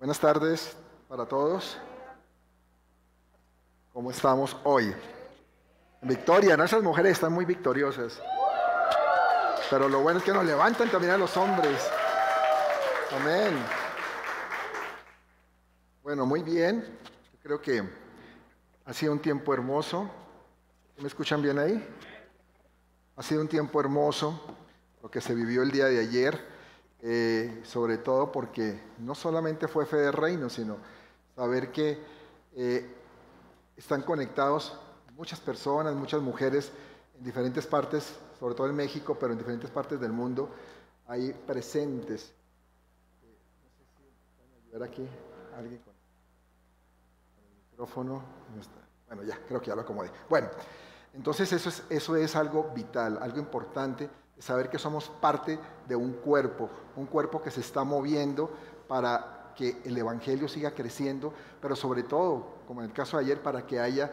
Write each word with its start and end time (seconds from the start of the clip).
Buenas 0.00 0.18
tardes 0.18 0.74
para 1.10 1.26
todos. 1.26 1.76
¿Cómo 3.92 4.10
estamos 4.10 4.56
hoy? 4.64 4.94
Victoria, 6.00 6.56
nuestras 6.56 6.82
mujeres 6.82 7.12
están 7.12 7.34
muy 7.34 7.44
victoriosas. 7.44 8.18
Pero 9.68 9.90
lo 9.90 10.00
bueno 10.00 10.18
es 10.18 10.24
que 10.24 10.32
nos 10.32 10.46
levantan 10.46 10.90
también 10.90 11.12
a 11.12 11.18
los 11.18 11.36
hombres. 11.36 11.86
Amén. 13.14 13.62
Bueno, 16.02 16.24
muy 16.24 16.42
bien. 16.42 16.98
creo 17.42 17.60
que 17.60 17.86
ha 18.86 18.94
sido 18.94 19.12
un 19.12 19.18
tiempo 19.18 19.52
hermoso. 19.52 20.10
¿Me 20.96 21.08
escuchan 21.08 21.42
bien 21.42 21.58
ahí? 21.58 21.86
Ha 23.16 23.22
sido 23.22 23.42
un 23.42 23.48
tiempo 23.48 23.78
hermoso 23.78 24.56
lo 25.02 25.10
que 25.10 25.20
se 25.20 25.34
vivió 25.34 25.62
el 25.62 25.70
día 25.70 25.84
de 25.84 26.00
ayer, 26.00 26.42
eh, 27.02 27.62
sobre 27.64 27.98
todo 27.98 28.30
porque 28.30 28.78
no 28.98 29.14
solamente 29.14 29.68
fue 29.68 29.86
fe 29.86 29.96
de 29.96 30.12
reino, 30.12 30.50
sino 30.50 30.76
saber 31.34 31.72
que 31.72 31.98
eh, 32.54 32.94
están 33.76 34.02
conectados 34.02 34.78
muchas 35.16 35.40
personas, 35.40 35.94
muchas 35.94 36.20
mujeres 36.20 36.70
en 37.16 37.24
diferentes 37.24 37.66
partes, 37.66 38.14
sobre 38.38 38.54
todo 38.54 38.68
en 38.68 38.76
México, 38.76 39.16
pero 39.18 39.32
en 39.32 39.38
diferentes 39.38 39.70
partes 39.70 40.00
del 40.00 40.12
mundo, 40.12 40.50
hay 41.06 41.32
presentes. 41.32 42.32
Eh, 43.22 43.36
no 43.62 43.68
sé 44.70 44.78
si 44.78 44.82
aquí 44.82 45.08
alguien 45.56 45.80
con, 45.80 45.94
el 47.38 47.70
micrófono. 47.70 48.22
Bueno, 49.06 49.22
ya, 49.22 49.38
creo 49.46 49.60
que 49.60 49.68
ya 49.68 49.74
lo 49.74 49.82
acomodé. 49.82 50.10
Bueno. 50.28 50.48
Entonces 51.12 51.52
eso 51.52 51.68
es, 51.68 51.82
eso 51.90 52.16
es 52.16 52.36
algo 52.36 52.70
vital, 52.74 53.18
algo 53.20 53.38
importante, 53.38 54.08
saber 54.40 54.68
que 54.70 54.78
somos 54.78 55.08
parte 55.08 55.58
de 55.86 55.96
un 55.96 56.12
cuerpo, 56.14 56.68
un 56.96 57.06
cuerpo 57.06 57.40
que 57.42 57.50
se 57.50 57.60
está 57.60 57.84
moviendo 57.84 58.50
para 58.88 59.52
que 59.56 59.80
el 59.84 59.96
Evangelio 59.96 60.48
siga 60.48 60.72
creciendo, 60.72 61.32
pero 61.60 61.76
sobre 61.76 62.02
todo, 62.02 62.46
como 62.66 62.80
en 62.80 62.88
el 62.88 62.92
caso 62.92 63.18
de 63.18 63.24
ayer, 63.24 63.42
para 63.42 63.66
que 63.66 63.78
haya 63.78 64.10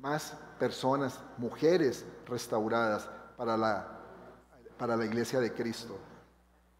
más 0.00 0.34
personas, 0.58 1.18
mujeres 1.38 2.04
restauradas 2.26 3.08
para 3.36 3.56
la, 3.56 3.88
para 4.78 4.96
la 4.96 5.04
iglesia 5.04 5.40
de 5.40 5.52
Cristo. 5.52 5.96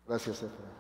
Gracias, 0.07 0.43
Efraín. 0.43 0.80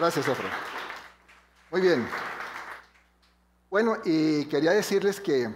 Gracias, 0.00 0.28
Efra. 0.28 0.48
Muy 1.70 1.82
bien. 1.82 2.08
Bueno, 3.68 3.98
y 4.02 4.46
quería 4.46 4.70
decirles 4.70 5.20
que 5.20 5.50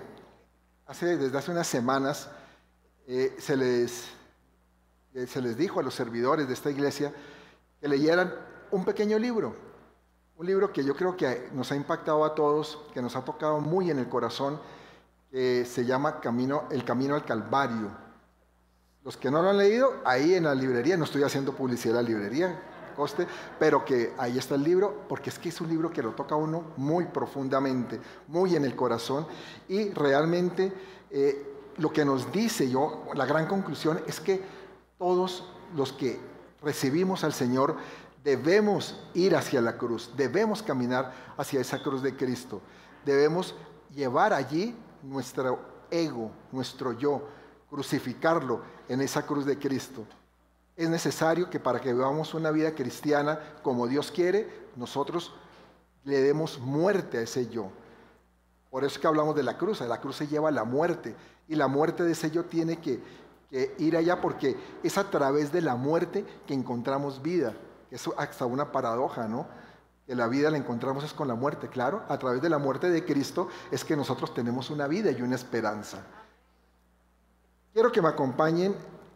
hace, 0.87 1.17
desde 1.17 1.39
hace 1.39 1.51
unas 1.51 1.67
semanas 1.67 2.29
eh, 3.07 3.35
se, 3.39 3.57
les, 3.57 4.05
eh, 5.15 5.27
se 5.27 5.41
les 5.41 5.57
dijo 5.57 5.81
a 5.81 5.83
los 5.83 5.95
servidores 5.95 6.47
de 6.47 6.53
esta 6.53 6.71
iglesia 6.71 7.11
que 7.81 7.89
leyeran 7.89 8.35
un 8.71 8.85
pequeño 8.85 9.19
libro, 9.19 9.57
un 10.37 10.45
libro 10.45 10.75
que 10.75 10.85
yo 10.85 10.95
creo 10.95 11.17
que 11.17 11.49
nos 11.55 11.73
ha 11.73 11.77
impactado 11.77 12.23
a 12.23 12.35
todos, 12.35 12.83
que 12.93 13.01
nos 13.01 13.17
ha 13.17 13.25
tocado 13.25 13.61
muy 13.61 13.91
en 13.91 13.99
el 13.99 14.11
corazón, 14.11 14.61
que 15.31 15.65
se 15.65 15.87
llama 15.87 16.21
Camino, 16.21 16.65
El 16.71 16.85
Camino 16.85 17.15
al 17.15 17.25
Calvario. 17.25 17.89
Los 19.05 19.17
que 19.17 19.31
no 19.31 19.41
lo 19.41 19.49
han 19.49 19.57
leído, 19.57 20.03
ahí 20.05 20.35
en 20.35 20.45
la 20.45 20.55
librería, 20.55 20.99
no 20.99 21.05
estoy 21.05 21.23
haciendo 21.23 21.55
publicidad 21.55 21.95
de 21.95 22.03
la 22.03 22.09
librería, 22.11 22.74
coste, 22.95 23.27
pero 23.59 23.85
que 23.85 24.15
ahí 24.19 24.39
está 24.39 24.55
el 24.55 24.65
libro, 24.65 25.05
porque 25.09 25.31
es 25.31 25.39
que 25.39 25.49
es 25.49 25.61
un 25.61 25.69
libro 25.69 25.91
que 25.91 26.03
lo 26.03 26.13
toca 26.13 26.35
a 26.35 26.39
uno 26.39 26.73
muy 26.77 27.07
profundamente, 27.07 28.01
muy 28.29 28.57
en 28.57 28.65
el 28.65 28.75
corazón, 28.75 29.27
y 29.69 29.91
realmente 29.91 30.73
eh, 31.11 31.55
lo 31.77 31.93
que 31.93 32.05
nos 32.05 32.31
dice 32.33 32.71
yo, 32.71 33.05
la 33.15 33.27
gran 33.27 33.47
conclusión 33.47 34.01
es 34.07 34.21
que 34.21 34.43
todos 34.99 35.49
los 35.75 35.93
que 35.93 36.19
recibimos 36.63 37.25
al 37.25 37.33
Señor 37.33 37.77
debemos 38.23 39.05
ir 39.13 39.37
hacia 39.37 39.61
la 39.61 39.77
cruz, 39.77 40.13
debemos 40.17 40.63
caminar 40.63 41.13
hacia 41.37 41.61
esa 41.61 41.83
cruz 41.83 42.03
de 42.03 42.17
Cristo, 42.17 42.61
debemos 43.05 43.55
llevar 43.95 44.33
allí 44.33 44.75
nuestro 45.03 45.59
ego, 45.91 46.31
nuestro 46.51 46.93
yo, 46.93 47.29
crucificarlo 47.69 48.63
en 48.89 49.01
esa 49.01 49.27
cruz 49.27 49.45
de 49.45 49.59
Cristo. 49.59 50.07
Es 50.77 50.89
necesario 50.89 51.51
que 51.51 51.61
para 51.61 51.81
que 51.81 51.93
vivamos 51.93 52.35
una 52.35 52.51
vida 52.51 52.75
cristiana 52.75 53.39
como 53.63 53.87
Dios 53.87 54.11
quiere, 54.11 54.49
nosotros 54.77 55.33
le 56.05 56.21
demos 56.21 56.59
muerte 56.59 57.19
a 57.19 57.23
ese 57.23 57.49
yo. 57.49 57.71
Por 58.71 58.83
eso 58.83 58.95
es 58.95 58.99
que 58.99 59.07
hablamos 59.07 59.37
de 59.37 59.45
la 59.45 59.57
cruz. 59.57 59.81
La 59.83 60.01
cruz 60.01 60.17
se 60.17 60.27
lleva 60.27 60.49
a 60.49 60.53
la 60.53 60.65
muerte. 60.65 61.15
Y 61.47 61.55
la 61.55 61.69
muerte 61.69 62.03
de 62.03 62.13
ese 62.13 62.31
yo 62.31 62.45
tiene 62.47 62.81
que, 62.81 63.01
ir 63.79 63.97
allá 63.97 64.21
porque 64.21 64.57
es 64.83 64.99
a 64.99 65.09
través 65.11 65.53
de 65.53 65.61
la 65.61 65.77
muerte 65.77 66.25
que 66.45 66.55
encontramos 66.55 67.23
vida. 67.23 67.55
Es 67.93 68.11
hasta 68.17 68.47
una 68.47 68.73
paradoja, 68.73 69.29
¿no? 69.29 69.47
Que 70.09 70.17
la 70.17 70.27
vida 70.27 70.51
la 70.51 70.59
encontramos 70.59 71.05
es 71.05 71.13
con 71.13 71.29
la 71.29 71.37
muerte. 71.37 71.69
Claro, 71.69 72.03
a 72.09 72.19
través 72.19 72.43
de 72.43 72.49
la 72.49 72.59
muerte 72.59 72.91
de 72.91 73.05
Cristo 73.05 73.47
es 73.71 73.85
que 73.85 73.97
nosotros 73.97 74.35
tenemos 74.35 74.71
una 74.71 74.89
vida 74.89 75.13
y 75.13 75.23
una 75.23 75.37
esperanza. 75.37 76.03
Quiero 77.73 77.93
que 77.93 78.03
me 78.03 78.09
acompañen 78.09 78.75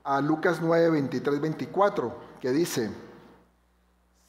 a 0.08 0.22
Lucas 0.22 0.62
9, 0.62 0.88
23, 0.88 1.38
24, 1.38 2.14
que 2.40 2.50
dice, 2.50 2.90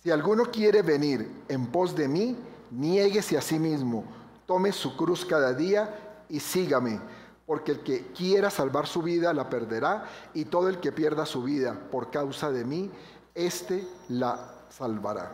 si 0.04 0.12
alguno 0.12 0.44
quiere 0.52 0.82
venir 0.82 1.46
en 1.48 1.68
pos 1.68 1.96
de 1.96 2.10
mí, 2.10 2.38
niéguese 2.70 3.38
a 3.38 3.42
sí 3.42 3.58
mismo, 3.60 4.04
tome 4.46 4.74
su 4.74 4.98
cruz 4.98 5.24
cada 5.24 5.54
día 5.54 6.26
y 6.28 6.42
sígame, 6.42 7.00
porque 7.46 7.72
el 7.72 7.80
que 7.80 8.08
quiera 8.08 8.50
salvar 8.50 8.88
su 8.88 9.02
vida 9.02 9.34
la 9.34 9.50
perderá, 9.50 10.04
y 10.34 10.44
todo 10.44 10.68
el 10.68 10.82
que 10.82 10.92
pierda 10.92 11.26
su 11.26 11.44
vida 11.44 11.80
por 11.90 12.12
causa 12.12 12.52
de 12.52 12.66
mí, 12.66 12.92
éste 13.34 13.88
la 14.10 14.66
salvará. 14.68 15.32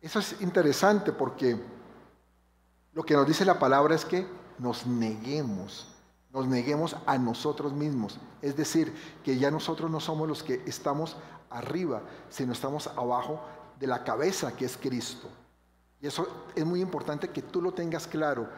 Eso 0.00 0.20
es 0.20 0.40
interesante 0.42 1.10
porque 1.10 1.60
lo 2.92 3.02
que 3.02 3.14
nos 3.14 3.26
dice 3.26 3.44
la 3.44 3.58
palabra 3.58 3.96
es 3.96 4.04
que 4.04 4.28
nos 4.60 4.86
neguemos 4.86 5.97
nos 6.38 6.46
neguemos 6.46 6.96
a 7.04 7.18
nosotros 7.18 7.72
mismos. 7.72 8.20
Es 8.42 8.56
decir, 8.56 8.94
que 9.24 9.38
ya 9.38 9.50
nosotros 9.50 9.90
no 9.90 9.98
somos 9.98 10.28
los 10.28 10.44
que 10.44 10.62
estamos 10.66 11.16
arriba, 11.50 12.02
sino 12.30 12.52
estamos 12.52 12.86
abajo 12.86 13.40
de 13.80 13.88
la 13.88 14.04
cabeza 14.04 14.56
que 14.56 14.64
es 14.64 14.76
Cristo. 14.76 15.28
Y 16.00 16.06
eso 16.06 16.46
es 16.54 16.64
muy 16.64 16.80
importante 16.80 17.30
que 17.30 17.42
tú 17.42 17.60
lo 17.60 17.72
tengas 17.72 18.06
claro. 18.06 18.48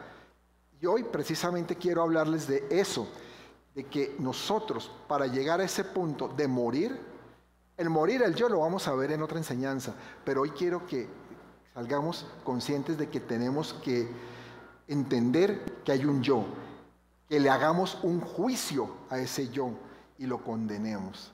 Y 0.79 0.85
hoy 0.85 1.03
precisamente 1.03 1.75
quiero 1.75 2.03
hablarles 2.03 2.47
de 2.47 2.67
eso, 2.69 3.07
de 3.73 3.85
que 3.85 4.15
nosotros 4.19 4.91
para 5.07 5.25
llegar 5.25 5.59
a 5.59 5.63
ese 5.63 5.83
punto 5.83 6.27
de 6.27 6.47
morir, 6.47 6.99
el 7.77 7.89
morir, 7.89 8.21
el 8.21 8.35
yo 8.35 8.47
lo 8.47 8.59
vamos 8.59 8.87
a 8.87 8.93
ver 8.93 9.11
en 9.11 9.23
otra 9.23 9.39
enseñanza, 9.39 9.95
pero 10.23 10.41
hoy 10.41 10.51
quiero 10.51 10.85
que 10.85 11.09
salgamos 11.73 12.27
conscientes 12.43 12.99
de 12.99 13.09
que 13.09 13.19
tenemos 13.19 13.73
que 13.73 14.07
entender 14.87 15.81
que 15.83 15.93
hay 15.93 16.05
un 16.05 16.21
yo 16.21 16.45
que 17.31 17.39
le 17.39 17.49
hagamos 17.49 17.97
un 18.03 18.19
juicio 18.19 18.93
a 19.09 19.17
ese 19.17 19.47
yo 19.51 19.71
y 20.17 20.25
lo 20.25 20.43
condenemos, 20.43 21.31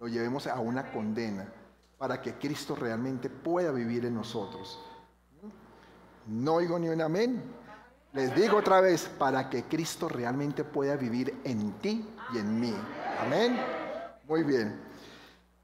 lo 0.00 0.08
llevemos 0.08 0.46
a 0.46 0.58
una 0.58 0.90
condena 0.90 1.52
para 1.98 2.22
que 2.22 2.38
Cristo 2.38 2.74
realmente 2.74 3.28
pueda 3.28 3.70
vivir 3.70 4.06
en 4.06 4.14
nosotros. 4.14 4.82
No 6.28 6.54
oigo 6.54 6.78
ni 6.78 6.88
un 6.88 7.02
amén. 7.02 7.42
Les 8.14 8.34
digo 8.34 8.56
otra 8.56 8.80
vez, 8.80 9.06
para 9.18 9.50
que 9.50 9.64
Cristo 9.64 10.08
realmente 10.08 10.64
pueda 10.64 10.96
vivir 10.96 11.38
en 11.44 11.72
ti 11.72 12.08
y 12.32 12.38
en 12.38 12.58
mí. 12.58 12.74
Amén. 13.20 13.60
Muy 14.26 14.44
bien. 14.44 14.80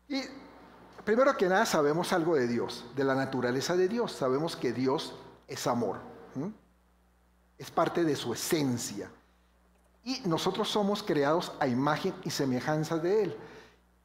Y 0.09 0.21
primero 1.06 1.35
que 1.38 1.49
nada 1.49 1.65
sabemos 1.65 2.12
algo 2.12 2.35
de 2.35 2.47
Dios, 2.47 2.85
de 2.94 3.05
la 3.05 3.15
naturaleza 3.15 3.75
de 3.76 3.88
Dios. 3.88 4.12
Sabemos 4.12 4.56
que 4.56 4.75
Dios 4.75 5.17
es 5.49 5.67
amor. 5.67 6.00
Es 7.56 7.71
parte 7.71 8.05
de 8.05 8.15
su 8.15 8.35
esencia. 8.35 9.11
Y 10.02 10.20
nosotros 10.25 10.69
somos 10.69 11.02
creados 11.02 11.52
a 11.61 11.67
imagen 11.67 12.14
y 12.25 12.31
semejanza 12.31 12.99
de 12.99 13.25
Él. 13.25 13.37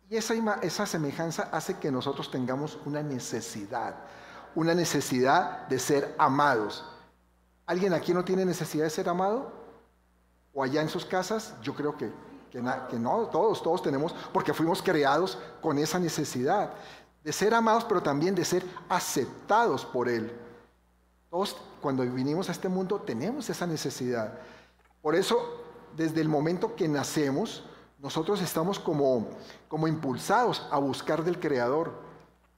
Y 0.09 0.17
esa, 0.17 0.33
esa 0.61 0.85
semejanza 0.85 1.49
hace 1.51 1.77
que 1.77 1.91
nosotros 1.91 2.29
tengamos 2.29 2.77
una 2.85 3.01
necesidad, 3.01 3.95
una 4.53 4.73
necesidad 4.73 5.67
de 5.67 5.79
ser 5.79 6.13
amados. 6.17 6.85
¿Alguien 7.65 7.93
aquí 7.93 8.13
no 8.13 8.23
tiene 8.23 8.45
necesidad 8.45 8.83
de 8.83 8.89
ser 8.89 9.09
amado? 9.09 9.51
¿O 10.53 10.63
allá 10.63 10.81
en 10.81 10.89
sus 10.89 11.05
casas? 11.05 11.55
Yo 11.61 11.73
creo 11.73 11.97
que, 11.97 12.11
que, 12.51 12.61
que 12.89 12.99
no, 12.99 13.27
todos, 13.27 13.63
todos 13.63 13.81
tenemos, 13.81 14.13
porque 14.31 14.53
fuimos 14.53 14.81
creados 14.81 15.37
con 15.61 15.77
esa 15.79 15.97
necesidad 15.97 16.71
de 17.23 17.33
ser 17.33 17.55
amados, 17.55 17.83
pero 17.85 18.03
también 18.03 18.35
de 18.35 18.45
ser 18.45 18.63
aceptados 18.87 19.83
por 19.83 20.07
Él. 20.07 20.31
Todos 21.31 21.57
cuando 21.81 22.03
vinimos 22.03 22.47
a 22.49 22.51
este 22.51 22.69
mundo 22.69 22.99
tenemos 22.99 23.49
esa 23.49 23.65
necesidad. 23.65 24.37
Por 25.01 25.15
eso 25.15 25.64
desde 25.95 26.21
el 26.21 26.29
momento 26.29 26.75
que 26.75 26.87
nacemos, 26.87 27.63
nosotros 27.99 28.41
estamos 28.41 28.79
como, 28.79 29.27
como 29.67 29.87
impulsados 29.87 30.67
a 30.71 30.77
buscar 30.77 31.23
del 31.23 31.39
Creador. 31.39 32.05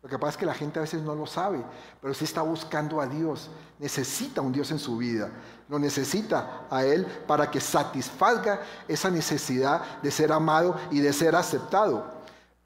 Lo 0.01 0.09
que 0.09 0.17
pasa 0.17 0.31
es 0.31 0.37
que 0.37 0.45
la 0.45 0.53
gente 0.53 0.79
a 0.79 0.81
veces 0.81 1.01
no 1.01 1.15
lo 1.15 1.25
sabe, 1.25 1.63
pero 2.01 2.13
sí 2.13 2.25
está 2.25 2.41
buscando 2.41 3.01
a 3.01 3.07
Dios. 3.07 3.49
Necesita 3.79 4.41
un 4.41 4.51
Dios 4.51 4.71
en 4.71 4.79
su 4.79 4.97
vida. 4.97 5.29
Lo 5.69 5.79
necesita 5.79 6.65
a 6.69 6.83
Él 6.83 7.05
para 7.27 7.51
que 7.51 7.59
satisfaga 7.59 8.61
esa 8.87 9.09
necesidad 9.09 10.01
de 10.01 10.11
ser 10.11 10.31
amado 10.31 10.75
y 10.91 10.99
de 10.99 11.13
ser 11.13 11.35
aceptado. 11.35 12.05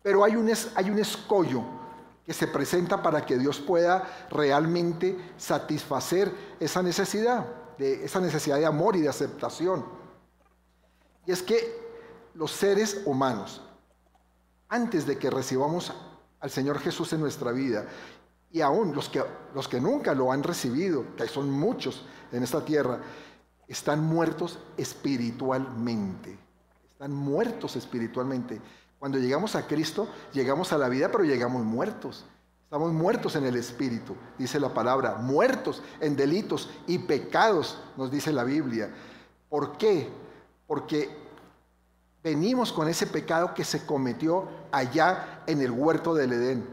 Pero 0.04 0.24
hay 0.24 0.36
un, 0.36 0.52
hay 0.76 0.90
un 0.90 1.00
escollo 1.00 1.64
que 2.26 2.34
se 2.34 2.48
presenta 2.48 3.02
para 3.02 3.26
que 3.26 3.38
Dios 3.38 3.60
pueda 3.60 4.08
realmente 4.30 5.18
satisfacer 5.38 6.34
esa 6.60 6.82
necesidad, 6.82 7.46
de, 7.78 8.06
esa 8.06 8.20
necesidad 8.20 8.58
de 8.58 8.66
amor 8.66 8.96
y 8.96 9.02
de 9.02 9.10
aceptación. 9.10 10.01
Y 11.26 11.32
es 11.32 11.44
que 11.44 11.80
los 12.34 12.52
seres 12.52 13.02
humanos, 13.06 13.62
antes 14.70 15.06
de 15.06 15.18
que 15.18 15.30
recibamos 15.30 15.94
al 16.40 16.50
Señor 16.50 16.80
Jesús 16.80 17.14
en 17.14 17.20
nuestra 17.20 17.52
vida, 17.52 17.86
y 18.52 18.62
aún 18.62 18.94
los 18.94 19.10
que, 19.10 19.24
los 19.54 19.68
que 19.68 19.80
nunca 19.80 20.14
lo 20.14 20.32
han 20.32 20.44
recibido, 20.44 21.16
que 21.16 21.28
son 21.28 21.50
muchos 21.50 22.06
en 22.32 22.44
esta 22.44 22.64
tierra, 22.66 23.00
están 23.68 24.04
muertos 24.04 24.60
espiritualmente. 24.76 26.38
Están 26.92 27.14
muertos 27.14 27.76
espiritualmente. 27.76 28.62
Cuando 29.00 29.18
llegamos 29.18 29.56
a 29.56 29.66
Cristo, 29.68 30.10
llegamos 30.34 30.74
a 30.74 30.78
la 30.78 30.90
vida, 30.90 31.10
pero 31.10 31.24
llegamos 31.24 31.64
muertos. 31.64 32.26
Estamos 32.72 32.94
muertos 32.94 33.36
en 33.36 33.46
el 33.46 33.58
espíritu, 33.58 34.16
dice 34.38 34.58
la 34.58 34.74
palabra, 34.74 35.16
muertos 35.16 35.84
en 36.00 36.16
delitos 36.16 36.70
y 36.88 37.00
pecados, 37.00 37.78
nos 37.98 38.10
dice 38.12 38.32
la 38.32 38.46
Biblia. 38.46 38.94
¿Por 39.50 39.78
qué? 39.78 40.10
Porque 40.72 41.10
venimos 42.24 42.72
con 42.72 42.88
ese 42.88 43.06
pecado 43.06 43.54
que 43.54 43.66
se 43.66 43.86
cometió 43.86 44.48
allá 44.72 45.44
en 45.46 45.60
el 45.60 45.70
huerto 45.70 46.14
del 46.14 46.32
Edén. 46.32 46.66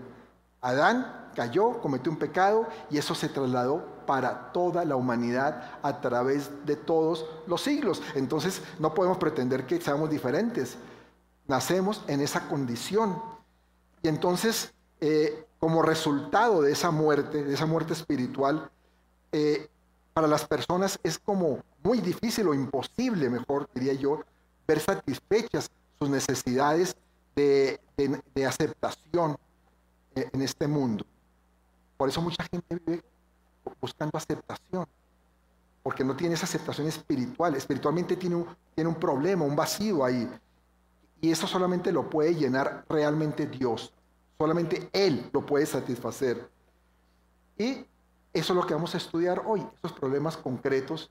Adán 0.60 1.30
cayó, 1.34 1.80
cometió 1.80 2.12
un 2.12 2.16
pecado 2.16 2.68
y 2.90 2.98
eso 2.98 3.16
se 3.16 3.28
trasladó 3.28 3.84
para 4.06 4.52
toda 4.52 4.84
la 4.84 4.94
humanidad 4.94 5.80
a 5.82 6.00
través 6.00 6.48
de 6.64 6.76
todos 6.76 7.26
los 7.48 7.60
siglos. 7.60 8.00
Entonces 8.14 8.62
no 8.78 8.94
podemos 8.94 9.18
pretender 9.18 9.66
que 9.66 9.80
seamos 9.80 10.08
diferentes. 10.10 10.76
Nacemos 11.48 12.04
en 12.06 12.20
esa 12.20 12.46
condición. 12.46 13.20
Y 14.00 14.06
entonces, 14.06 14.72
eh, 15.00 15.44
como 15.58 15.82
resultado 15.82 16.62
de 16.62 16.70
esa 16.70 16.92
muerte, 16.92 17.42
de 17.42 17.52
esa 17.52 17.66
muerte 17.66 17.94
espiritual, 17.94 18.70
eh, 19.32 19.68
para 20.18 20.26
las 20.26 20.48
personas 20.48 20.98
es 21.04 21.16
como 21.16 21.62
muy 21.84 22.00
difícil 22.00 22.48
o 22.48 22.52
imposible, 22.52 23.30
mejor 23.30 23.70
diría 23.72 23.92
yo, 23.92 24.24
ver 24.66 24.80
satisfechas 24.80 25.70
sus 25.96 26.10
necesidades 26.10 26.96
de, 27.36 27.78
aceptación 28.44 29.36
en 30.16 30.42
este 30.42 30.66
mundo. 30.66 31.06
Por 31.96 32.08
eso 32.08 32.20
mucha 32.20 32.42
gente 32.50 32.80
vive 32.84 33.04
buscando 33.80 34.18
aceptación, 34.18 34.88
porque 35.84 36.02
no 36.02 36.16
tiene 36.16 36.34
esa 36.34 36.46
aceptación 36.46 36.88
espiritual. 36.88 37.54
Espiritualmente 37.54 38.16
tiene 38.16 38.34
un, 38.34 38.46
tiene 38.74 38.90
un 38.90 38.96
problema, 38.96 39.44
un 39.44 39.54
vacío 39.54 40.04
ahí. 40.04 40.28
Y 41.20 41.30
eso 41.30 41.46
solamente 41.46 41.92
lo 41.92 42.10
puede 42.10 42.34
llenar 42.34 42.84
realmente 42.88 43.46
Dios. 43.46 43.94
Solamente 44.36 44.90
Él 44.92 45.30
lo 45.32 45.46
puede 45.46 45.64
satisfacer. 45.64 46.50
Y 47.56 47.86
eso 48.38 48.52
es 48.52 48.56
lo 48.56 48.66
que 48.66 48.74
vamos 48.74 48.94
a 48.94 48.98
estudiar 48.98 49.42
hoy, 49.46 49.66
esos 49.76 49.92
problemas 49.92 50.36
concretos 50.36 51.10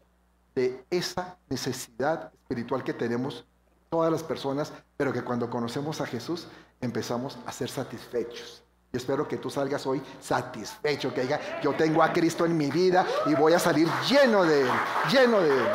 de 0.56 0.84
esa 0.90 1.38
necesidad 1.50 2.32
espiritual 2.34 2.84
que 2.84 2.94
tenemos 2.94 3.46
todas 3.90 4.12
las 4.12 4.24
personas, 4.24 4.74
pero 4.98 5.14
que 5.14 5.24
cuando 5.24 5.50
conocemos 5.50 6.02
a 6.02 6.06
Jesús 6.06 6.48
empezamos 6.82 7.38
a 7.46 7.52
ser 7.52 7.70
satisfechos. 7.70 8.64
Y 8.92 8.98
espero 8.98 9.28
que 9.28 9.38
tú 9.38 9.50
salgas 9.50 9.86
hoy 9.86 10.02
satisfecho, 10.22 11.14
que 11.14 11.22
diga, 11.22 11.62
yo 11.62 11.76
tengo 11.76 12.02
a 12.02 12.14
Cristo 12.14 12.46
en 12.46 12.56
mi 12.56 12.72
vida 12.72 13.06
y 13.26 13.36
voy 13.36 13.54
a 13.54 13.60
salir 13.60 13.88
lleno 14.10 14.44
de 14.44 14.62
Él, 14.62 14.70
lleno 15.12 15.42
de 15.42 15.50
Él. 15.50 15.68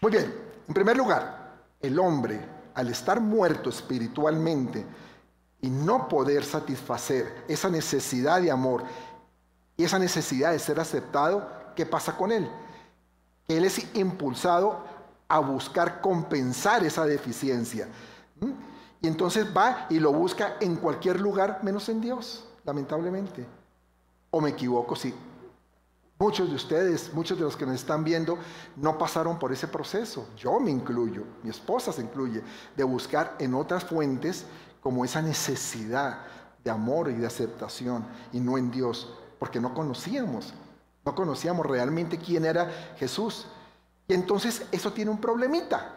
Muy 0.00 0.10
bien, 0.10 0.34
en 0.66 0.74
primer 0.74 0.96
lugar, 0.96 1.54
el 1.80 1.98
hombre, 1.98 2.40
al 2.74 2.88
estar 2.88 3.20
muerto 3.20 3.70
espiritualmente 3.70 4.84
y 5.62 5.70
no 5.70 6.08
poder 6.08 6.44
satisfacer 6.44 7.44
esa 7.48 7.70
necesidad 7.70 8.42
de 8.42 8.50
amor 8.50 8.82
y 9.76 9.84
esa 9.84 9.98
necesidad 9.98 10.52
de 10.52 10.58
ser 10.58 10.78
aceptado, 10.78 11.48
¿qué 11.74 11.86
pasa 11.86 12.16
con 12.16 12.32
él? 12.32 12.50
Él 13.48 13.64
es 13.64 13.94
impulsado 13.94 14.84
a 15.28 15.38
buscar 15.38 16.00
compensar 16.00 16.84
esa 16.84 17.06
deficiencia. 17.06 17.88
Y 19.00 19.06
entonces 19.06 19.46
va 19.56 19.86
y 19.88 19.98
lo 20.00 20.12
busca 20.12 20.56
en 20.60 20.76
cualquier 20.76 21.20
lugar 21.20 21.60
menos 21.62 21.88
en 21.88 22.00
Dios, 22.00 22.44
lamentablemente. 22.64 23.46
O 24.30 24.40
me 24.40 24.50
equivoco, 24.50 24.96
sí. 24.96 25.14
Muchos 26.18 26.50
de 26.50 26.56
ustedes, 26.56 27.12
muchos 27.14 27.38
de 27.38 27.44
los 27.44 27.56
que 27.56 27.66
nos 27.66 27.76
están 27.76 28.04
viendo, 28.04 28.36
no 28.76 28.98
pasaron 28.98 29.38
por 29.38 29.52
ese 29.52 29.68
proceso. 29.68 30.28
Yo 30.36 30.58
me 30.60 30.70
incluyo, 30.70 31.24
mi 31.42 31.50
esposa 31.50 31.92
se 31.92 32.02
incluye, 32.02 32.42
de 32.76 32.84
buscar 32.84 33.36
en 33.38 33.54
otras 33.54 33.84
fuentes 33.84 34.44
como 34.82 35.04
esa 35.04 35.22
necesidad 35.22 36.18
de 36.62 36.70
amor 36.70 37.08
y 37.10 37.14
de 37.14 37.26
aceptación 37.26 38.04
y 38.32 38.40
no 38.40 38.58
en 38.58 38.70
Dios, 38.70 39.14
porque 39.38 39.60
no 39.60 39.72
conocíamos, 39.72 40.52
no 41.04 41.14
conocíamos 41.14 41.64
realmente 41.66 42.18
quién 42.18 42.44
era 42.44 42.70
Jesús. 42.98 43.46
Y 44.08 44.14
entonces 44.14 44.66
eso 44.72 44.92
tiene 44.92 45.10
un 45.10 45.20
problemita 45.20 45.94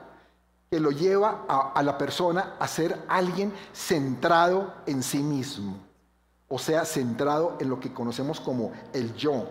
que 0.69 0.79
lo 0.79 0.91
lleva 0.91 1.45
a, 1.47 1.81
la 1.83 1.97
persona 1.97 2.55
a 2.59 2.67
ser 2.67 2.99
alguien 3.07 3.53
centrado 3.73 4.73
en 4.85 5.03
sí 5.03 5.19
mismo, 5.19 5.77
o 6.47 6.57
sea, 6.57 6.85
centrado 6.85 7.57
en 7.59 7.69
lo 7.69 7.79
que 7.79 7.93
conocemos 7.93 8.39
como 8.39 8.71
el 8.93 9.13
yo, 9.15 9.47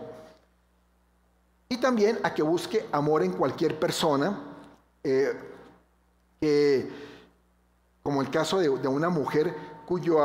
y 1.68 1.76
también 1.78 2.18
a 2.22 2.34
que 2.34 2.42
busque 2.42 2.86
amor 2.92 3.22
en 3.22 3.32
cualquier 3.32 3.78
persona, 3.78 4.38
eh, 5.02 5.32
que, 6.40 7.13
como 8.04 8.22
el 8.22 8.30
caso 8.30 8.60
de, 8.60 8.68
una 8.68 9.08
mujer 9.08 9.52
cuyo 9.84 10.18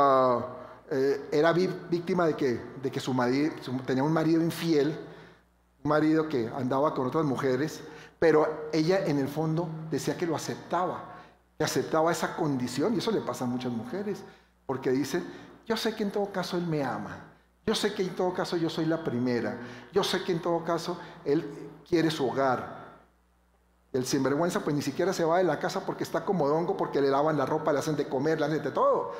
eh, 0.88 1.28
era 1.32 1.52
víctima 1.52 2.26
de 2.26 2.36
que, 2.36 2.60
de 2.80 2.90
que 2.92 3.00
su 3.00 3.12
marido 3.12 3.52
tenía 3.84 4.04
un 4.04 4.12
marido 4.12 4.40
infiel, 4.40 4.96
un 5.82 5.88
marido 5.88 6.28
que 6.28 6.48
andaba 6.48 6.94
con 6.94 7.08
otras 7.08 7.24
mujeres, 7.24 7.80
pero 8.20 8.68
ella 8.72 9.04
en 9.04 9.18
el 9.18 9.26
fondo 9.26 9.68
decía 9.90 10.16
que 10.16 10.26
lo 10.26 10.36
aceptaba, 10.36 11.16
que 11.58 11.64
aceptaba 11.64 12.12
esa 12.12 12.36
condición, 12.36 12.94
y 12.94 12.98
eso 12.98 13.10
le 13.10 13.22
pasa 13.22 13.44
a 13.44 13.48
muchas 13.48 13.72
mujeres, 13.72 14.22
porque 14.66 14.92
dicen, 14.92 15.24
yo 15.66 15.76
sé 15.76 15.96
que 15.96 16.04
en 16.04 16.12
todo 16.12 16.30
caso 16.30 16.56
él 16.56 16.66
me 16.68 16.84
ama, 16.84 17.30
yo 17.70 17.76
sé 17.76 17.94
que 17.94 18.02
en 18.02 18.16
todo 18.16 18.34
caso 18.34 18.56
yo 18.56 18.68
soy 18.68 18.86
la 18.86 19.04
primera. 19.04 19.56
Yo 19.92 20.02
sé 20.02 20.24
que 20.24 20.32
en 20.32 20.40
todo 20.40 20.64
caso 20.64 20.98
Él 21.24 21.44
quiere 21.88 22.10
su 22.10 22.28
hogar. 22.28 22.79
El 23.92 24.06
sinvergüenza 24.06 24.60
pues 24.60 24.76
ni 24.76 24.82
siquiera 24.82 25.12
se 25.12 25.24
va 25.24 25.38
de 25.38 25.44
la 25.44 25.58
casa 25.58 25.84
porque 25.84 26.04
está 26.04 26.24
comodongo, 26.24 26.76
porque 26.76 27.00
le 27.00 27.10
lavan 27.10 27.36
la 27.36 27.46
ropa, 27.46 27.72
le 27.72 27.80
hacen 27.80 27.96
de 27.96 28.08
comer, 28.08 28.38
le 28.38 28.46
hacen 28.46 28.62
de 28.62 28.70
todo. 28.70 29.12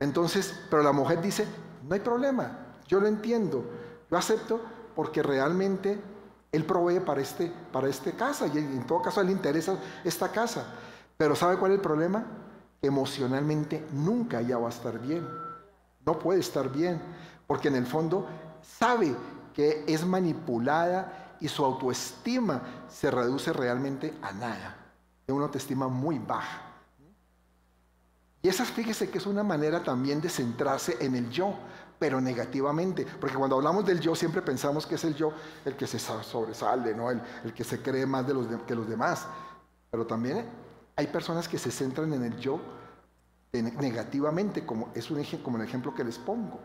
Entonces, 0.00 0.54
pero 0.70 0.82
la 0.82 0.92
mujer 0.92 1.20
dice, 1.20 1.46
no 1.86 1.94
hay 1.94 2.00
problema, 2.00 2.58
yo 2.88 3.00
lo 3.00 3.06
entiendo, 3.06 3.64
yo 4.10 4.16
acepto 4.16 4.60
porque 4.96 5.22
realmente 5.22 6.00
Él 6.52 6.64
provee 6.64 7.00
para 7.00 7.20
este, 7.20 7.52
para 7.72 7.88
este 7.88 8.12
casa 8.12 8.46
y 8.46 8.58
en 8.58 8.86
todo 8.86 9.02
caso 9.02 9.22
le 9.22 9.32
interesa 9.32 9.76
esta 10.04 10.30
casa. 10.30 10.64
Pero 11.16 11.36
¿sabe 11.36 11.58
cuál 11.58 11.72
es 11.72 11.76
el 11.76 11.82
problema? 11.82 12.24
Emocionalmente 12.80 13.86
nunca 13.92 14.40
ella 14.40 14.58
va 14.58 14.68
a 14.68 14.70
estar 14.70 14.98
bien, 14.98 15.26
no 16.04 16.18
puede 16.18 16.40
estar 16.40 16.70
bien 16.70 17.00
porque 17.46 17.68
en 17.68 17.76
el 17.76 17.86
fondo 17.86 18.26
sabe 18.62 19.14
que 19.52 19.84
es 19.86 20.04
manipulada 20.04 21.23
y 21.44 21.48
su 21.48 21.62
autoestima 21.62 22.86
se 22.88 23.10
reduce 23.10 23.52
realmente 23.52 24.14
a 24.22 24.32
nada, 24.32 24.76
de 25.26 25.30
una 25.30 25.44
autoestima 25.44 25.88
muy 25.88 26.18
baja. 26.18 26.62
Y 28.40 28.48
esa, 28.48 28.64
fíjese 28.64 29.10
que 29.10 29.18
es 29.18 29.26
una 29.26 29.42
manera 29.42 29.82
también 29.82 30.22
de 30.22 30.30
centrarse 30.30 30.96
en 31.00 31.14
el 31.14 31.28
yo, 31.28 31.52
pero 31.98 32.18
negativamente, 32.18 33.06
porque 33.20 33.36
cuando 33.36 33.56
hablamos 33.56 33.84
del 33.84 34.00
yo 34.00 34.14
siempre 34.14 34.40
pensamos 34.40 34.86
que 34.86 34.94
es 34.94 35.04
el 35.04 35.14
yo 35.14 35.34
el 35.66 35.76
que 35.76 35.86
se 35.86 35.98
sobresale, 35.98 36.94
¿no? 36.94 37.10
el, 37.10 37.20
que 37.54 37.62
se 37.62 37.82
cree 37.82 38.06
más 38.06 38.26
de 38.26 38.32
los 38.32 38.46
que 38.62 38.74
los 38.74 38.88
demás, 38.88 39.26
pero 39.90 40.06
también 40.06 40.46
hay 40.96 41.08
personas 41.08 41.46
que 41.46 41.58
se 41.58 41.70
centran 41.70 42.10
en 42.14 42.24
el 42.24 42.38
yo 42.38 42.58
negativamente, 43.52 44.64
como 44.64 44.88
es 44.94 45.10
un, 45.10 45.22
como 45.42 45.58
el 45.58 45.64
ejemplo 45.64 45.94
que 45.94 46.04
les 46.04 46.16
pongo. 46.16 46.58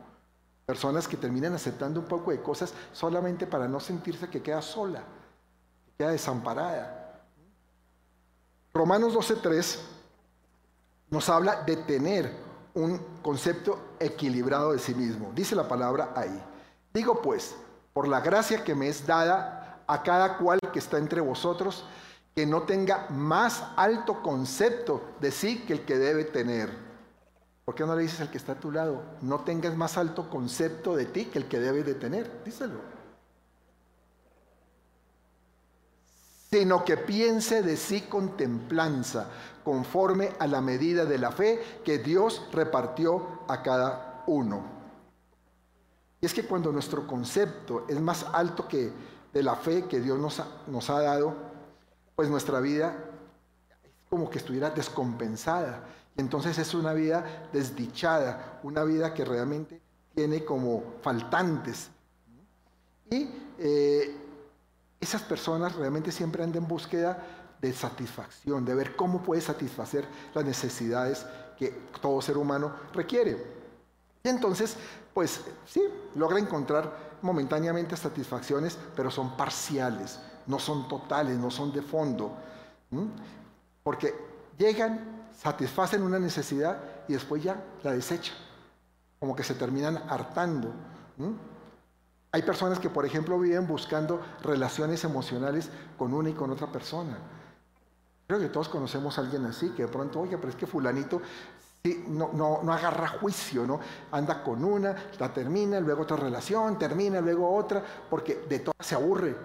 Personas 0.69 1.07
que 1.07 1.17
terminan 1.17 1.55
aceptando 1.55 1.99
un 1.99 2.05
poco 2.05 2.29
de 2.29 2.43
cosas 2.43 2.75
solamente 2.93 3.47
para 3.47 3.67
no 3.67 3.79
sentirse 3.79 4.29
que 4.29 4.43
queda 4.43 4.61
sola, 4.61 5.01
que 5.83 5.93
queda 5.97 6.11
desamparada. 6.11 7.23
Romanos 8.71 9.15
12.3 9.15 9.79
nos 11.09 11.27
habla 11.27 11.63
de 11.63 11.75
tener 11.75 12.31
un 12.75 12.99
concepto 13.23 13.79
equilibrado 13.99 14.73
de 14.73 14.77
sí 14.77 14.93
mismo. 14.93 15.31
Dice 15.33 15.55
la 15.55 15.67
palabra 15.67 16.13
ahí. 16.15 16.39
Digo 16.93 17.19
pues, 17.19 17.55
por 17.91 18.07
la 18.07 18.19
gracia 18.19 18.63
que 18.63 18.75
me 18.75 18.89
es 18.89 19.07
dada 19.07 19.81
a 19.87 20.03
cada 20.03 20.37
cual 20.37 20.59
que 20.71 20.77
está 20.77 20.99
entre 20.99 21.19
vosotros, 21.19 21.83
que 22.35 22.45
no 22.45 22.61
tenga 22.61 23.07
más 23.09 23.63
alto 23.75 24.21
concepto 24.21 25.01
de 25.19 25.31
sí 25.31 25.65
que 25.65 25.73
el 25.73 25.83
que 25.83 25.97
debe 25.97 26.25
tener 26.25 26.88
¿Por 27.69 27.75
qué 27.75 27.85
no 27.85 27.95
le 27.95 28.01
dices 28.01 28.19
al 28.19 28.31
que 28.31 28.39
está 28.39 28.53
a 28.53 28.59
tu 28.59 28.71
lado? 28.71 29.03
No 29.21 29.41
tengas 29.41 29.77
más 29.77 29.95
alto 29.95 30.27
concepto 30.27 30.95
de 30.95 31.05
ti 31.05 31.25
que 31.25 31.37
el 31.37 31.47
que 31.47 31.59
debes 31.59 31.85
de 31.85 31.93
tener. 31.93 32.43
Díselo. 32.43 32.79
Sino 36.49 36.83
que 36.83 36.97
piense 36.97 37.61
de 37.61 37.77
sí 37.77 38.01
con 38.09 38.35
templanza, 38.35 39.27
conforme 39.63 40.31
a 40.39 40.47
la 40.47 40.61
medida 40.61 41.05
de 41.05 41.19
la 41.19 41.31
fe 41.31 41.61
que 41.85 41.99
Dios 41.99 42.41
repartió 42.51 43.41
a 43.47 43.61
cada 43.61 44.23
uno. 44.25 44.63
Y 46.21 46.25
es 46.25 46.33
que 46.33 46.47
cuando 46.47 46.71
nuestro 46.71 47.05
concepto 47.05 47.85
es 47.87 48.01
más 48.01 48.25
alto 48.33 48.67
que 48.67 48.91
de 49.31 49.43
la 49.43 49.55
fe 49.55 49.85
que 49.85 49.99
Dios 49.99 50.17
nos 50.17 50.39
ha, 50.39 50.47
nos 50.65 50.89
ha 50.89 51.01
dado, 51.03 51.35
pues 52.15 52.29
nuestra 52.31 52.61
vida 52.61 52.97
es 53.83 53.91
como 54.09 54.27
que 54.27 54.39
estuviera 54.39 54.71
descompensada. 54.71 55.83
Entonces 56.19 56.57
es 56.57 56.73
una 56.73 56.91
vida 56.91 57.47
desdichada, 57.53 58.59
una 58.63 58.83
vida 58.83 59.13
que 59.13 59.23
realmente 59.23 59.81
tiene 60.13 60.43
como 60.43 60.83
faltantes. 61.01 61.89
Y 63.09 63.29
eh, 63.57 64.17
esas 64.99 65.21
personas 65.21 65.75
realmente 65.75 66.11
siempre 66.11 66.43
andan 66.43 66.63
en 66.63 66.67
búsqueda 66.67 67.25
de 67.61 67.71
satisfacción, 67.71 68.65
de 68.65 68.75
ver 68.75 68.97
cómo 68.97 69.23
puede 69.23 69.39
satisfacer 69.39 70.05
las 70.33 70.43
necesidades 70.43 71.25
que 71.57 71.69
todo 72.01 72.21
ser 72.21 72.37
humano 72.37 72.73
requiere. 72.93 73.41
Y 74.21 74.27
entonces, 74.27 74.75
pues 75.13 75.39
sí, 75.65 75.81
logra 76.15 76.37
encontrar 76.37 77.17
momentáneamente 77.21 77.95
satisfacciones, 77.95 78.77
pero 78.93 79.09
son 79.09 79.37
parciales, 79.37 80.19
no 80.47 80.59
son 80.59 80.89
totales, 80.89 81.37
no 81.37 81.49
son 81.49 81.71
de 81.71 81.81
fondo. 81.81 82.33
Porque 83.83 84.13
llegan, 84.57 85.08
satisfacen 85.37 86.03
una 86.03 86.19
necesidad 86.19 86.77
y 87.07 87.13
después 87.13 87.43
ya 87.43 87.63
la 87.83 87.91
desechan, 87.91 88.35
como 89.19 89.35
que 89.35 89.43
se 89.43 89.55
terminan 89.55 89.97
hartando. 90.09 90.73
Hay 92.31 92.43
personas 92.43 92.79
que, 92.79 92.89
por 92.89 93.05
ejemplo, 93.05 93.39
viven 93.39 93.67
buscando 93.67 94.21
relaciones 94.43 95.03
emocionales 95.03 95.69
con 95.97 96.13
una 96.13 96.29
y 96.29 96.33
con 96.33 96.51
otra 96.51 96.67
persona. 96.71 97.17
Creo 98.27 98.39
que 98.39 98.49
todos 98.49 98.69
conocemos 98.69 99.17
a 99.17 99.21
alguien 99.21 99.45
así, 99.45 99.69
que 99.69 99.83
de 99.83 99.87
pronto, 99.87 100.19
oye, 100.19 100.37
pero 100.37 100.49
es 100.49 100.55
que 100.55 100.67
fulanito 100.67 101.21
no, 102.07 102.71
agarra 102.71 103.07
juicio, 103.07 103.65
¿no? 103.65 103.79
Anda 104.11 104.43
con 104.43 104.63
una, 104.63 104.95
la 105.17 105.33
termina, 105.33 105.79
luego 105.79 106.03
otra 106.03 106.17
relación, 106.17 106.77
termina, 106.77 107.21
luego 107.21 107.55
otra, 107.55 107.83
porque 108.09 108.45
de 108.49 108.59
todas 108.59 108.85
se 108.85 108.95
aburre, 108.95 109.35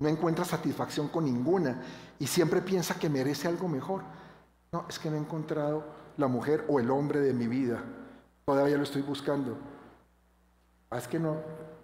no 0.00 0.08
encuentra 0.08 0.44
satisfacción 0.44 1.08
con 1.08 1.24
ninguna 1.24 1.80
y 2.18 2.26
siempre 2.26 2.60
piensa 2.60 2.98
que 2.98 3.08
merece 3.08 3.48
algo 3.48 3.68
mejor. 3.68 4.02
No, 4.74 4.84
es 4.88 4.98
que 4.98 5.08
no 5.08 5.14
he 5.14 5.20
encontrado 5.20 5.84
la 6.16 6.26
mujer 6.26 6.64
o 6.66 6.80
el 6.80 6.90
hombre 6.90 7.20
de 7.20 7.32
mi 7.32 7.46
vida, 7.46 7.80
todavía 8.44 8.76
lo 8.76 8.82
estoy 8.82 9.02
buscando. 9.02 9.56
Ah, 10.90 10.98
es 10.98 11.06
que 11.06 11.20
no, 11.20 11.36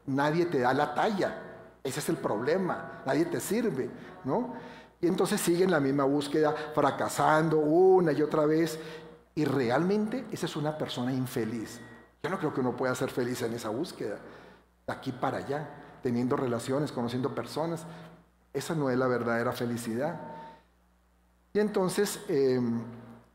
nadie 0.06 0.46
te 0.46 0.58
da 0.58 0.74
la 0.74 0.92
talla, 0.92 1.36
ese 1.84 2.00
es 2.00 2.08
el 2.08 2.16
problema, 2.16 3.00
nadie 3.06 3.26
te 3.26 3.38
sirve, 3.38 3.88
¿no? 4.24 4.54
Y 5.00 5.06
entonces 5.06 5.40
siguen 5.40 5.70
la 5.70 5.78
misma 5.78 6.02
búsqueda, 6.02 6.52
fracasando 6.74 7.58
una 7.58 8.10
y 8.10 8.22
otra 8.22 8.44
vez, 8.44 8.76
y 9.36 9.44
realmente 9.44 10.26
esa 10.32 10.46
es 10.46 10.56
una 10.56 10.76
persona 10.76 11.12
infeliz. 11.12 11.80
Yo 12.20 12.28
no 12.28 12.40
creo 12.40 12.52
que 12.52 12.60
uno 12.60 12.76
pueda 12.76 12.92
ser 12.96 13.10
feliz 13.10 13.40
en 13.42 13.52
esa 13.54 13.68
búsqueda, 13.68 14.16
de 14.84 14.92
aquí 14.92 15.12
para 15.12 15.38
allá, 15.38 15.68
teniendo 16.02 16.34
relaciones, 16.34 16.90
conociendo 16.90 17.36
personas. 17.36 17.86
Esa 18.52 18.74
no 18.74 18.90
es 18.90 18.98
la 18.98 19.06
verdadera 19.06 19.52
felicidad. 19.52 20.39
Y 21.52 21.58
entonces 21.58 22.20
em, 22.28 22.80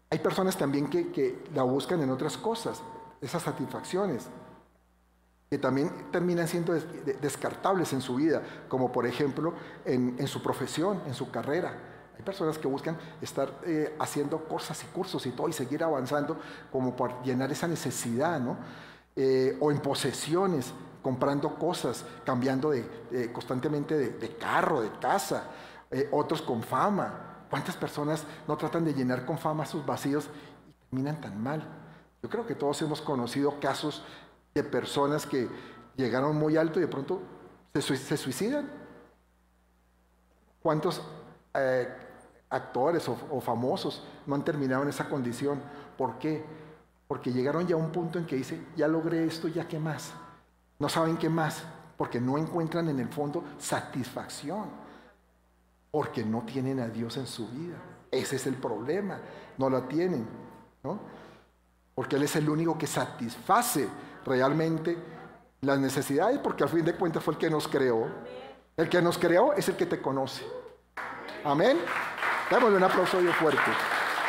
hay 0.10 0.20
personas 0.20 0.58
también 0.58 0.88
que, 0.88 1.44
la 1.54 1.64
buscan 1.64 2.02
en 2.02 2.10
otras 2.10 2.38
cosas, 2.38 2.82
esas 3.22 3.44
satisfacciones, 3.44 4.28
que 5.50 5.58
también 5.58 5.92
terminan 6.12 6.48
siendo 6.48 6.74
descartables 6.74 7.94
en 7.94 8.02
su 8.02 8.16
vida, 8.16 8.42
como 8.68 8.92
por 8.92 9.06
ejemplo 9.06 9.54
en 9.86 10.28
su 10.28 10.42
profesión, 10.42 11.02
en 11.08 11.14
su 11.14 11.30
carrera. 11.30 11.96
Hay 12.18 12.24
personas 12.24 12.58
que 12.58 12.68
buscan 12.68 12.98
estar 13.22 13.60
eh, 13.66 13.96
haciendo 14.00 14.46
cosas 14.46 14.82
y 14.84 14.88
cursos 14.88 15.26
y 15.26 15.32
todo 15.32 15.50
y 15.50 15.54
seguir 15.54 15.84
avanzando 15.84 16.40
como 16.72 16.96
para 16.96 17.22
llenar 17.24 17.52
esa 17.52 17.68
necesidad, 17.68 18.40
¿no? 18.40 18.58
Eh, 19.16 19.58
o 19.60 19.72
en 19.72 19.80
posesiones, 19.80 20.72
comprando 21.02 21.56
cosas, 21.56 22.06
cambiando 22.26 22.74
constantemente 23.32 23.96
de, 23.96 24.38
carro, 24.38 24.82
de 24.82 24.90
casa, 25.00 25.44
eh, 25.92 26.10
otros 26.12 26.42
con 26.42 26.64
fama. 26.64 27.35
¿Cuántas 27.50 27.76
personas 27.76 28.26
no 28.48 28.58
tratan 28.58 28.86
de 28.86 28.94
llenar 28.94 29.26
con 29.26 29.38
fama 29.38 29.66
sus 29.66 29.86
vacíos 29.86 30.30
y 30.68 30.90
terminan 30.90 31.22
tan 31.22 31.42
mal? 31.42 31.64
Yo 32.22 32.30
creo 32.30 32.46
que 32.46 32.56
todos 32.56 32.82
hemos 32.82 33.02
conocido 33.02 33.60
casos 33.60 34.04
de 34.54 34.64
personas 34.64 35.26
que 35.26 35.48
llegaron 35.96 36.36
muy 36.36 36.58
alto 36.58 36.80
y 36.80 36.84
de 36.84 36.88
pronto 36.88 37.22
se, 37.74 38.18
suicidan. 38.18 38.70
¿Cuántos 40.62 41.02
actores 42.50 43.08
o, 43.10 43.42
famosos 43.42 44.04
no 44.26 44.36
han 44.36 44.44
terminado 44.44 44.84
en 44.84 44.90
esa 44.90 45.10
condición. 45.10 45.62
¿Por 45.98 46.18
qué? 46.18 46.44
Porque 47.08 47.32
llegaron 47.32 47.68
ya 47.68 47.76
a 47.76 47.80
un 47.80 47.92
punto 47.92 48.18
en 48.18 48.26
que 48.26 48.36
dice, 48.36 48.66
ya 48.76 48.88
logré 48.88 49.26
esto, 49.26 49.48
ya 49.48 49.68
qué 49.68 49.80
más. 49.80 50.14
No 50.80 50.90
saben 50.90 51.18
qué 51.18 51.30
más, 51.30 51.64
porque 51.98 52.20
no 52.20 52.38
encuentran 52.38 52.90
en 52.90 53.00
el 53.00 53.10
fondo 53.10 53.44
satisfacción, 53.58 54.66
porque 55.96 56.26
no 56.26 56.42
tienen 56.42 56.82
a 56.82 56.90
Dios 56.90 57.16
en 57.16 57.26
su 57.26 57.48
vida. 57.48 57.78
Ese 58.12 58.36
es 58.36 58.46
el 58.48 58.56
problema, 58.56 59.18
no 59.58 59.70
la 59.70 59.88
tienen, 59.88 60.28
¿no? 60.84 61.00
Porque 61.96 62.18
Él 62.18 62.24
es 62.24 62.36
el 62.36 62.50
único 62.50 62.78
que 62.78 62.86
satisface 62.86 63.88
realmente 64.26 64.98
las 65.62 65.80
necesidades, 65.80 66.38
porque 66.40 66.64
al 66.64 66.70
fin 66.70 66.84
de 66.84 66.96
cuentas 66.96 67.24
fue 67.24 67.36
el 67.36 67.40
que 67.40 67.50
nos 67.50 67.70
creó. 67.70 68.10
El 68.76 68.90
que 68.90 69.02
nos 69.02 69.18
creó 69.18 69.54
es 69.54 69.70
el 69.70 69.78
que 69.78 69.86
te 69.86 70.02
conoce. 70.02 70.44
Amén. 71.46 71.78
Démosle 72.52 72.76
un 72.76 72.84
aplauso 72.84 73.18
fuerte, 73.32 73.72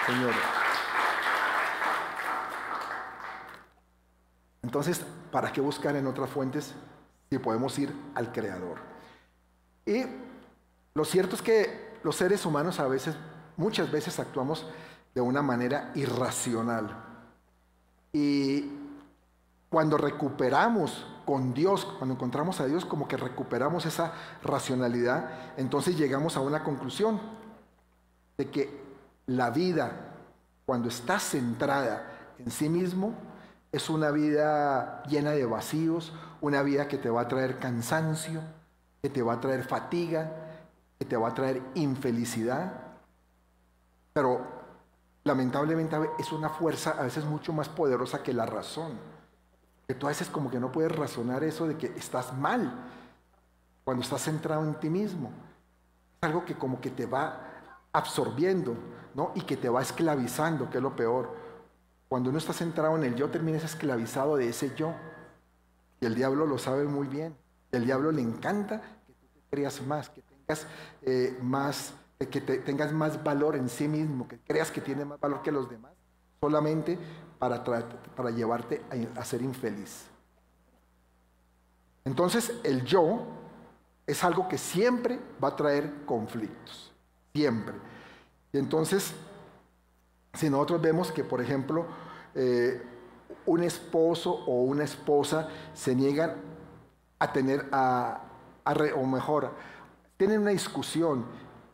señores. 0.06 0.36
Entonces, 4.62 5.04
¿para 5.32 5.52
qué 5.52 5.60
buscar 5.60 5.96
en 5.96 6.06
otras 6.06 6.30
fuentes 6.30 6.72
si 7.28 7.40
podemos 7.40 7.76
ir 7.76 7.92
al 8.14 8.30
Creador? 8.30 8.78
Y 9.84 10.25
lo 10.96 11.04
cierto 11.04 11.36
es 11.36 11.42
que 11.42 11.98
los 12.02 12.16
seres 12.16 12.46
humanos 12.46 12.80
a 12.80 12.88
veces, 12.88 13.14
muchas 13.58 13.92
veces 13.92 14.18
actuamos 14.18 14.66
de 15.14 15.20
una 15.20 15.42
manera 15.42 15.92
irracional. 15.94 16.88
Y 18.14 18.72
cuando 19.68 19.98
recuperamos 19.98 21.06
con 21.26 21.52
Dios, 21.52 21.84
cuando 21.84 22.14
encontramos 22.14 22.60
a 22.60 22.64
Dios, 22.64 22.86
como 22.86 23.08
que 23.08 23.18
recuperamos 23.18 23.84
esa 23.84 24.14
racionalidad, 24.42 25.28
entonces 25.58 25.98
llegamos 25.98 26.38
a 26.38 26.40
una 26.40 26.64
conclusión 26.64 27.20
de 28.38 28.50
que 28.50 28.80
la 29.26 29.50
vida, 29.50 30.14
cuando 30.64 30.88
está 30.88 31.18
centrada 31.18 32.10
en 32.38 32.50
sí 32.50 32.70
mismo, 32.70 33.12
es 33.70 33.90
una 33.90 34.10
vida 34.12 35.02
llena 35.02 35.32
de 35.32 35.44
vacíos, 35.44 36.14
una 36.40 36.62
vida 36.62 36.88
que 36.88 36.96
te 36.96 37.10
va 37.10 37.20
a 37.20 37.28
traer 37.28 37.58
cansancio, 37.58 38.40
que 39.02 39.10
te 39.10 39.20
va 39.20 39.34
a 39.34 39.40
traer 39.42 39.62
fatiga, 39.62 40.45
que 40.98 41.04
te 41.04 41.16
va 41.16 41.28
a 41.28 41.34
traer 41.34 41.62
infelicidad. 41.74 42.72
Pero 44.12 44.46
lamentablemente 45.24 45.96
es 46.18 46.32
una 46.32 46.48
fuerza 46.48 46.92
a 46.98 47.02
veces 47.02 47.24
mucho 47.24 47.52
más 47.52 47.68
poderosa 47.68 48.22
que 48.22 48.32
la 48.32 48.46
razón. 48.46 48.98
Que 49.86 49.94
tú 49.94 50.06
a 50.06 50.10
veces 50.10 50.28
como 50.28 50.50
que 50.50 50.58
no 50.58 50.72
puedes 50.72 50.92
razonar 50.92 51.44
eso 51.44 51.66
de 51.66 51.76
que 51.76 51.86
estás 51.96 52.36
mal 52.36 52.72
cuando 53.84 54.02
estás 54.02 54.22
centrado 54.22 54.64
en 54.64 54.74
ti 54.74 54.90
mismo. 54.90 55.30
Es 56.20 56.28
algo 56.28 56.44
que 56.44 56.56
como 56.56 56.80
que 56.80 56.90
te 56.90 57.06
va 57.06 57.40
absorbiendo, 57.92 58.76
¿no? 59.14 59.32
Y 59.34 59.42
que 59.42 59.56
te 59.56 59.68
va 59.68 59.82
esclavizando, 59.82 60.68
que 60.70 60.78
es 60.78 60.82
lo 60.82 60.96
peor. 60.96 61.36
Cuando 62.08 62.30
uno 62.30 62.38
está 62.38 62.52
centrado 62.52 62.96
en 62.96 63.04
el 63.04 63.14
yo, 63.16 63.30
terminas 63.30 63.64
esclavizado 63.64 64.36
de 64.36 64.48
ese 64.48 64.74
yo. 64.74 64.94
Y 66.00 66.06
el 66.06 66.14
diablo 66.14 66.46
lo 66.46 66.58
sabe 66.58 66.84
muy 66.84 67.06
bien. 67.06 67.36
El 67.72 67.84
diablo 67.84 68.12
le 68.12 68.22
encanta 68.22 68.80
que 69.06 69.12
tú 69.12 69.26
te 69.34 69.40
creas 69.50 69.80
más, 69.82 70.10
eh, 71.02 71.38
más, 71.42 71.94
eh, 72.18 72.26
que 72.26 72.40
tengas 72.40 72.92
más 72.92 73.22
valor 73.22 73.56
en 73.56 73.68
sí 73.68 73.88
mismo, 73.88 74.28
que 74.28 74.38
creas 74.38 74.70
que 74.70 74.80
tiene 74.80 75.04
más 75.04 75.20
valor 75.20 75.42
que 75.42 75.52
los 75.52 75.68
demás, 75.68 75.92
solamente 76.40 76.98
para, 77.38 77.62
para 77.62 78.30
llevarte 78.30 78.82
a 79.16 79.24
ser 79.24 79.42
infeliz. 79.42 80.06
Entonces, 82.04 82.52
el 82.62 82.84
yo 82.84 83.26
es 84.06 84.22
algo 84.22 84.48
que 84.48 84.58
siempre 84.58 85.18
va 85.42 85.48
a 85.48 85.56
traer 85.56 86.04
conflictos 86.04 86.92
siempre. 87.34 87.74
Y 88.52 88.58
entonces, 88.58 89.12
si 90.32 90.48
nosotros 90.48 90.80
vemos 90.80 91.12
que, 91.12 91.24
por 91.24 91.40
ejemplo, 91.40 91.86
eh, 92.34 92.82
un 93.44 93.62
esposo 93.62 94.32
o 94.46 94.62
una 94.62 94.84
esposa 94.84 95.48
se 95.74 95.94
niegan 95.94 96.36
a 97.18 97.32
tener, 97.32 97.68
a, 97.72 98.22
o 98.94 99.04
mejor, 99.04 99.52
tienen 100.16 100.40
una 100.40 100.50
discusión 100.50 101.26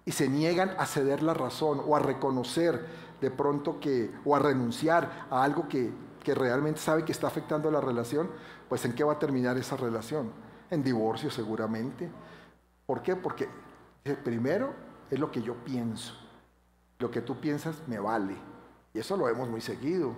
y 0.05 0.13
se 0.13 0.29
niegan 0.29 0.75
a 0.79 0.87
ceder 0.87 1.23
la 1.23 1.35
razón 1.35 1.81
o 1.87 1.97
a 1.97 2.01
reconocer 2.01 2.85
de 3.21 3.31
pronto 3.31 3.79
que, 3.79 4.11
o 4.25 4.35
a 4.35 4.41
renunciar 4.41 5.27
a 5.31 5.45
algo 5.45 5.69
que, 5.69 5.93
que 6.23 6.35
realmente 6.35 6.81
sabe 6.81 7.05
que 7.05 7.13
está 7.13 7.29
afectando 7.29 7.71
la 7.71 7.81
relación, 7.81 8.31
pues 8.69 8.85
¿en 8.85 8.95
qué 8.95 9.05
va 9.05 9.15
a 9.15 9.19
terminar 9.19 9.57
esa 9.59 9.77
relación? 9.77 10.31
En 10.71 10.83
divorcio 10.83 11.31
seguramente. 11.31 12.11
¿Por 12.87 13.03
qué? 13.03 13.15
Porque 13.15 13.49
primero 14.25 14.75
es 15.11 15.19
lo 15.19 15.31
que 15.31 15.43
yo 15.43 15.55
pienso. 15.55 16.15
Lo 16.99 17.11
que 17.11 17.21
tú 17.21 17.39
piensas 17.41 17.77
me 17.87 17.99
vale. 17.99 18.37
Y 18.95 18.99
eso 18.99 19.17
lo 19.17 19.25
vemos 19.25 19.49
muy 19.49 19.61
seguido. 19.61 20.15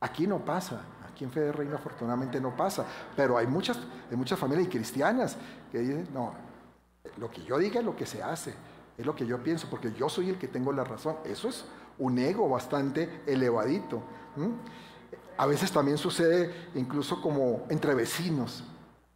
Aquí 0.00 0.26
no 0.26 0.44
pasa. 0.44 0.82
Aquí 1.08 1.24
en 1.24 1.30
Fe 1.30 1.40
de 1.40 1.52
Reino 1.52 1.76
afortunadamente 1.76 2.40
no 2.40 2.56
pasa. 2.56 2.84
Pero 3.14 3.38
hay 3.38 3.46
muchas, 3.46 3.78
hay 4.10 4.16
muchas 4.16 4.38
familias 4.38 4.68
cristianas 4.68 5.36
que 5.70 5.78
dicen, 5.78 6.08
no, 6.12 6.32
lo 7.18 7.30
que 7.30 7.42
yo 7.44 7.58
diga 7.58 7.80
es 7.80 7.86
lo 7.86 7.96
que 7.96 8.06
se 8.06 8.22
hace. 8.22 8.54
Es 8.96 9.06
lo 9.06 9.14
que 9.14 9.26
yo 9.26 9.42
pienso, 9.42 9.68
porque 9.70 9.92
yo 9.92 10.08
soy 10.08 10.30
el 10.30 10.38
que 10.38 10.48
tengo 10.48 10.72
la 10.72 10.84
razón. 10.84 11.16
Eso 11.24 11.48
es 11.48 11.64
un 11.98 12.18
ego 12.18 12.48
bastante 12.48 13.22
elevadito. 13.26 14.02
A 15.36 15.46
veces 15.46 15.72
también 15.72 15.98
sucede 15.98 16.52
incluso 16.74 17.20
como 17.20 17.66
entre 17.68 17.94
vecinos. 17.94 18.64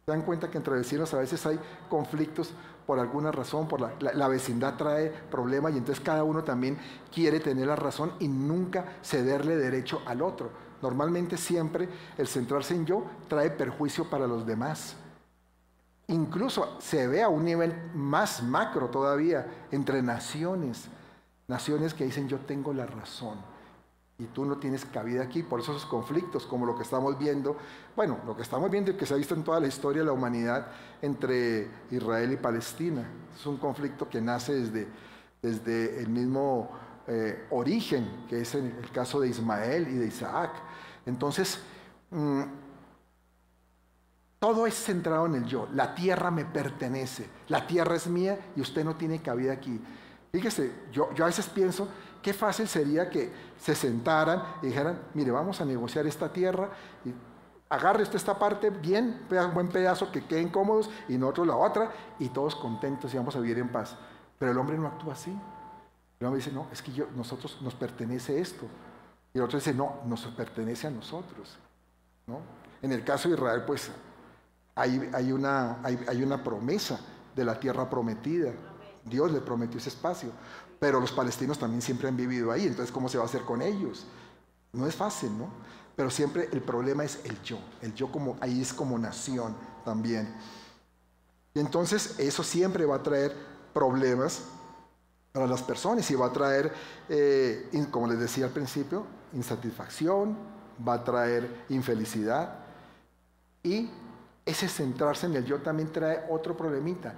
Se 0.05 0.11
dan 0.11 0.23
cuenta 0.23 0.49
que 0.49 0.57
entre 0.57 0.73
vecinos 0.73 1.13
a 1.13 1.19
veces 1.19 1.45
hay 1.45 1.59
conflictos 1.89 2.53
por 2.87 2.99
alguna 2.99 3.33
razón, 3.33 3.67
por 3.67 3.81
la, 4.01 4.27
vecindad 4.29 4.77
trae 4.77 5.09
problemas 5.09 5.73
y 5.73 5.77
entonces 5.77 6.01
cada 6.01 6.23
uno 6.23 6.45
también 6.45 6.77
quiere 7.13 7.41
tener 7.41 7.67
la 7.67 7.75
razón 7.75 8.13
y 8.19 8.29
nunca 8.29 8.85
cederle 9.03 9.57
derecho 9.57 10.01
al 10.05 10.21
otro. 10.21 10.49
Normalmente 10.81 11.35
siempre 11.35 11.89
el 12.17 12.27
centrarse 12.27 12.73
en 12.73 12.85
yo 12.85 13.03
trae 13.27 13.51
perjuicio 13.51 14.09
para 14.09 14.25
los 14.25 14.45
demás. 14.45 14.95
Incluso 16.07 16.77
se 16.79 17.07
ve 17.07 17.21
a 17.21 17.29
un 17.29 17.43
nivel 17.43 17.91
más 17.93 18.41
macro 18.41 18.89
todavía 18.89 19.67
entre 19.71 20.01
naciones, 20.01 20.87
naciones 21.47 21.93
que 21.93 22.05
dicen 22.05 22.29
yo 22.29 22.39
tengo 22.39 22.73
la 22.73 22.85
razón 22.85 23.37
y 24.19 24.25
tú 24.25 24.45
no 24.45 24.57
tienes 24.57 24.83
cabida 24.85 25.21
aquí, 25.23 25.43
por 25.43 25.59
eso 25.59 25.73
esos 25.73 25.85
conflictos, 25.85 26.47
como 26.47 26.65
lo 26.65 26.75
que 26.75 26.81
estamos 26.81 27.19
viendo, 27.19 27.55
bueno, 27.95 28.17
lo 28.25 28.35
que 28.35 28.41
estamos 28.41 28.71
viendo 28.71 28.89
y 28.89 28.95
que 28.95 29.05
se 29.05 29.13
ha 29.13 29.17
visto 29.17 29.35
en 29.35 29.43
toda 29.43 29.59
la 29.59 29.67
historia 29.67 30.01
de 30.01 30.07
la 30.07 30.11
humanidad 30.11 30.67
entre 31.01 31.67
Israel 31.91 32.31
y 32.31 32.37
Palestina. 32.37 33.07
Es 33.35 33.45
un 33.45 33.57
conflicto 33.57 34.09
que 34.09 34.19
nace 34.19 34.53
desde, 34.53 34.87
desde 35.39 35.99
el 35.99 36.09
mismo 36.09 36.71
eh, 37.05 37.45
origen, 37.51 38.25
que 38.27 38.41
es 38.41 38.55
en 38.55 38.65
el 38.81 38.89
caso 38.91 39.19
de 39.19 39.27
Ismael 39.27 39.87
y 39.87 39.93
de 39.93 40.07
Isaac. 40.07 40.51
Entonces, 41.05 41.59
mm, 42.09 42.41
todo 44.39 44.67
es 44.67 44.75
centrado 44.75 45.25
en 45.25 45.35
el 45.35 45.45
yo. 45.45 45.67
La 45.73 45.95
tierra 45.95 46.29
me 46.29 46.45
pertenece. 46.45 47.29
La 47.47 47.65
tierra 47.65 47.95
es 47.95 48.07
mía 48.07 48.37
y 48.55 48.61
usted 48.61 48.83
no 48.83 48.95
tiene 48.95 49.21
cabida 49.21 49.53
aquí. 49.53 49.81
Fíjese, 50.31 50.71
yo, 50.91 51.11
yo 51.13 51.23
a 51.23 51.27
veces 51.27 51.47
pienso, 51.47 51.87
qué 52.21 52.33
fácil 52.33 52.67
sería 52.67 53.09
que 53.09 53.31
se 53.59 53.73
sentaran 53.73 54.43
y 54.61 54.67
dijeran, 54.67 54.99
mire, 55.13 55.31
vamos 55.31 55.59
a 55.61 55.65
negociar 55.65 56.05
esta 56.05 56.31
tierra 56.31 56.69
y 57.03 57.13
agarre 57.69 58.03
usted 58.03 58.15
esta 58.15 58.37
parte 58.37 58.69
bien, 58.69 59.25
un 59.29 59.53
buen 59.53 59.69
pedazo, 59.69 60.11
que 60.11 60.25
queden 60.25 60.49
cómodos 60.49 60.89
y 61.07 61.17
nosotros 61.17 61.47
la 61.47 61.55
otra 61.55 61.91
y 62.19 62.29
todos 62.29 62.55
contentos 62.55 63.13
y 63.13 63.17
vamos 63.17 63.35
a 63.35 63.39
vivir 63.39 63.57
en 63.57 63.69
paz. 63.69 63.95
Pero 64.37 64.51
el 64.51 64.57
hombre 64.57 64.77
no 64.77 64.87
actúa 64.87 65.13
así. 65.13 65.31
El 66.19 66.27
hombre 66.27 66.39
dice, 66.39 66.51
no, 66.51 66.67
es 66.71 66.81
que 66.81 66.91
yo, 66.91 67.07
nosotros 67.15 67.57
nos 67.61 67.73
pertenece 67.73 68.39
esto. 68.39 68.65
Y 69.33 69.37
el 69.37 69.43
otro 69.43 69.57
dice, 69.57 69.73
no, 69.73 70.01
nos 70.05 70.25
pertenece 70.27 70.87
a 70.87 70.91
nosotros. 70.91 71.57
¿no? 72.27 72.39
En 72.81 72.91
el 72.91 73.03
caso 73.03 73.29
de 73.29 73.35
Israel, 73.35 73.63
pues 73.65 73.91
hay, 74.77 75.31
una, 75.31 75.79
hay, 75.83 76.23
una 76.23 76.43
promesa 76.43 76.99
de 77.35 77.43
la 77.43 77.59
tierra 77.59 77.89
prometida. 77.89 78.51
Dios 79.03 79.31
le 79.31 79.41
prometió 79.41 79.79
ese 79.79 79.89
espacio. 79.89 80.29
Pero 80.79 80.99
los 80.99 81.11
palestinos 81.11 81.57
también 81.57 81.81
siempre 81.81 82.07
han 82.07 82.15
vivido 82.15 82.51
ahí. 82.51 82.67
Entonces, 82.67 82.91
¿cómo 82.91 83.09
se 83.09 83.17
va 83.17 83.23
a 83.23 83.27
hacer 83.27 83.41
con 83.41 83.61
ellos? 83.61 84.05
No 84.73 84.85
es 84.85 84.95
fácil, 84.95 85.35
¿no? 85.37 85.49
Pero 85.95 86.11
siempre 86.11 86.47
el 86.51 86.61
problema 86.61 87.03
es 87.03 87.19
el 87.25 87.41
yo. 87.41 87.57
El 87.81 87.95
yo 87.95 88.11
como, 88.11 88.37
ahí 88.39 88.61
es 88.61 88.71
como 88.71 88.99
nación 88.99 89.55
también. 89.83 90.31
Entonces 91.55 92.19
eso 92.19 92.43
siempre 92.43 92.85
va 92.85 92.97
a 92.97 93.03
traer 93.03 93.35
problemas 93.73 94.43
para 95.31 95.47
las 95.47 95.63
personas 95.63 96.09
y 96.11 96.15
va 96.15 96.27
a 96.27 96.31
traer, 96.31 96.71
eh, 97.09 97.87
como 97.89 98.07
les 98.07 98.19
decía 98.19 98.45
al 98.45 98.51
principio, 98.51 99.05
insatisfacción, 99.33 100.37
va 100.87 100.93
a 100.95 101.03
traer 101.03 101.65
infelicidad 101.69 102.59
y 103.63 103.89
ese 104.47 104.69
centrarse 104.69 105.25
en 105.25 105.35
el 105.35 105.45
yo 105.45 105.59
también 105.59 105.91
trae 105.91 106.25
otro 106.29 106.55
problemita, 106.55 107.13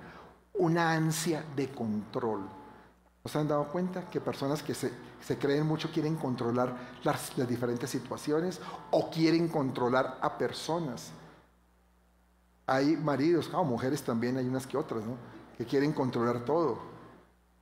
una 0.56 0.94
ansia 0.94 1.46
de 1.56 1.70
control. 1.70 2.42
¿No 3.24 3.30
se 3.30 3.38
han 3.38 3.48
dado 3.48 3.66
cuenta 3.68 4.10
que 4.10 4.20
personas 4.20 4.64
que 4.64 4.74
se, 4.74 4.92
creen 5.38 5.66
mucho 5.66 5.92
quieren 5.92 6.16
controlar 6.16 6.76
las, 7.04 7.36
diferentes 7.48 7.92
situaciones 7.92 8.60
o 8.90 9.12
quieren 9.12 9.48
controlar 9.48 10.18
a 10.22 10.40
personas? 10.40 11.12
Hay 12.66 12.98
maridos, 12.98 13.52
o 13.54 13.64
mujeres 13.64 14.02
también, 14.02 14.38
hay 14.38 14.48
unas 14.48 14.66
que 14.66 14.78
otras, 14.78 15.04
¿no? 15.06 15.16
que 15.56 15.66
quieren 15.66 15.94
controlar 15.94 16.46
todo 16.46 16.80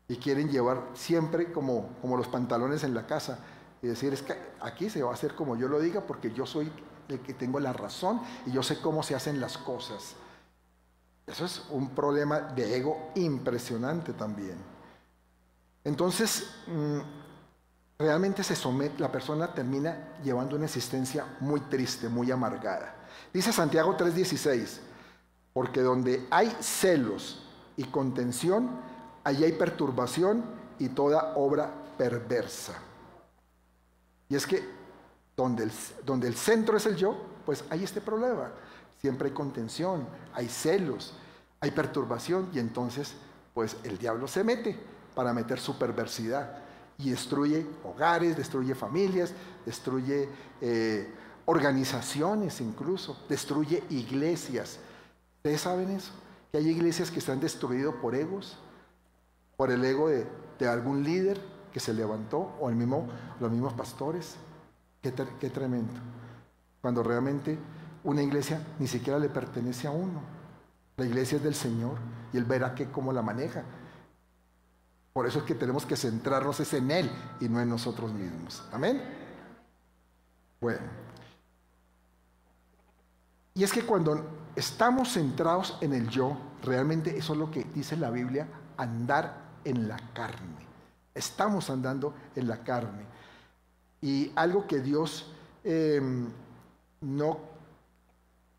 y 0.08 0.16
quieren 0.16 0.50
llevar 0.50 0.82
siempre 0.94 1.52
como, 1.52 1.90
como 2.02 2.16
los 2.16 2.30
pantalones 2.30 2.86
en 2.86 2.94
la 2.94 3.06
casa 3.06 3.40
y 3.82 3.88
decir, 3.88 4.14
es 4.14 4.22
que 4.22 4.34
aquí 4.62 4.90
se 4.90 5.04
va 5.04 5.12
a 5.12 5.14
hacer 5.14 5.36
como 5.36 5.58
yo 5.58 5.68
lo 5.68 5.82
diga 5.82 6.02
porque 6.02 6.32
yo 6.32 6.46
soy 6.46 6.72
de 7.08 7.20
que 7.22 7.34
tengo 7.34 7.60
la 7.60 7.74
razón 7.74 8.22
y 8.46 8.52
yo 8.52 8.63
sé 8.63 8.80
cómo 8.82 9.04
se 9.04 9.15
hacen 9.15 9.39
las 9.39 9.58
cosas. 9.58 10.15
Eso 11.26 11.46
es 11.46 11.63
un 11.72 11.89
problema 11.89 12.39
de 12.39 12.78
ego 12.78 13.12
impresionante 13.15 14.13
también. 14.13 14.58
Entonces, 15.84 16.50
mm, 16.67 17.00
realmente 18.00 18.43
se 18.43 18.56
somete, 18.56 19.00
la 19.00 19.12
persona 19.12 19.54
termina 19.54 20.17
llevando 20.24 20.56
una 20.56 20.65
existencia 20.65 21.26
muy 21.39 21.62
triste, 21.62 22.08
muy 22.08 22.32
amargada. 22.32 22.96
Dice 23.34 23.52
Santiago 23.52 23.96
3:16, 23.96 24.80
porque 25.54 25.82
donde 25.82 26.28
hay 26.30 26.56
celos 26.62 27.43
y 27.76 27.84
contención, 27.86 28.70
allí 29.24 29.43
hay 29.43 29.54
perturbación 29.54 30.43
y 30.80 30.89
toda 30.89 31.34
obra 31.36 31.72
perversa. 31.98 32.74
Y 34.30 34.36
es 34.36 34.46
que 34.46 34.77
donde 35.38 35.63
el, 35.63 35.71
donde 36.04 36.28
el 36.28 36.36
centro 36.36 36.76
es 36.76 36.86
el 36.88 36.95
yo, 36.97 37.15
pues 37.45 37.63
hay 37.69 37.84
este 37.84 38.02
problema. 38.02 38.52
Siempre 39.00 39.30
hay 39.30 39.34
contención, 39.34 40.08
hay 40.34 40.50
celos, 40.50 41.13
hay 41.62 41.71
perturbación 41.71 42.50
y 42.54 42.60
entonces 42.60 43.13
pues 43.54 43.78
el 43.84 43.97
diablo 43.97 44.28
se 44.28 44.43
mete 44.43 44.78
para 45.15 45.34
meter 45.34 45.60
su 45.60 45.78
perversidad 45.78 46.58
y 46.97 47.12
destruye 47.12 47.65
hogares, 47.84 48.36
destruye 48.36 48.73
familias, 48.73 49.32
destruye 49.65 50.28
eh, 50.62 51.13
organizaciones 51.45 52.60
incluso, 52.60 53.17
destruye 53.30 53.84
iglesias. 53.89 54.80
¿Ustedes 55.38 55.62
saben 55.62 55.91
eso? 55.91 56.12
Que 56.52 56.58
hay 56.58 56.67
iglesias 56.67 57.12
que 57.12 57.19
están 57.19 57.39
destruidas 57.39 57.93
por 58.02 58.15
egos, 58.15 58.58
por 59.56 59.69
el 59.69 59.86
ego 59.86 60.10
de, 60.10 60.28
de 60.58 60.67
algún 60.67 61.04
líder 61.04 61.39
que 61.71 61.80
se 61.80 61.93
levantó 61.93 62.56
o 62.60 62.69
el 62.69 62.76
mismo, 62.76 63.08
los 63.39 63.52
mismos 63.52 63.73
pastores. 63.73 64.36
Qué, 65.02 65.12
tremendo. 65.50 65.94
Cuando 66.82 67.04
realmente 67.04 67.58
una 68.04 68.22
iglesia 68.22 68.62
ni 68.80 68.88
siquiera 68.88 69.20
le 69.20 69.30
pertenece 69.30 69.88
a 69.88 69.92
uno. 69.92 70.22
La 70.98 71.06
iglesia 71.06 71.38
es 71.38 71.44
del 71.44 71.56
Señor 71.56 71.98
y 72.34 72.38
Él 72.38 72.46
verá 72.46 72.74
que 72.74 72.90
cómo 72.90 73.14
la 73.14 73.22
maneja. 73.22 73.64
Por 75.14 75.28
eso 75.28 75.40
es 75.40 75.46
que 75.46 75.56
tenemos 75.56 75.86
que 75.86 75.96
centrarnos 75.96 76.60
es 76.60 76.74
en 76.74 76.92
Él 76.92 77.12
y 77.40 77.50
no 77.50 77.60
en 77.60 77.70
nosotros 77.70 78.12
mismos. 78.14 78.64
Amén. 78.72 79.02
Bueno. 80.60 80.82
Y 83.54 83.64
es 83.64 83.74
que 83.74 83.84
cuando 83.84 84.24
estamos 84.56 85.14
centrados 85.14 85.78
en 85.82 85.94
el 85.94 86.10
yo, 86.10 86.38
realmente 86.64 87.18
eso 87.18 87.34
es 87.34 87.40
lo 87.40 87.50
que 87.50 87.64
dice 87.64 87.98
la 87.98 88.12
Biblia, 88.12 88.48
andar 88.78 89.48
en 89.64 89.88
la 89.88 89.98
carne. 90.14 90.68
Estamos 91.14 91.70
andando 91.72 92.14
en 92.36 92.48
la 92.48 92.64
carne. 92.64 93.17
Y 94.02 94.32
algo 94.36 94.68
que 94.68 94.80
Dios 94.80 95.32
em, 95.64 96.28
no, 97.02 97.40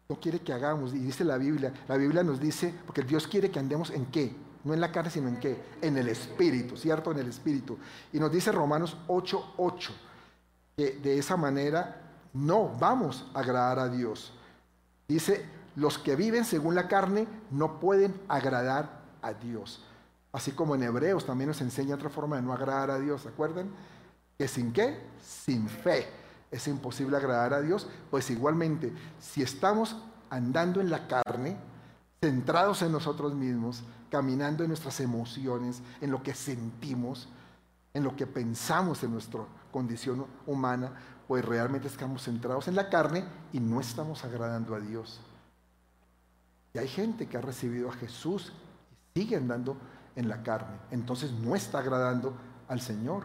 no 0.09 0.21
quiere 0.21 0.41
que 0.41 0.53
hagamos, 0.53 0.95
y 0.95 0.99
dice 0.99 1.25
la 1.25 1.39
Biblia, 1.39 1.73
la 1.87 1.97
Biblia 1.97 2.23
nos 2.23 2.41
dice, 2.41 2.75
porque 2.87 3.03
Dios 3.03 3.27
quiere 3.27 3.51
que 3.51 3.59
andemos 3.59 3.91
en 3.91 4.07
qué, 4.07 4.35
no 4.65 4.75
en 4.75 4.81
la 4.81 4.91
carne, 4.91 5.11
sino 5.11 5.29
en 5.29 5.39
qué, 5.39 5.61
en 5.81 5.97
el 5.97 6.09
Espíritu, 6.09 6.77
¿cierto? 6.77 7.13
En 7.13 7.19
el 7.19 7.29
Espíritu. 7.29 7.79
Y 8.13 8.19
nos 8.19 8.33
dice 8.33 8.53
Romanos 8.53 8.97
8:8, 9.07 9.91
que 10.77 10.93
de 11.03 11.19
esa 11.19 11.37
manera 11.37 12.03
no 12.33 12.69
vamos 12.79 13.27
a 13.35 13.41
agradar 13.41 13.79
a 13.79 13.89
Dios. 13.89 14.33
Dice, 15.07 15.45
los 15.77 15.99
que 15.99 16.17
viven 16.17 16.45
según 16.45 16.75
la 16.75 16.89
carne 16.89 17.27
no 17.51 17.79
pueden 17.81 18.15
agradar 18.29 19.01
a 19.23 19.33
Dios. 19.33 19.83
Así 20.33 20.53
como 20.53 20.75
en 20.75 20.83
Hebreos 20.83 21.25
también 21.25 21.49
nos 21.49 21.61
enseña 21.61 21.95
otra 21.95 22.11
forma 22.11 22.37
de 22.37 22.43
no 22.43 22.53
agradar 22.53 22.91
a 22.91 22.99
Dios, 22.99 23.23
¿se 23.23 23.29
acuerdan? 23.29 23.71
Que 24.39 24.49
sin 24.49 24.73
qué, 24.73 24.99
sin 25.21 25.69
fe, 25.69 26.07
es 26.51 26.67
imposible 26.69 27.17
agradar 27.17 27.53
a 27.53 27.61
Dios, 27.61 27.89
pues 28.11 28.31
igualmente, 28.31 28.93
si 29.21 29.43
estamos 29.43 29.97
andando 30.31 30.81
en 30.81 30.91
la 30.91 31.09
carne, 31.09 31.57
centrados 32.21 32.83
en 32.83 32.93
nosotros 32.93 33.35
mismos, 33.35 33.83
caminando 34.11 34.63
en 34.63 34.69
nuestras 34.69 35.01
emociones, 35.01 35.83
en 36.01 36.11
lo 36.11 36.23
que 36.23 36.35
sentimos, 36.35 37.29
en 37.93 38.05
lo 38.05 38.17
que 38.17 38.27
pensamos 38.27 39.03
en 39.03 39.13
nuestra 39.13 39.41
condición 39.71 40.27
humana, 40.47 40.93
pues 41.27 41.45
realmente 41.45 41.89
estamos 41.89 42.23
centrados 42.23 42.69
en 42.69 42.77
la 42.77 42.89
carne 42.89 43.25
y 43.53 43.61
no 43.61 43.81
estamos 43.81 44.25
agradando 44.25 44.75
a 44.75 44.81
Dios. 44.81 45.21
Y 46.73 46.79
hay 46.79 46.89
gente 46.89 47.27
que 47.27 47.37
ha 47.37 47.41
recibido 47.41 47.91
a 47.91 47.93
Jesús 47.93 48.53
y 49.15 49.21
sigue 49.21 49.37
andando 49.37 49.77
en 50.17 50.29
la 50.29 50.43
carne. 50.43 50.79
Entonces 50.91 51.33
no 51.33 51.55
está 51.55 51.81
agradando 51.81 52.35
al 52.69 52.81
Señor. 52.81 53.25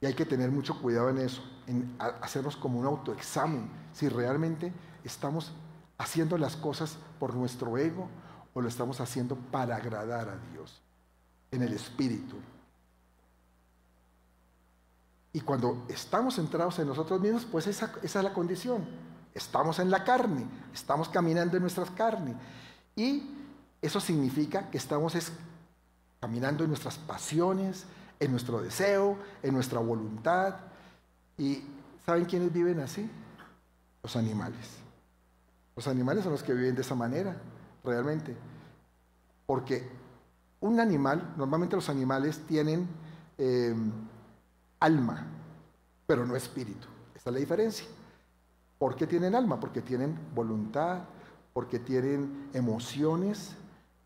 Y 0.00 0.06
hay 0.06 0.14
que 0.14 0.24
tener 0.24 0.50
mucho 0.50 0.80
cuidado 0.80 1.10
en 1.10 1.18
eso, 1.18 1.42
en 1.66 1.96
hacernos 1.98 2.56
como 2.56 2.78
un 2.78 2.86
autoexamen, 2.86 3.68
si 3.92 4.08
realmente 4.08 4.72
estamos 5.04 5.52
haciendo 5.98 6.38
las 6.38 6.56
cosas 6.56 6.98
por 7.18 7.34
nuestro 7.34 7.76
ego 7.76 8.08
o 8.54 8.60
lo 8.60 8.68
estamos 8.68 9.00
haciendo 9.00 9.36
para 9.36 9.76
agradar 9.76 10.28
a 10.28 10.38
Dios, 10.52 10.80
en 11.50 11.62
el 11.62 11.72
Espíritu. 11.72 12.36
Y 15.32 15.40
cuando 15.40 15.84
estamos 15.88 16.36
centrados 16.36 16.78
en 16.78 16.88
nosotros 16.88 17.20
mismos, 17.20 17.44
pues 17.44 17.66
esa, 17.66 17.92
es 18.02 18.14
la 18.14 18.32
condición. 18.32 18.84
Estamos 19.34 19.78
en 19.78 19.90
la 19.90 20.02
carne, 20.02 20.46
estamos 20.72 21.08
caminando 21.08 21.56
en 21.56 21.62
nuestras 21.62 21.90
carnes. 21.90 22.34
Y 22.96 23.22
eso 23.82 24.00
significa 24.00 24.70
que 24.70 24.78
estamos 24.78 25.14
caminando 26.20 26.64
en 26.64 26.70
nuestras 26.70 26.98
pasiones, 26.98 27.84
en 28.20 28.30
nuestro 28.30 28.60
deseo, 28.60 29.16
en 29.42 29.54
nuestra 29.54 29.78
voluntad. 29.80 30.56
¿Y 31.36 31.62
saben 32.04 32.24
quiénes 32.24 32.52
viven 32.52 32.80
así? 32.80 33.08
Los 34.02 34.16
animales. 34.16 34.78
Los 35.76 35.86
animales 35.86 36.24
son 36.24 36.32
los 36.32 36.42
que 36.42 36.54
viven 36.54 36.74
de 36.74 36.82
esa 36.82 36.94
manera, 36.94 37.36
realmente. 37.84 38.36
Porque 39.46 39.88
un 40.60 40.80
animal, 40.80 41.34
normalmente 41.36 41.76
los 41.76 41.88
animales 41.88 42.40
tienen 42.46 42.88
eh, 43.38 43.74
alma, 44.80 45.26
pero 46.06 46.26
no 46.26 46.34
espíritu. 46.34 46.86
Esa 47.14 47.30
es 47.30 47.34
la 47.34 47.40
diferencia. 47.40 47.86
¿Por 48.78 48.96
qué 48.96 49.06
tienen 49.06 49.34
alma? 49.34 49.60
Porque 49.60 49.80
tienen 49.80 50.18
voluntad, 50.34 51.02
porque 51.52 51.78
tienen 51.78 52.50
emociones, 52.52 53.54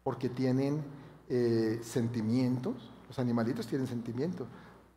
porque 0.03 0.29
tienen 0.29 0.83
eh, 1.29 1.81
sentimientos. 1.83 2.92
Los 3.13 3.19
animalitos 3.19 3.67
tienen 3.67 3.87
sentimientos, 3.87 4.49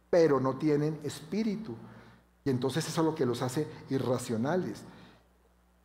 pero 0.09 0.39
no 0.39 0.55
tienen 0.55 1.01
espíritu. 1.03 1.75
Y 2.45 2.49
entonces 2.49 2.87
eso 2.87 3.01
es 3.01 3.05
lo 3.05 3.13
que 3.13 3.25
los 3.25 3.41
hace 3.41 3.67
irracionales. 3.89 4.83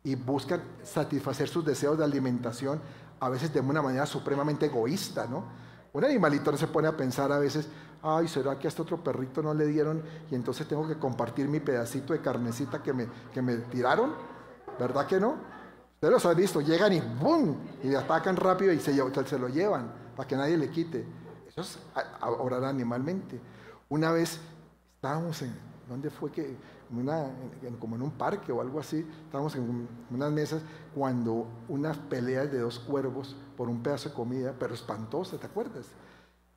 Y 0.05 0.15
buscan 0.15 0.61
satisfacer 0.81 1.49
sus 1.49 1.65
deseos 1.65 1.97
de 1.97 2.05
alimentación, 2.05 2.79
a 3.19 3.27
veces 3.27 3.53
de 3.53 3.59
una 3.59 3.81
manera 3.81 4.05
supremamente 4.05 4.67
egoísta, 4.67 5.27
¿no? 5.27 5.43
Un 5.91 6.05
animalito 6.05 6.53
no 6.53 6.57
se 6.57 6.67
pone 6.67 6.87
a 6.87 6.95
pensar 6.95 7.33
a 7.33 7.37
veces, 7.37 7.67
ay, 8.01 8.29
¿será 8.29 8.57
que 8.57 8.65
a 8.65 8.69
este 8.69 8.81
otro 8.81 9.03
perrito 9.03 9.43
no 9.43 9.53
le 9.53 9.65
dieron 9.65 10.01
y 10.31 10.35
entonces 10.35 10.65
tengo 10.65 10.87
que 10.87 10.97
compartir 10.97 11.49
mi 11.49 11.59
pedacito 11.59 12.13
de 12.13 12.21
carnecita 12.21 12.81
que 12.81 12.93
me, 12.93 13.07
que 13.33 13.41
me 13.41 13.57
tiraron? 13.57 14.13
¿Verdad 14.79 15.05
que 15.05 15.19
no? 15.19 15.35
Ustedes 15.95 16.13
los 16.13 16.25
han 16.25 16.37
visto, 16.37 16.61
llegan 16.61 16.93
y 16.93 17.01
¡bum! 17.01 17.57
Y 17.83 17.93
atacan 17.93 18.37
rápido 18.37 18.71
y 18.71 18.79
se, 18.79 18.93
se 18.93 19.37
lo 19.37 19.49
llevan 19.49 19.91
para 20.15 20.29
que 20.29 20.37
nadie 20.37 20.55
le 20.55 20.69
quite. 20.69 21.19
Eso 21.51 21.61
es 21.61 21.79
orar 22.21 22.63
animalmente. 22.63 23.39
Una 23.89 24.11
vez 24.11 24.39
estábamos 24.95 25.41
en, 25.41 25.53
¿dónde 25.87 26.09
fue 26.09 26.31
que? 26.31 26.55
Como 27.79 27.95
en 27.95 28.01
un 28.01 28.11
parque 28.11 28.51
o 28.51 28.61
algo 28.61 28.79
así, 28.79 29.05
estábamos 29.25 29.55
en 29.55 29.87
unas 30.09 30.31
mesas 30.31 30.61
cuando 30.93 31.47
unas 31.69 31.97
peleas 31.97 32.51
de 32.51 32.59
dos 32.59 32.79
cuervos 32.79 33.35
por 33.55 33.69
un 33.69 33.81
pedazo 33.81 34.09
de 34.09 34.15
comida, 34.15 34.53
pero 34.57 34.73
espantosa, 34.73 35.37
¿te 35.37 35.45
acuerdas? 35.45 35.87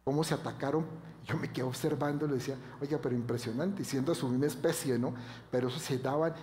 Cómo 0.05 0.25
se 0.25 0.35
atacaron. 0.35 0.85
Yo 1.25 1.37
me 1.39 1.51
quedé 1.51 1.65
observando 1.65 2.27
y 2.27 2.29
le 2.29 2.35
decía, 2.35 2.57
oiga, 2.81 2.99
pero 3.01 3.15
impresionante, 3.15 3.85
siendo 3.85 4.15
su 4.15 4.29
misma 4.29 4.47
especie, 4.47 4.99
¿no? 4.99 5.15
Pero 5.51 5.69
eso 5.69 5.79
se 5.79 5.99
daban 5.99 6.35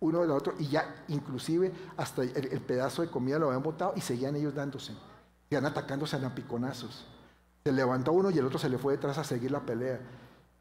uno 0.00 0.20
del 0.22 0.30
otro 0.30 0.54
y 0.58 0.68
ya 0.68 1.04
inclusive 1.08 1.72
hasta 1.96 2.22
el, 2.22 2.60
pedazo 2.62 3.02
de 3.02 3.08
comida 3.08 3.38
lo 3.38 3.48
habían 3.48 3.62
botado 3.62 3.92
y 3.96 4.00
seguían 4.00 4.34
ellos 4.34 4.54
dándose, 4.54 4.94
seguían 5.44 5.66
atacándose 5.66 6.16
a 6.16 6.34
piconazos. 6.34 7.06
Se 7.64 7.72
levantó 7.72 8.12
uno 8.12 8.30
y 8.30 8.38
el 8.38 8.46
otro 8.46 8.58
se 8.58 8.68
le 8.68 8.78
fue 8.78 8.94
detrás 8.94 9.18
a 9.18 9.24
seguir 9.24 9.50
la 9.50 9.60
pelea. 9.60 10.00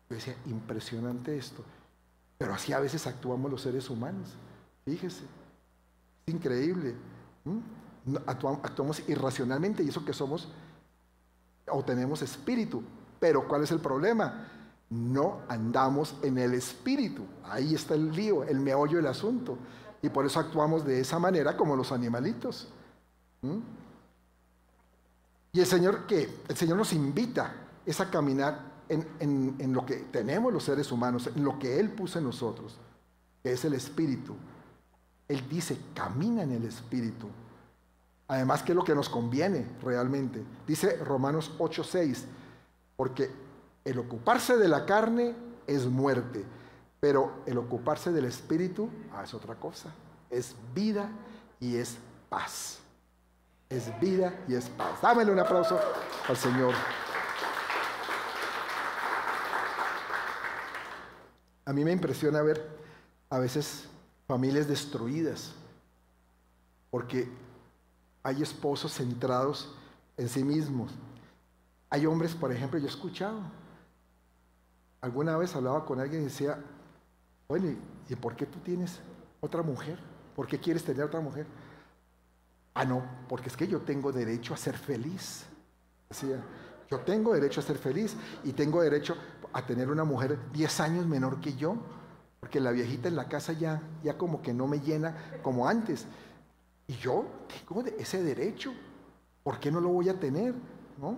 Yo 0.09 0.15
decía, 0.15 0.35
impresionante 0.47 1.37
esto. 1.37 1.63
Pero 2.37 2.53
así 2.53 2.73
a 2.73 2.79
veces 2.79 3.05
actuamos 3.07 3.51
los 3.51 3.61
seres 3.61 3.89
humanos. 3.89 4.29
Fíjese, 4.85 5.23
es 6.25 6.33
increíble. 6.33 6.95
Actuamos, 8.25 9.07
irracionalmente 9.07 9.83
y 9.83 9.89
eso 9.89 10.03
que 10.03 10.13
somos 10.13 10.49
o 11.69 11.83
tenemos 11.83 12.21
espíritu. 12.21 12.81
Pero 13.19 13.47
¿cuál 13.47 13.63
es 13.63 13.71
el 13.71 13.79
problema? 13.79 14.47
No 14.89 15.41
andamos 15.47 16.15
en 16.23 16.37
el 16.37 16.53
espíritu. 16.53 17.23
Ahí 17.43 17.75
está 17.75 17.93
el 17.93 18.11
lío, 18.11 18.43
el 18.43 18.59
meollo 18.59 18.97
del 18.97 19.07
asunto. 19.07 19.57
Y 20.01 20.09
por 20.09 20.25
eso 20.25 20.39
actuamos 20.39 20.85
de 20.85 21.01
esa 21.01 21.19
manera 21.19 21.55
como 21.55 21.75
los 21.75 21.91
animalitos. 21.91 22.69
Y 25.51 25.59
el 25.59 25.65
Señor 25.65 26.05
que 26.05 26.29
el 26.47 26.55
Señor 26.55 26.77
nos 26.77 26.93
invita 26.93 27.53
es 27.85 27.99
a 27.99 28.09
caminar 28.09 28.69
en, 28.87 29.73
lo 29.73 29.85
que 29.85 29.95
tenemos 29.95 30.51
los 30.51 30.63
seres 30.63 30.91
humanos, 30.91 31.27
en 31.27 31.43
lo 31.43 31.57
que 31.57 31.79
Él 31.79 31.91
puso 31.91 32.19
en 32.19 32.25
nosotros, 32.25 32.77
que 33.43 33.53
es 33.53 33.65
el 33.65 33.73
Espíritu. 33.73 34.35
Él 35.27 35.47
dice, 35.47 35.77
camina 35.93 36.43
en 36.43 36.51
el 36.51 36.65
Espíritu. 36.65 37.27
Además, 38.27 38.61
que 38.61 38.71
es 38.71 38.75
lo 38.75 38.83
que 38.83 38.95
nos 38.95 39.09
conviene 39.09 39.65
realmente. 39.81 40.43
Dice 40.67 40.97
Romanos 40.97 41.51
8:6, 41.57 42.25
porque 42.95 43.31
el 43.85 43.97
ocuparse 43.97 44.57
de 44.57 44.67
la 44.67 44.85
carne 44.85 45.35
es 45.65 45.85
muerte, 45.87 46.43
pero 46.99 47.41
el 47.45 47.57
ocuparse 47.57 48.11
del 48.11 48.25
Espíritu 48.25 48.89
ah, 49.13 49.23
es 49.23 49.33
otra 49.33 49.55
cosa. 49.55 49.91
Es 50.29 50.55
vida 50.75 51.09
y 51.59 51.75
es 51.75 51.97
paz 52.29 52.79
es 53.69 53.99
vida 53.99 54.33
y 54.47 54.55
es 54.55 54.67
paz. 54.69 54.99
Dámele 55.01 55.31
un 55.31 55.39
aplauso 55.39 55.79
al 56.27 56.35
Señor. 56.35 56.73
A 61.65 61.73
mí 61.73 61.85
me 61.85 61.91
impresiona 61.91 62.41
ver 62.41 62.67
a 63.29 63.37
veces 63.37 63.87
familias 64.27 64.67
destruidas 64.67 65.53
porque 66.89 67.29
hay 68.23 68.41
esposos 68.41 68.93
centrados 68.93 69.75
en 70.17 70.27
sí 70.29 70.43
mismos. 70.43 70.91
Hay 71.91 72.07
hombres, 72.07 72.33
por 72.33 72.51
ejemplo, 72.51 72.79
yo 72.79 72.87
he 72.87 72.89
escuchado, 72.89 73.39
alguna 75.01 75.37
vez 75.37 75.55
hablaba 75.55 75.85
con 75.85 75.99
alguien 75.99 76.23
y 76.23 76.25
decía, 76.25 76.59
bueno, 77.47 77.75
¿y 78.09 78.15
por 78.15 78.35
qué 78.35 78.47
tú 78.47 78.57
tienes 78.59 78.99
otra 79.41 79.61
mujer? 79.61 79.99
¿Por 80.35 80.47
qué 80.47 80.59
quieres 80.59 80.83
tener 80.83 81.03
otra 81.03 81.19
mujer? 81.19 81.45
Ah, 82.79 82.85
no, 82.85 83.03
porque 83.27 83.49
es 83.49 83.57
que 83.57 83.67
yo 83.67 83.81
tengo 83.81 84.13
derecho 84.13 84.53
a 84.53 84.57
ser 84.57 84.77
feliz. 84.77 85.43
Decía, 86.07 86.41
yo 86.89 87.01
tengo 87.01 87.33
derecho 87.33 87.59
a 87.59 87.63
ser 87.63 87.77
feliz 87.77 88.15
y 88.45 88.53
tengo 88.53 88.81
derecho 88.81 89.17
a 89.51 89.65
tener 89.65 89.89
una 89.89 90.05
mujer 90.05 90.39
10 90.53 90.79
años 90.79 91.05
menor 91.05 91.41
que 91.41 91.57
yo, 91.57 91.75
porque 92.39 92.61
la 92.61 92.71
viejita 92.71 93.09
en 93.09 93.17
la 93.17 93.27
casa 93.27 93.51
ya, 93.51 93.81
ya 94.01 94.17
como 94.17 94.41
que 94.41 94.53
no 94.53 94.65
me 94.65 94.79
llena 94.79 95.13
como 95.43 95.67
antes. 95.67 96.05
Y 96.87 96.93
yo 96.93 97.25
tengo 97.67 97.83
ese 97.97 98.23
derecho. 98.23 98.73
¿Por 99.43 99.59
qué 99.59 99.71
no 99.71 99.81
lo 99.81 99.89
voy 99.89 100.07
a 100.07 100.17
tener? 100.17 100.53
¿No? 101.01 101.17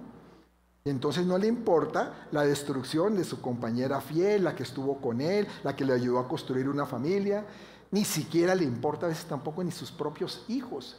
Y 0.83 0.89
entonces 0.89 1.27
no 1.27 1.37
le 1.37 1.45
importa 1.45 2.27
la 2.31 2.41
destrucción 2.41 3.15
de 3.15 3.23
su 3.23 3.39
compañera 3.39 4.01
fiel, 4.01 4.45
la 4.45 4.55
que 4.55 4.63
estuvo 4.63 4.99
con 4.99 5.21
él, 5.21 5.47
la 5.63 5.75
que 5.75 5.85
le 5.85 5.93
ayudó 5.93 6.17
a 6.17 6.27
construir 6.27 6.67
una 6.67 6.87
familia. 6.87 7.45
Ni 7.91 8.03
siquiera 8.03 8.55
le 8.55 8.63
importa 8.63 9.05
a 9.05 9.09
veces 9.09 9.25
tampoco 9.25 9.63
ni 9.63 9.69
sus 9.69 9.91
propios 9.91 10.43
hijos 10.47 10.97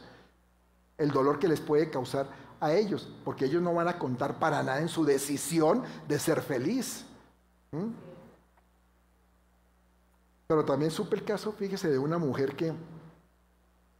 el 0.97 1.11
dolor 1.11 1.39
que 1.39 1.47
les 1.47 1.59
puede 1.59 1.89
causar 1.89 2.27
a 2.59 2.73
ellos, 2.73 3.09
porque 3.25 3.45
ellos 3.45 3.61
no 3.61 3.73
van 3.73 3.87
a 3.87 3.99
contar 3.99 4.39
para 4.39 4.63
nada 4.63 4.79
en 4.79 4.87
su 4.87 5.03
decisión 5.03 5.83
de 6.07 6.17
ser 6.17 6.41
feliz. 6.41 7.05
Pero 10.47 10.63
también 10.63 10.91
supe 10.91 11.15
el 11.15 11.25
caso, 11.25 11.51
fíjese, 11.51 11.89
de 11.89 11.97
una 11.97 12.17
mujer 12.17 12.55
que, 12.55 12.73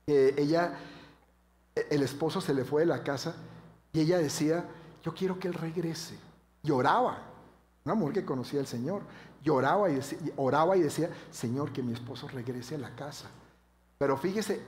ella, 0.08 0.77
el 1.75 2.03
esposo 2.03 2.41
se 2.41 2.53
le 2.53 2.63
fue 2.63 2.82
de 2.82 2.88
la 2.88 3.03
casa 3.03 3.36
y 3.91 4.01
ella 4.01 4.17
decía, 4.17 4.65
yo 5.03 5.13
quiero 5.13 5.39
que 5.39 5.47
él 5.47 5.53
regrese. 5.53 6.17
Lloraba, 6.62 7.17
una 7.84 7.95
mujer 7.95 8.13
que 8.13 8.25
conocía 8.25 8.60
al 8.60 8.67
Señor, 8.67 9.01
lloraba 9.43 9.89
y 9.89 9.95
decía, 9.95 10.19
oraba 10.38 10.77
y 10.77 10.82
decía, 10.82 11.10
Señor, 11.32 11.73
que 11.73 11.84
mi 11.84 11.93
esposo 11.93 12.27
regrese 12.27 12.75
a 12.75 12.79
la 12.79 12.95
casa. 12.95 13.29
Pero 13.97 14.17
fíjese, 14.17 14.62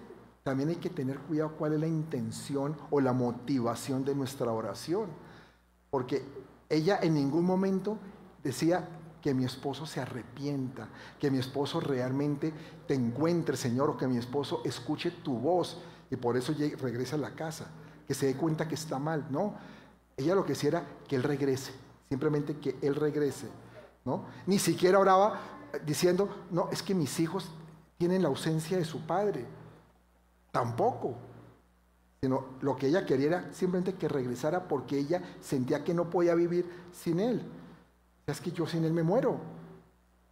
también 0.45 0.69
hay 0.69 0.75
que 0.75 0.91
tener 0.91 1.17
cuidado 1.21 1.53
cuál 1.57 1.73
es 1.73 1.79
la 1.79 1.87
intención 1.87 2.77
o 2.91 3.01
la 3.01 3.13
motivación 3.13 4.05
de 4.05 4.13
nuestra 4.13 4.51
oración. 4.51 5.09
Porque 5.89 6.23
ella 6.69 6.99
en 7.01 7.15
ningún 7.15 7.43
momento 7.43 7.97
decía 8.43 8.87
que 9.23 9.33
mi 9.33 9.43
esposo 9.43 9.87
se 9.87 10.01
arrepienta, 10.01 10.87
que 11.19 11.31
mi 11.31 11.39
esposo 11.39 11.79
realmente 11.79 12.53
te 12.87 12.93
encuentre, 12.93 13.57
Señor, 13.57 13.89
o 13.89 13.97
que 13.97 14.07
mi 14.07 14.17
esposo 14.17 14.61
escuche 14.63 15.09
tu 15.09 15.35
voz 15.39 15.81
y 16.11 16.15
por 16.15 16.37
eso 16.37 16.53
regrese 16.79 17.15
a 17.15 17.17
la 17.17 17.31
casa, 17.31 17.65
que 18.07 18.13
se 18.13 18.27
dé 18.27 18.35
cuenta 18.35 18.67
que 18.67 18.75
está 18.75 18.99
mal. 18.99 19.25
No, 19.31 19.55
ella 20.15 20.35
lo 20.35 20.45
que 20.45 20.53
decía 20.53 20.69
era 20.69 20.87
que 21.07 21.15
él 21.15 21.23
regrese, 21.23 21.73
simplemente 22.07 22.57
que 22.57 22.77
él 22.83 22.93
regrese. 22.93 23.47
¿no? 24.05 24.25
Ni 24.45 24.59
siquiera 24.59 24.99
oraba 24.99 25.39
diciendo, 25.87 26.29
no, 26.51 26.69
es 26.71 26.83
que 26.83 26.93
mis 26.93 27.19
hijos 27.19 27.49
tienen 27.97 28.21
la 28.21 28.27
ausencia 28.27 28.77
de 28.77 28.85
su 28.85 29.07
padre. 29.07 29.64
Tampoco. 30.55 31.15
Sino 32.21 32.45
lo 32.61 32.77
que 32.77 32.87
ella 32.87 33.05
quería 33.05 33.27
era 33.27 33.53
simplemente 33.53 33.95
que 33.95 34.07
regresara 34.07 34.69
porque 34.69 34.97
ella 34.97 35.21
sentía 35.41 35.83
que 35.83 35.93
no 35.93 36.09
podía 36.09 36.33
vivir 36.33 36.65
sin 36.93 37.19
él. 37.19 37.41
Es 38.25 38.39
que 38.39 38.53
yo 38.53 38.65
sin 38.65 38.85
él 38.85 38.93
me 38.93 39.03
muero. 39.03 39.37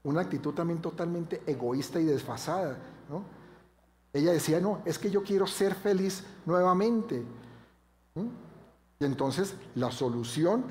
Una 0.03 0.21
actitud 0.21 0.53
también 0.53 0.81
totalmente 0.81 1.43
egoísta 1.45 1.99
y 1.99 2.05
desfasada. 2.05 2.77
¿no? 3.09 3.25
Ella 4.13 4.31
decía, 4.31 4.61
no, 4.61 4.81
es 4.85 4.97
que 4.97 5.11
yo 5.11 5.23
quiero 5.23 5.45
ser 5.45 5.75
feliz 5.75 6.23
nuevamente. 6.45 7.21
Y 8.15 9.03
entonces 9.03 9.55
la 9.75 9.91
solución 9.91 10.63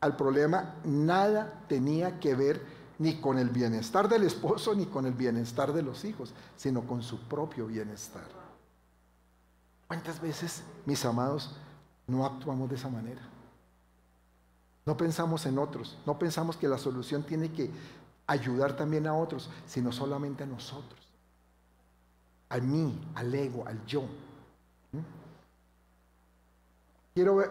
al 0.00 0.16
problema 0.16 0.76
nada 0.82 1.62
tenía 1.68 2.18
que 2.18 2.34
ver 2.34 2.62
ni 2.98 3.20
con 3.20 3.36
el 3.36 3.50
bienestar 3.50 4.08
del 4.08 4.22
esposo 4.22 4.74
ni 4.74 4.86
con 4.86 5.04
el 5.04 5.12
bienestar 5.12 5.74
de 5.74 5.82
los 5.82 6.06
hijos, 6.06 6.32
sino 6.56 6.86
con 6.86 7.02
su 7.02 7.18
propio 7.28 7.66
bienestar. 7.66 8.33
¿Cuántas 9.94 10.20
veces, 10.20 10.64
mis 10.86 11.04
amados, 11.04 11.54
no 12.08 12.26
actuamos 12.26 12.68
de 12.68 12.74
esa 12.74 12.88
manera? 12.88 13.22
No 14.84 14.96
pensamos 14.96 15.46
en 15.46 15.56
otros, 15.56 15.96
no 16.04 16.18
pensamos 16.18 16.56
que 16.56 16.66
la 16.66 16.78
solución 16.78 17.22
tiene 17.22 17.52
que 17.52 17.70
ayudar 18.26 18.74
también 18.74 19.06
a 19.06 19.14
otros, 19.14 19.48
sino 19.68 19.92
solamente 19.92 20.42
a 20.42 20.46
nosotros. 20.46 20.98
A 22.48 22.58
mí, 22.58 23.08
al 23.14 23.32
ego, 23.36 23.68
al 23.68 23.86
yo. 23.86 24.02
¿Mm? 24.90 24.98
Quiero 27.14 27.44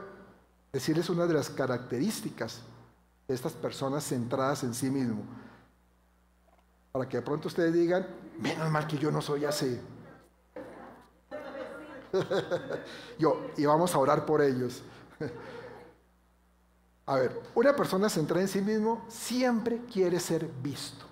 decirles 0.73 1.09
una 1.09 1.25
de 1.25 1.35
las 1.35 1.49
características 1.49 2.59
de 3.25 3.35
estas 3.35 3.53
personas 3.53 4.03
centradas 4.03 4.65
en 4.65 4.73
sí 4.73 4.89
mismo. 4.89 5.23
Para 6.91 7.07
que 7.07 7.15
de 7.15 7.23
pronto 7.23 7.47
ustedes 7.47 7.73
digan, 7.73 8.05
menos 8.37 8.69
mal 8.69 8.85
que 8.85 8.97
yo 8.97 9.11
no 9.11 9.21
soy 9.21 9.45
así. 9.45 9.79
Yo, 13.19 13.47
y 13.57 13.65
vamos 13.65 13.93
a 13.95 13.99
orar 13.99 14.25
por 14.25 14.41
ellos. 14.41 14.81
a 17.05 17.15
ver, 17.15 17.41
una 17.55 17.75
persona 17.75 18.09
centrada 18.09 18.41
en 18.41 18.47
sí 18.47 18.61
mismo 18.61 19.03
siempre 19.07 19.81
quiere 19.91 20.19
ser 20.19 20.47
visto, 20.61 21.05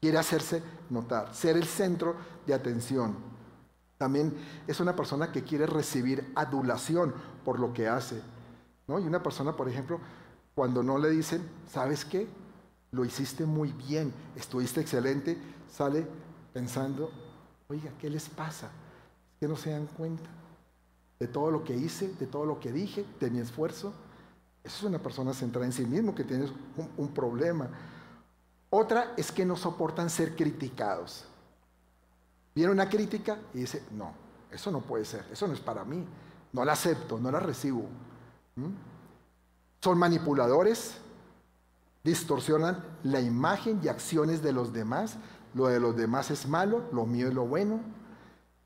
quiere 0.00 0.18
hacerse 0.18 0.62
notar, 0.90 1.34
ser 1.34 1.56
el 1.56 1.64
centro 1.64 2.16
de 2.46 2.54
atención. 2.54 3.16
También 3.98 4.34
es 4.66 4.80
una 4.80 4.96
persona 4.96 5.30
que 5.30 5.42
quiere 5.42 5.66
recibir 5.66 6.32
adulación 6.34 7.14
por 7.44 7.60
lo 7.60 7.72
que 7.72 7.88
hace. 7.88 8.20
¿no? 8.88 8.98
Y 8.98 9.06
una 9.06 9.22
persona, 9.22 9.56
por 9.56 9.68
ejemplo, 9.68 10.00
cuando 10.54 10.82
no 10.82 10.98
le 10.98 11.08
dicen, 11.10 11.48
¿sabes 11.70 12.04
qué? 12.04 12.26
Lo 12.90 13.04
hiciste 13.04 13.46
muy 13.46 13.72
bien, 13.72 14.12
estuviste 14.36 14.80
excelente, 14.80 15.38
sale 15.70 16.06
pensando, 16.52 17.10
oiga, 17.68 17.90
¿qué 17.98 18.10
les 18.10 18.28
pasa? 18.28 18.66
Es 18.66 19.38
que 19.40 19.48
no 19.48 19.56
se 19.56 19.70
dan 19.70 19.86
cuenta 19.86 20.28
de 21.22 21.28
todo 21.28 21.52
lo 21.52 21.62
que 21.62 21.72
hice, 21.72 22.08
de 22.18 22.26
todo 22.26 22.44
lo 22.44 22.58
que 22.58 22.72
dije, 22.72 23.06
de 23.20 23.30
mi 23.30 23.38
esfuerzo. 23.38 23.92
Eso 24.64 24.78
es 24.78 24.82
una 24.82 24.98
persona 24.98 25.32
centrada 25.32 25.64
en 25.64 25.72
sí 25.72 25.86
mismo 25.86 26.16
que 26.16 26.24
tiene 26.24 26.50
un, 26.96 27.08
problema. 27.14 27.68
Otra 28.70 29.14
es 29.16 29.30
que 29.30 29.44
no 29.44 29.54
soportan 29.54 30.10
ser 30.10 30.34
criticados. 30.34 31.24
Viene 32.56 32.72
una 32.72 32.88
crítica 32.88 33.38
y 33.54 33.58
dice, 33.58 33.84
no, 33.92 34.12
eso 34.50 34.72
no 34.72 34.80
puede 34.80 35.04
ser, 35.04 35.24
eso 35.30 35.46
no 35.46 35.54
es 35.54 35.60
para 35.60 35.84
mí, 35.84 36.04
no 36.52 36.64
la 36.64 36.72
acepto, 36.72 37.20
no 37.20 37.30
la 37.30 37.38
recibo. 37.38 37.84
¿Mm? 38.56 38.72
Son 39.80 39.96
manipuladores, 39.96 40.96
distorsionan 42.02 42.82
la 43.04 43.20
imagen 43.20 43.78
y 43.80 43.86
acciones 43.86 44.42
de 44.42 44.52
los 44.52 44.72
demás. 44.72 45.18
Lo 45.54 45.68
de 45.68 45.78
los 45.78 45.94
demás 45.94 46.32
es 46.32 46.48
malo, 46.48 46.82
lo 46.90 47.06
mío 47.06 47.28
es 47.28 47.34
lo 47.34 47.46
bueno. 47.46 47.78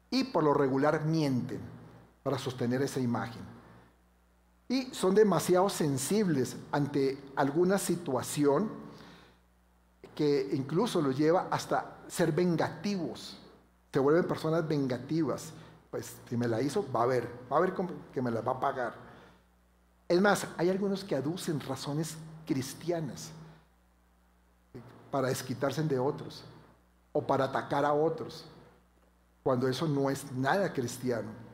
Y 0.08 0.24
por 0.24 0.42
lo 0.42 0.54
regular 0.54 1.04
mienten 1.04 1.75
para 2.26 2.38
sostener 2.38 2.82
esa 2.82 2.98
imagen. 2.98 3.40
Y 4.68 4.92
son 4.92 5.14
demasiado 5.14 5.68
sensibles 5.68 6.56
ante 6.72 7.22
alguna 7.36 7.78
situación 7.78 8.68
que 10.12 10.48
incluso 10.52 11.00
los 11.00 11.16
lleva 11.16 11.46
hasta 11.52 11.98
ser 12.08 12.32
vengativos. 12.32 13.38
Se 13.92 14.00
vuelven 14.00 14.26
personas 14.26 14.66
vengativas. 14.66 15.52
Pues 15.88 16.16
si 16.28 16.36
me 16.36 16.48
la 16.48 16.60
hizo, 16.60 16.84
va 16.90 17.04
a 17.04 17.06
ver, 17.06 17.30
va 17.50 17.58
a 17.58 17.60
ver 17.60 17.72
que 18.12 18.20
me 18.20 18.32
la 18.32 18.40
va 18.40 18.54
a 18.54 18.58
pagar. 18.58 18.94
Es 20.08 20.20
más, 20.20 20.48
hay 20.56 20.68
algunos 20.68 21.04
que 21.04 21.14
aducen 21.14 21.60
razones 21.60 22.16
cristianas 22.44 23.30
para 25.12 25.28
desquitarse 25.28 25.80
de 25.84 26.00
otros 26.00 26.42
o 27.12 27.24
para 27.24 27.44
atacar 27.44 27.84
a 27.84 27.92
otros, 27.92 28.46
cuando 29.44 29.68
eso 29.68 29.86
no 29.86 30.10
es 30.10 30.32
nada 30.32 30.72
cristiano. 30.72 31.45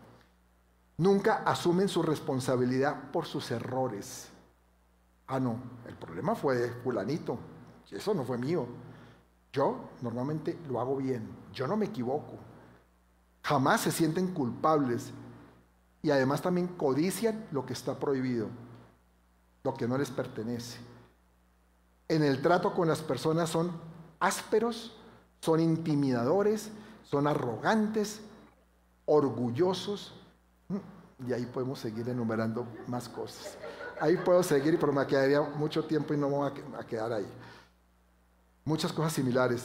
Nunca 0.98 1.42
asumen 1.44 1.88
su 1.88 2.02
responsabilidad 2.02 3.10
por 3.10 3.26
sus 3.26 3.50
errores. 3.50 4.28
Ah, 5.26 5.40
no, 5.40 5.56
el 5.86 5.96
problema 5.96 6.34
fue 6.34 6.68
fulanito, 6.84 7.38
eso 7.90 8.14
no 8.14 8.24
fue 8.24 8.38
mío. 8.38 8.66
Yo 9.52 9.90
normalmente 10.00 10.58
lo 10.68 10.80
hago 10.80 10.96
bien, 10.96 11.28
yo 11.52 11.66
no 11.66 11.76
me 11.76 11.86
equivoco. 11.86 12.34
Jamás 13.42 13.82
se 13.82 13.92
sienten 13.92 14.28
culpables 14.28 15.10
y 16.02 16.10
además 16.10 16.42
también 16.42 16.68
codician 16.68 17.46
lo 17.52 17.66
que 17.66 17.72
está 17.72 17.98
prohibido, 17.98 18.48
lo 19.62 19.74
que 19.74 19.86
no 19.86 19.98
les 19.98 20.10
pertenece. 20.10 20.78
En 22.08 22.22
el 22.22 22.42
trato 22.42 22.74
con 22.74 22.88
las 22.88 23.00
personas 23.00 23.50
son 23.50 23.72
ásperos, 24.20 24.96
son 25.40 25.60
intimidadores, 25.60 26.70
son 27.04 27.26
arrogantes, 27.26 28.20
orgullosos. 29.06 30.14
Y 31.26 31.32
ahí 31.32 31.46
podemos 31.46 31.78
seguir 31.78 32.08
enumerando 32.08 32.66
más 32.86 33.08
cosas. 33.08 33.56
Ahí 34.00 34.16
puedo 34.16 34.42
seguir, 34.42 34.78
pero 34.78 34.92
me 34.92 35.06
quedaría 35.06 35.40
mucho 35.40 35.84
tiempo 35.84 36.14
y 36.14 36.16
no 36.16 36.28
me 36.28 36.36
voy 36.36 36.52
a 36.78 36.84
quedar 36.84 37.12
ahí. 37.12 37.26
Muchas 38.64 38.92
cosas 38.92 39.12
similares. 39.12 39.64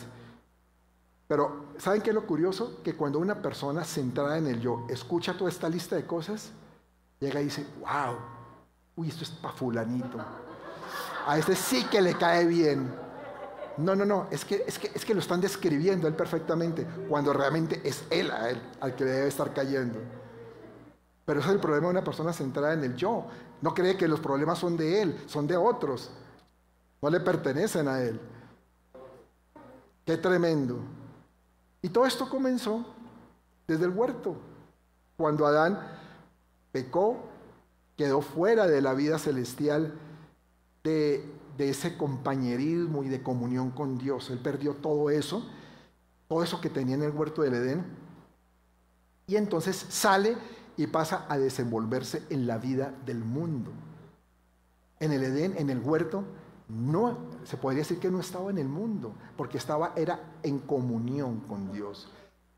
Pero, 1.27 1.65
¿saben 1.77 2.01
qué 2.01 2.11
es 2.11 2.15
lo 2.15 2.25
curioso? 2.25 2.81
Que 2.83 2.95
cuando 2.95 3.19
una 3.19 3.41
persona 3.41 3.83
centrada 3.83 4.37
en 4.37 4.47
el 4.47 4.61
yo 4.61 4.85
escucha 4.89 5.35
toda 5.35 5.49
esta 5.49 5.67
lista 5.67 5.95
de 5.95 6.05
cosas, 6.05 6.51
llega 7.19 7.41
y 7.41 7.45
dice, 7.45 7.65
wow, 7.79 8.17
uy, 8.95 9.09
esto 9.09 9.23
es 9.23 9.29
pa' 9.31 9.51
fulanito. 9.51 10.17
A 11.25 11.37
este 11.37 11.55
sí 11.55 11.83
que 11.85 12.01
le 12.01 12.13
cae 12.15 12.45
bien. 12.45 12.89
No, 13.77 13.95
no, 13.95 14.05
no, 14.05 14.27
es 14.31 14.45
que, 14.45 14.63
es 14.65 14.79
que, 14.79 14.89
es 14.93 15.03
que 15.03 15.13
lo 15.13 15.19
están 15.19 15.41
describiendo 15.41 16.07
él 16.07 16.15
perfectamente, 16.15 16.87
cuando 17.09 17.33
realmente 17.33 17.81
es 17.83 18.05
él, 18.09 18.31
a 18.31 18.49
él 18.49 18.61
al 18.79 18.95
que 18.95 19.03
debe 19.03 19.27
estar 19.27 19.53
cayendo. 19.53 19.99
Pero 21.27 21.41
ese 21.41 21.49
es 21.49 21.55
el 21.55 21.59
problema 21.59 21.87
de 21.87 21.91
una 21.91 22.05
persona 22.05 22.31
centrada 22.31 22.73
en 22.73 22.85
el 22.85 22.95
yo. 22.95 23.25
No 23.61 23.73
cree 23.73 23.97
que 23.97 24.07
los 24.07 24.21
problemas 24.21 24.59
son 24.59 24.77
de 24.77 25.01
él, 25.01 25.23
son 25.25 25.45
de 25.45 25.57
otros. 25.57 26.09
No 27.01 27.09
le 27.09 27.19
pertenecen 27.19 27.89
a 27.89 28.01
él. 28.01 28.17
Qué 30.05 30.15
tremendo. 30.15 30.79
Y 31.81 31.89
todo 31.89 32.05
esto 32.05 32.29
comenzó 32.29 32.85
desde 33.67 33.83
el 33.83 33.91
huerto, 33.91 34.37
cuando 35.17 35.45
Adán 35.45 35.77
pecó, 36.71 37.17
quedó 37.97 38.21
fuera 38.21 38.65
de 38.65 38.81
la 38.81 38.93
vida 38.93 39.19
celestial, 39.19 39.95
de, 40.81 41.29
ese 41.57 41.97
compañerismo 41.97 43.03
y 43.03 43.09
de 43.09 43.21
comunión 43.21 43.71
con 43.71 43.97
Dios. 43.97 44.29
Él 44.29 44.39
perdió 44.39 44.75
todo 44.75 45.09
eso, 45.09 45.45
todo 46.29 46.41
eso 46.41 46.61
que 46.61 46.69
tenía 46.69 46.95
en 46.95 47.03
el 47.03 47.11
huerto 47.11 47.41
del 47.41 47.55
Edén. 47.55 47.85
Y 49.25 49.35
entonces 49.35 49.75
sale 49.89 50.37
y 50.77 50.87
pasa 50.87 51.25
a 51.27 51.37
desenvolverse 51.37 52.23
en 52.29 52.47
la 52.47 52.59
vida 52.59 52.93
del 53.05 53.23
mundo. 53.23 53.71
En 54.99 55.11
el 55.11 55.23
Edén, 55.23 55.55
en 55.57 55.69
el 55.69 55.79
huerto, 55.79 56.23
no, 56.69 57.17
se 57.43 57.57
podría 57.57 57.79
decir 57.79 57.99
que 57.99 58.11
no 58.11 58.19
estaba 58.19 58.51
en 58.51 58.59
el 58.59 58.67
mundo, 58.67 59.13
porque 59.35 59.57
estaba, 59.57 59.93
era 59.95 60.19
en 60.43 60.59
comunión 60.59 61.39
con 61.41 61.71
Dios. 61.71 62.09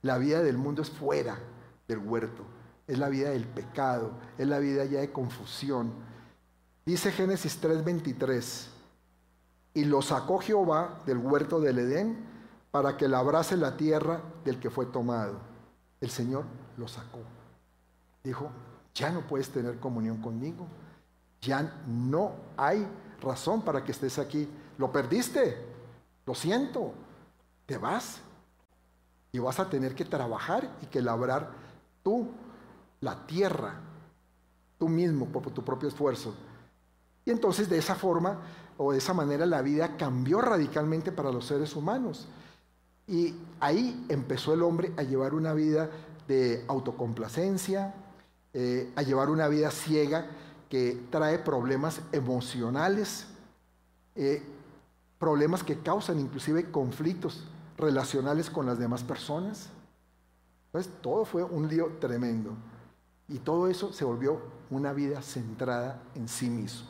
La 0.01 0.17
vida 0.17 0.41
del 0.43 0.58
mundo 0.58 0.82
es 0.82 0.89
fuera 0.89 1.39
del 1.88 1.99
huerto, 1.99 2.43
es 2.88 2.99
la 2.99 3.10
vida 3.10 3.29
del 3.29 3.45
pecado, 3.45 4.12
es 4.38 4.47
la 4.47 4.60
vida 4.60 4.86
ya 4.86 4.99
de 4.99 5.12
confusión. 5.12 5.91
Dice 6.86 7.12
Génesis 7.12 7.62
3:23, 7.62 8.67
y 9.75 9.86
lo 9.86 10.01
sacó 10.01 10.39
Jehová 10.39 11.01
del 11.05 11.19
huerto 11.19 11.60
del 11.60 11.79
Edén 11.79 12.17
para 12.71 12.97
que 12.97 13.08
labrase 13.08 13.58
la 13.58 13.77
tierra 13.77 14.21
del 14.43 14.60
que 14.60 14.69
fue 14.69 14.86
tomado. 14.88 15.39
El 16.01 16.10
Señor 16.10 16.45
lo 16.77 16.88
sacó. 16.88 17.38
Dijo, 18.23 18.49
ya 18.93 19.12
no 19.12 19.21
puedes 19.21 19.49
tener 19.49 19.79
comunión 19.79 20.21
conmigo, 20.21 20.67
ya 21.41 21.82
no 21.88 22.34
hay 22.58 22.86
razón 23.21 23.62
para 23.62 23.84
que 23.84 23.91
estés 23.91 24.19
aquí. 24.19 24.47
Lo 24.77 24.91
perdiste, 24.91 25.58
lo 26.25 26.36
siento, 26.36 26.93
te 27.65 27.77
vas. 27.77 28.21
Y 29.32 29.39
vas 29.39 29.60
a 29.60 29.69
tener 29.69 29.93
que 29.93 30.05
trabajar 30.05 30.69
y 30.82 30.88
que 30.88 31.01
labrar 31.01 31.51
tú 32.03 32.29
la 32.99 33.25
tierra, 33.27 33.75
tú 34.77 34.89
mismo, 34.89 35.27
por 35.27 35.49
tu 35.51 35.63
propio 35.63 35.88
esfuerzo. 35.88 36.34
Y 37.25 37.32
entonces 37.32 37.69
de 37.69 37.77
esa 37.77 37.95
forma 37.95 38.39
o 38.77 38.91
de 38.91 38.97
esa 38.97 39.13
manera 39.13 39.45
la 39.45 39.62
vida 39.62 39.97
cambió 39.97 40.41
radicalmente 40.41 41.12
para 41.12 41.32
los 41.32 41.45
seres 41.45 41.75
humanos. 41.75 42.27
Y 43.08 43.36
ahí 43.60 44.05
empezó 44.10 44.53
el 44.53 44.63
hombre 44.63 44.93
a 44.97 45.03
llevar 45.03 45.34
una 45.34 45.53
vida 45.53 45.89
de 46.27 46.63
autocomplacencia, 46.67 47.93
eh, 48.54 48.92
a 48.96 49.04
llevar 49.04 49.30
una 49.30 49.48
vida 49.48 49.70
ciega 49.72 50.26
que 50.70 51.02
trae 51.12 51.40
problemas 51.40 52.02
emocionales, 52.12 53.28
eh, 54.16 54.44
problemas 55.18 55.64
que 55.64 55.80
causan 55.80 56.20
inclusive 56.20 56.72
conflictos 56.72 57.44
relacionales 57.78 58.50
con 58.50 58.66
las 58.66 58.80
demás 58.80 59.04
personas. 59.04 59.70
Entonces, 60.68 60.92
todo 61.02 61.26
fue 61.26 61.44
un 61.44 61.68
lío 61.68 61.98
tremendo. 62.00 62.54
Y 63.28 63.40
todo 63.40 63.68
eso 63.68 63.94
se 63.94 64.06
volvió 64.06 64.42
una 64.70 64.94
vida 64.94 65.22
centrada 65.22 66.02
en 66.16 66.28
sí 66.28 66.50
mismo. 66.50 66.88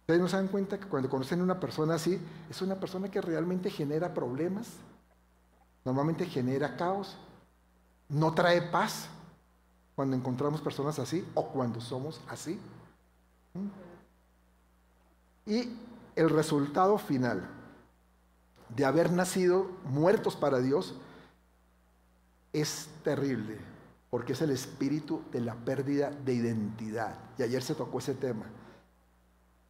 Ustedes 0.00 0.20
no 0.20 0.28
se 0.28 0.36
dan 0.36 0.48
cuenta 0.48 0.80
que 0.80 0.86
cuando 0.86 1.10
conocen 1.10 1.40
a 1.40 1.42
una 1.42 1.60
persona 1.60 1.94
así, 1.94 2.18
es 2.48 2.62
una 2.62 2.76
persona 2.76 3.10
que 3.10 3.20
realmente 3.20 3.68
genera 3.68 4.14
problemas, 4.14 4.68
normalmente 5.84 6.24
genera 6.24 6.76
caos, 6.76 7.18
no 8.08 8.32
trae 8.32 8.62
paz 8.62 9.10
cuando 9.98 10.14
encontramos 10.14 10.60
personas 10.60 10.96
así 11.00 11.26
o 11.34 11.48
cuando 11.48 11.80
somos 11.80 12.20
así. 12.28 12.56
Y 15.44 15.76
el 16.14 16.30
resultado 16.30 16.98
final 16.98 17.50
de 18.76 18.84
haber 18.84 19.10
nacido 19.10 19.66
muertos 19.86 20.36
para 20.36 20.60
Dios 20.60 20.94
es 22.52 22.88
terrible, 23.02 23.58
porque 24.08 24.34
es 24.34 24.40
el 24.40 24.50
espíritu 24.50 25.20
de 25.32 25.40
la 25.40 25.56
pérdida 25.56 26.10
de 26.10 26.32
identidad. 26.32 27.18
Y 27.36 27.42
ayer 27.42 27.60
se 27.60 27.74
tocó 27.74 27.98
ese 27.98 28.14
tema. 28.14 28.46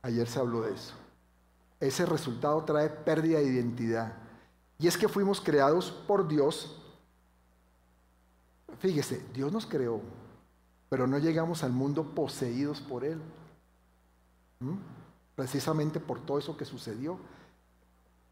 Ayer 0.02 0.28
se 0.28 0.40
habló 0.40 0.60
de 0.60 0.74
eso. 0.74 0.92
Ese 1.80 2.04
resultado 2.04 2.62
trae 2.64 2.90
pérdida 2.90 3.38
de 3.38 3.46
identidad. 3.46 4.12
Y 4.78 4.88
es 4.88 4.98
que 4.98 5.08
fuimos 5.08 5.40
creados 5.40 5.90
por 5.90 6.28
Dios. 6.28 6.77
Fíjese, 8.78 9.24
Dios 9.34 9.52
nos 9.52 9.66
creó, 9.66 10.00
pero 10.88 11.06
no 11.06 11.18
llegamos 11.18 11.64
al 11.64 11.72
mundo 11.72 12.14
poseídos 12.14 12.80
por 12.80 13.04
Él. 13.04 13.20
Precisamente 15.34 16.00
por 16.00 16.20
todo 16.20 16.38
eso 16.38 16.56
que 16.56 16.64
sucedió. 16.64 17.18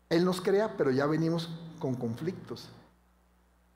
Él 0.09 0.25
nos 0.25 0.40
crea, 0.40 0.77
pero 0.77 0.90
ya 0.90 1.07
venimos 1.07 1.51
con 1.79 1.94
conflictos. 1.94 2.68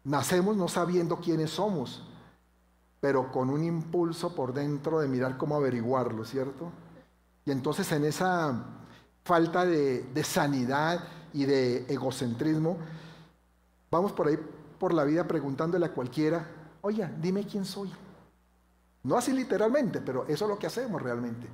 Nacemos 0.04 0.56
no 0.56 0.68
sabiendo 0.68 1.16
quiénes 1.16 1.50
somos, 1.50 2.02
pero 3.00 3.32
con 3.32 3.50
un 3.50 3.64
impulso 3.64 4.34
por 4.34 4.52
dentro 4.52 5.00
de 5.00 5.08
mirar 5.08 5.36
cómo 5.36 5.56
averiguarlo, 5.56 6.24
¿cierto? 6.24 6.70
Y 7.44 7.50
entonces 7.50 7.90
en 7.92 8.04
esa 8.04 8.64
falta 9.24 9.64
de, 9.64 10.24
sanidad 10.24 11.04
y 11.32 11.44
de 11.44 11.84
egocentrismo, 11.88 12.78
vamos 13.90 14.12
por 14.12 14.28
ahí 14.28 14.38
por 14.80 14.94
la 14.94 15.04
vida 15.04 15.28
preguntándole 15.28 15.84
a 15.84 15.92
cualquiera, 15.92 16.48
oye, 16.80 17.06
dime 17.20 17.44
quién 17.44 17.66
soy. 17.66 17.92
No 19.02 19.16
así 19.16 19.30
literalmente, 19.30 20.00
pero 20.00 20.24
eso 20.26 20.46
es 20.46 20.48
lo 20.48 20.58
que 20.58 20.66
hacemos 20.66 21.02
realmente. 21.02 21.46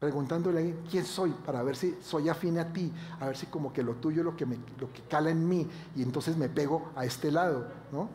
Preguntándole 0.00 0.72
a 0.72 0.90
quién 0.90 1.04
soy 1.04 1.30
para 1.30 1.62
ver 1.62 1.76
si 1.76 1.96
soy 2.02 2.28
afín 2.28 2.58
a 2.58 2.72
ti, 2.72 2.92
a 3.20 3.26
ver 3.26 3.36
si 3.36 3.46
como 3.46 3.72
que 3.72 3.84
lo 3.84 3.94
tuyo 3.94 4.22
es 4.22 4.24
lo 4.24 4.36
que, 4.36 4.44
me, 4.44 4.58
lo 4.80 4.92
que 4.92 5.02
cala 5.02 5.30
en 5.30 5.48
mí 5.48 5.68
y 5.94 6.02
entonces 6.02 6.36
me 6.36 6.48
pego 6.48 6.90
a 6.96 7.04
este 7.04 7.30
lado. 7.30 7.68
¿no? 7.92 8.08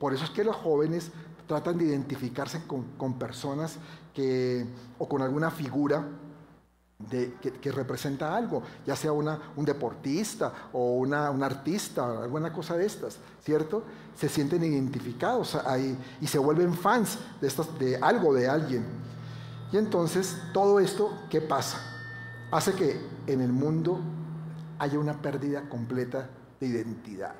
Por 0.00 0.12
eso 0.12 0.24
es 0.24 0.30
que 0.30 0.42
los 0.42 0.56
jóvenes 0.56 1.12
tratan 1.46 1.78
de 1.78 1.84
identificarse 1.84 2.62
con, 2.66 3.14
personas 3.14 3.78
que, 4.12 4.66
o 4.98 5.08
con 5.08 5.22
alguna 5.22 5.52
figura 5.52 6.04
que, 7.08 7.72
representa 7.72 8.36
algo, 8.36 8.62
ya 8.86 8.94
sea 8.94 9.12
un 9.12 9.64
deportista 9.64 10.52
o 10.72 10.96
una, 10.96 11.30
un 11.30 11.42
artista, 11.42 12.22
alguna 12.22 12.52
cosa 12.52 12.76
de 12.76 12.86
estas, 12.86 13.18
¿cierto? 13.42 13.84
Se 14.14 14.28
sienten 14.28 14.62
identificados 14.62 15.54
ahí 15.54 15.96
y 16.20 16.26
se 16.26 16.38
vuelven 16.38 16.74
fans 16.74 17.18
de, 17.40 17.50
de 17.78 17.96
algo, 17.96 18.34
de 18.34 18.48
alguien. 18.48 18.84
Y 19.72 19.76
entonces 19.76 20.36
todo 20.52 20.80
esto, 20.80 21.12
¿qué 21.30 21.40
pasa? 21.40 21.78
Hace 22.50 22.72
que 22.74 23.00
en 23.26 23.40
el 23.40 23.52
mundo 23.52 24.00
haya 24.78 24.98
una 24.98 25.22
pérdida 25.22 25.68
completa 25.68 26.28
de 26.58 26.66
identidad. 26.66 27.34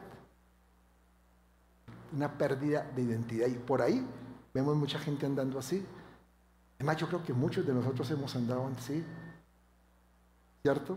Una 2.15 2.33
pérdida 2.39 2.91
de 2.95 3.03
identidad. 3.03 3.49
Y 3.49 3.55
por 3.55 3.83
ahí 3.83 4.07
vemos 4.55 4.77
mucha 4.77 4.99
gente 4.99 5.27
andando 5.27 5.59
así. 5.59 5.85
Además, 6.79 6.97
yo 6.97 7.09
creo 7.09 7.23
que 7.23 7.33
muchos 7.33 7.67
de 7.67 7.75
nosotros 7.75 8.11
hemos 8.11 8.35
andado 8.37 8.71
así. 8.79 9.05
¿Cierto? 10.63 10.97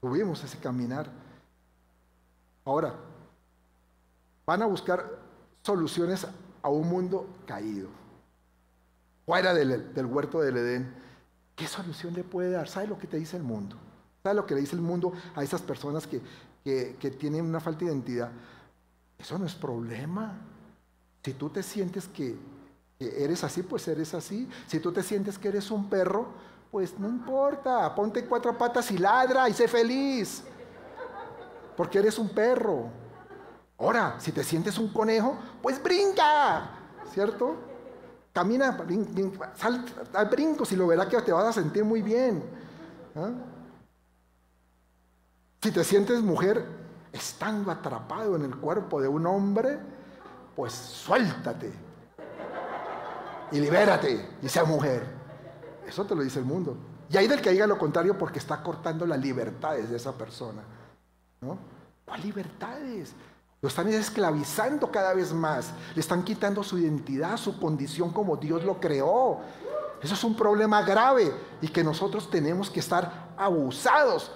Tuvimos 0.00 0.42
ese 0.44 0.58
caminar. 0.58 1.10
Ahora, 2.64 2.94
van 4.44 4.62
a 4.62 4.66
buscar 4.66 5.18
soluciones 5.62 6.26
a 6.62 6.68
un 6.68 6.88
mundo 6.88 7.26
caído 7.46 7.88
fuera 9.26 9.52
del, 9.52 10.06
huerto 10.06 10.40
del 10.40 10.56
Edén, 10.56 10.94
¿qué 11.56 11.66
solución 11.66 12.14
le 12.14 12.22
puede 12.22 12.52
dar? 12.52 12.68
¿Sabe 12.68 12.86
lo 12.86 12.96
que 12.96 13.08
te 13.08 13.18
dice 13.18 13.36
el 13.36 13.42
mundo? 13.42 13.76
¿Sabe 14.22 14.36
lo 14.36 14.46
que 14.46 14.54
le 14.54 14.60
dice 14.60 14.76
el 14.76 14.82
mundo 14.82 15.12
a 15.34 15.42
esas 15.42 15.60
personas 15.60 16.06
que, 16.06 16.22
tienen 17.18 17.44
una 17.44 17.60
falta 17.60 17.80
de 17.80 17.86
identidad? 17.86 18.30
Eso 19.18 19.36
no 19.38 19.46
es 19.46 19.54
problema. 19.54 20.38
Si 21.24 21.34
tú 21.34 21.50
te 21.50 21.62
sientes 21.64 22.06
que, 22.06 22.36
que 22.98 23.24
eres 23.24 23.42
así, 23.42 23.62
pues 23.62 23.88
eres 23.88 24.14
así. 24.14 24.48
Si 24.68 24.78
tú 24.78 24.92
te 24.92 25.02
sientes 25.02 25.38
que 25.38 25.48
eres 25.48 25.72
un 25.72 25.90
perro, 25.90 26.28
pues 26.76 26.98
no 26.98 27.08
importa. 27.08 27.94
Ponte 27.94 28.26
cuatro 28.26 28.52
patas 28.58 28.90
y 28.90 28.98
ladra 28.98 29.48
y 29.48 29.54
sé 29.54 29.66
feliz. 29.66 30.42
Porque 31.74 32.00
eres 32.00 32.18
un 32.18 32.28
perro. 32.28 32.90
Ahora, 33.78 34.16
si 34.18 34.30
te 34.30 34.44
sientes 34.44 34.76
un 34.76 34.92
conejo, 34.92 35.38
pues 35.62 35.82
brinca. 35.82 36.68
¿Cierto? 37.14 37.56
Camina, 38.30 38.76
sal 39.54 39.86
al 40.12 40.26
brinco, 40.26 40.66
si 40.66 40.76
lo 40.76 40.86
verás 40.86 41.06
que 41.06 41.18
te 41.22 41.32
vas 41.32 41.46
a 41.46 41.52
sentir 41.54 41.82
muy 41.82 42.02
bien. 42.02 42.44
¿ah? 43.14 43.30
Si 45.62 45.70
te 45.70 45.82
sientes 45.82 46.20
mujer 46.20 46.62
estando 47.10 47.72
atrapado 47.72 48.36
en 48.36 48.42
el 48.42 48.54
cuerpo 48.54 49.00
de 49.00 49.08
un 49.08 49.26
hombre, 49.26 49.78
pues 50.54 50.74
suéltate 50.74 51.72
y 53.50 53.60
libérate 53.60 54.28
y 54.42 54.48
sea 54.50 54.64
mujer. 54.64 55.15
Eso 55.86 56.04
te 56.04 56.14
lo 56.14 56.22
dice 56.22 56.38
el 56.38 56.44
mundo. 56.44 56.76
Y 57.08 57.16
hay 57.16 57.28
del 57.28 57.40
que 57.40 57.50
diga 57.50 57.66
lo 57.66 57.78
contrario 57.78 58.18
porque 58.18 58.38
está 58.38 58.62
cortando 58.62 59.06
las 59.06 59.18
libertades 59.18 59.90
de 59.90 59.96
esa 59.96 60.12
persona. 60.12 60.62
¿No? 61.40 61.58
¿Cuál 62.04 62.22
libertades? 62.22 63.12
Lo 63.60 63.68
están 63.68 63.88
esclavizando 63.88 64.90
cada 64.90 65.14
vez 65.14 65.32
más. 65.32 65.72
Le 65.94 66.00
están 66.00 66.22
quitando 66.24 66.62
su 66.62 66.78
identidad, 66.78 67.36
su 67.36 67.58
condición 67.58 68.12
como 68.12 68.36
Dios 68.36 68.64
lo 68.64 68.80
creó. 68.80 69.40
Eso 70.02 70.14
es 70.14 70.24
un 70.24 70.36
problema 70.36 70.82
grave 70.82 71.32
y 71.60 71.68
que 71.68 71.82
nosotros 71.82 72.30
tenemos 72.30 72.70
que 72.70 72.80
estar 72.80 73.34
abusados 73.36 74.30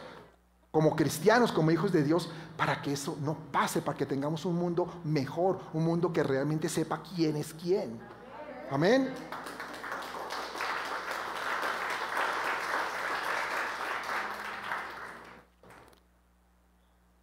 como 0.70 0.94
cristianos, 0.94 1.52
como 1.52 1.70
hijos 1.70 1.92
de 1.92 2.02
Dios, 2.02 2.30
para 2.56 2.80
que 2.80 2.92
eso 2.92 3.16
no 3.20 3.36
pase, 3.50 3.82
para 3.82 3.98
que 3.98 4.06
tengamos 4.06 4.44
un 4.44 4.54
mundo 4.54 4.88
mejor, 5.04 5.58
un 5.72 5.84
mundo 5.84 6.12
que 6.12 6.22
realmente 6.22 6.68
sepa 6.68 7.02
quién 7.14 7.36
es 7.36 7.52
quién. 7.54 8.00
Amén. 8.70 9.12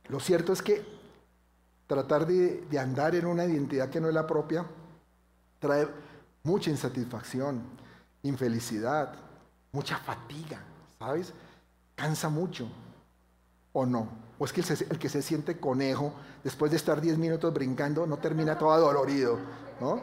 Lo 0.09 0.19
cierto 0.19 0.53
es 0.53 0.61
que 0.61 0.85
tratar 1.87 2.27
de, 2.27 2.67
andar 2.79 3.15
en 3.15 3.25
una 3.25 3.45
identidad 3.45 3.89
que 3.89 3.99
no 3.99 4.07
es 4.07 4.13
la 4.13 4.27
propia, 4.27 4.65
trae 5.59 5.87
mucha 6.43 6.69
insatisfacción, 6.69 7.63
infelicidad, 8.23 9.13
mucha 9.71 9.97
fatiga, 9.97 10.59
¿sabes? 10.99 11.33
Cansa 11.95 12.29
mucho, 12.29 12.69
¿o 13.73 13.85
no? 13.85 14.09
O 14.39 14.45
es 14.45 14.53
que 14.53 14.61
el, 14.61 14.99
que 14.99 15.09
se 15.09 15.21
siente 15.21 15.59
conejo, 15.59 16.13
después 16.43 16.71
de 16.71 16.77
estar 16.77 17.01
10 17.01 17.17
minutos 17.17 17.53
brincando, 17.53 18.05
no 18.05 18.17
termina 18.17 18.57
todo 18.57 18.77
dolorido, 18.79 19.39
¿no? 19.81 20.01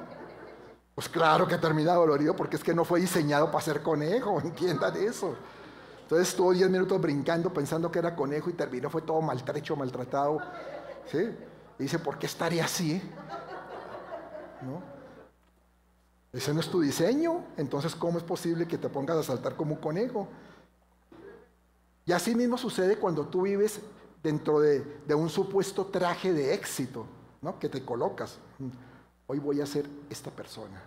Pues 0.95 1.09
claro 1.09 1.47
que 1.47 1.59
termina 1.59 1.95
dolorido 1.95 2.37
porque 2.37 2.57
es 2.57 2.63
que 2.63 2.75
no 2.75 2.85
fue 2.85 3.01
diseñado 3.01 3.51
para 3.51 3.65
ser 3.65 3.83
conejo, 3.83 4.41
entiendan 4.45 4.97
eso. 4.97 5.37
Entonces 6.05 6.29
estuvo 6.29 6.53
10 6.53 6.69
minutos 6.69 7.01
brincando 7.01 7.51
pensando 7.51 7.91
que 7.91 7.99
era 7.99 8.15
conejo 8.15 8.51
y 8.51 8.53
terminó, 8.53 8.91
fue 8.91 9.01
todo 9.01 9.23
maltrecho, 9.23 9.75
maltratado, 9.75 10.39
¿sí? 11.11 11.31
dice, 11.79 11.99
¿por 11.99 12.19
qué 12.19 12.27
estaría 12.27 12.67
así? 12.67 13.01
¿No? 14.61 14.83
Ese 16.31 16.53
no 16.53 16.61
es 16.61 16.69
tu 16.69 16.83
diseño, 16.83 17.43
entonces 17.57 17.95
¿cómo 17.95 18.19
es 18.19 18.25
posible 18.25 18.69
que 18.69 18.77
te 18.77 18.91
pongas 18.91 19.17
a 19.17 19.23
saltar 19.23 19.57
como 19.57 19.77
un 19.77 19.81
conejo? 19.81 20.29
Y 22.05 22.13
así 22.13 22.35
mismo 22.35 22.59
sucede 22.59 22.99
cuando 22.99 23.27
tú 23.29 23.43
vives 23.43 23.81
dentro 24.23 24.61
de, 24.61 24.85
un 25.15 25.31
supuesto 25.31 25.87
traje 25.87 26.35
de 26.35 26.53
éxito, 26.53 27.07
¿no? 27.41 27.59
Que 27.59 27.71
te 27.71 27.83
colocas. 27.83 28.37
Hoy 29.27 29.39
voy 29.39 29.63
a 29.63 29.67
ser 29.67 29.89
esta 30.11 30.31
persona. 30.31 30.83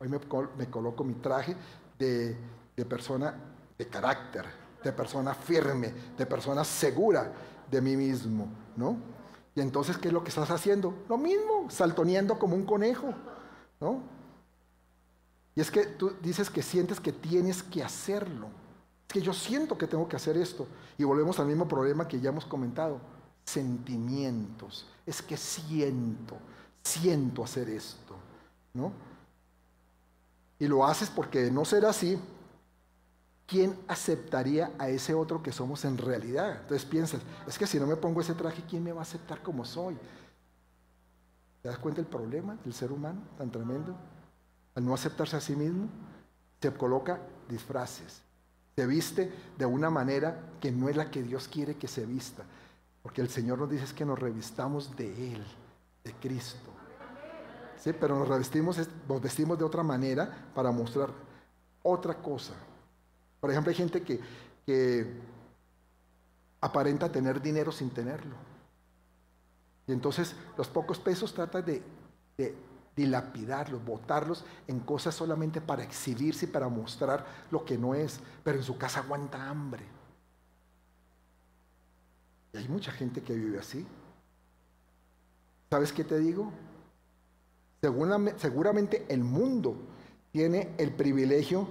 Hoy 0.00 0.08
me, 0.08 0.66
coloco 0.68 1.04
mi 1.04 1.14
traje 1.14 1.54
de, 1.96 2.36
de 2.76 2.84
persona 2.84 3.36
de 3.78 3.86
carácter, 3.86 4.44
de 4.82 4.92
persona 4.92 5.34
firme, 5.34 5.94
de 6.16 6.26
persona 6.26 6.64
segura 6.64 7.32
de 7.70 7.80
mí 7.80 7.96
mismo, 7.96 8.48
¿no? 8.76 8.96
Y 9.54 9.60
entonces, 9.60 9.96
¿qué 9.96 10.08
es 10.08 10.14
lo 10.14 10.22
que 10.22 10.30
estás 10.30 10.50
haciendo? 10.50 10.94
Lo 11.08 11.16
mismo, 11.16 11.70
saltoneando 11.70 12.38
como 12.38 12.54
un 12.54 12.64
conejo, 12.64 13.14
¿no? 13.80 14.02
Y 15.54 15.60
es 15.60 15.70
que 15.70 15.86
tú 15.86 16.12
dices 16.22 16.50
que 16.50 16.62
sientes 16.62 17.00
que 17.00 17.12
tienes 17.12 17.62
que 17.64 17.82
hacerlo. 17.82 18.46
Es 19.08 19.14
que 19.14 19.20
yo 19.20 19.32
siento 19.32 19.76
que 19.76 19.88
tengo 19.88 20.08
que 20.08 20.14
hacer 20.14 20.36
esto. 20.36 20.68
Y 20.96 21.02
volvemos 21.02 21.40
al 21.40 21.46
mismo 21.46 21.66
problema 21.66 22.06
que 22.06 22.20
ya 22.20 22.28
hemos 22.28 22.44
comentado. 22.44 23.00
Sentimientos. 23.44 24.86
Es 25.04 25.20
que 25.20 25.36
siento, 25.36 26.36
siento 26.84 27.42
hacer 27.42 27.68
esto, 27.68 28.14
¿no? 28.74 28.92
Y 30.60 30.68
lo 30.68 30.86
haces 30.86 31.10
porque 31.10 31.50
no 31.50 31.64
ser 31.64 31.84
así, 31.84 32.20
¿quién 33.48 33.74
aceptaría 33.88 34.70
a 34.78 34.90
ese 34.90 35.14
otro 35.14 35.42
que 35.42 35.50
somos 35.50 35.84
en 35.86 35.96
realidad? 35.96 36.60
Entonces 36.60 36.84
piensas, 36.84 37.22
es 37.46 37.58
que 37.58 37.66
si 37.66 37.80
no 37.80 37.86
me 37.86 37.96
pongo 37.96 38.20
ese 38.20 38.34
traje, 38.34 38.62
¿quién 38.68 38.84
me 38.84 38.92
va 38.92 39.00
a 39.00 39.02
aceptar 39.02 39.42
como 39.42 39.64
soy? 39.64 39.96
¿Te 41.62 41.68
das 41.68 41.78
cuenta 41.78 42.02
del 42.02 42.10
problema 42.10 42.56
del 42.62 42.74
ser 42.74 42.92
humano 42.92 43.22
tan 43.38 43.50
tremendo? 43.50 43.96
Al 44.74 44.84
no 44.84 44.92
aceptarse 44.92 45.36
a 45.36 45.40
sí 45.40 45.56
mismo, 45.56 45.88
se 46.60 46.72
coloca 46.74 47.20
disfraces, 47.48 48.20
se 48.76 48.86
viste 48.86 49.32
de 49.56 49.64
una 49.64 49.88
manera 49.88 50.50
que 50.60 50.70
no 50.70 50.88
es 50.88 50.96
la 50.96 51.10
que 51.10 51.22
Dios 51.22 51.48
quiere 51.48 51.76
que 51.76 51.88
se 51.88 52.04
vista, 52.04 52.44
porque 53.02 53.22
el 53.22 53.30
Señor 53.30 53.58
nos 53.58 53.70
dice 53.70 53.94
que 53.94 54.04
nos 54.04 54.18
revistamos 54.18 54.94
de 54.94 55.32
Él, 55.32 55.44
de 56.04 56.12
Cristo. 56.12 56.70
Sí, 57.78 57.92
pero 57.98 58.18
nos 58.18 58.28
revestimos, 58.28 58.78
nos 59.08 59.22
vestimos 59.22 59.58
de 59.58 59.64
otra 59.64 59.82
manera 59.82 60.50
para 60.54 60.70
mostrar 60.70 61.10
otra 61.82 62.14
cosa. 62.14 62.54
Por 63.40 63.50
ejemplo, 63.50 63.70
hay 63.70 63.76
gente 63.76 64.02
que, 64.02 65.28
aparenta 66.60 67.10
tener 67.10 67.40
dinero 67.40 67.72
sin 67.72 67.90
tenerlo. 67.90 68.34
Y 69.86 69.92
entonces 69.92 70.34
los 70.56 70.68
pocos 70.68 70.98
pesos 70.98 71.32
tratan 71.32 71.64
de, 71.64 71.82
de, 72.36 72.54
dilapidarlos, 72.96 73.82
botarlos 73.84 74.44
en 74.66 74.80
cosas 74.80 75.14
solamente 75.14 75.60
para 75.60 75.84
exhibirse 75.84 76.46
y 76.46 76.48
para 76.48 76.68
mostrar 76.68 77.24
lo 77.50 77.64
que 77.64 77.78
no 77.78 77.94
es, 77.94 78.20
pero 78.42 78.58
en 78.58 78.64
su 78.64 78.76
casa 78.76 79.00
aguanta 79.00 79.48
hambre. 79.48 79.84
Y 82.52 82.58
hay 82.58 82.68
mucha 82.68 82.90
gente 82.90 83.22
que 83.22 83.34
vive 83.34 83.58
así. 83.58 83.86
¿Sabes 85.70 85.92
qué 85.92 86.02
te 86.02 86.18
digo? 86.18 86.50
Seguramente 87.80 89.06
el 89.08 89.22
mundo 89.22 89.76
tiene 90.32 90.74
el 90.78 90.90
privilegio 90.90 91.68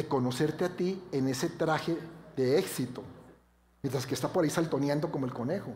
de 0.00 0.08
conocerte 0.08 0.64
a 0.64 0.74
ti 0.74 0.98
en 1.12 1.28
ese 1.28 1.50
traje 1.50 1.94
de 2.34 2.58
éxito, 2.58 3.02
mientras 3.82 4.06
que 4.06 4.14
está 4.14 4.28
por 4.28 4.44
ahí 4.44 4.48
saltoneando 4.48 5.12
como 5.12 5.26
el 5.26 5.32
conejo. 5.34 5.74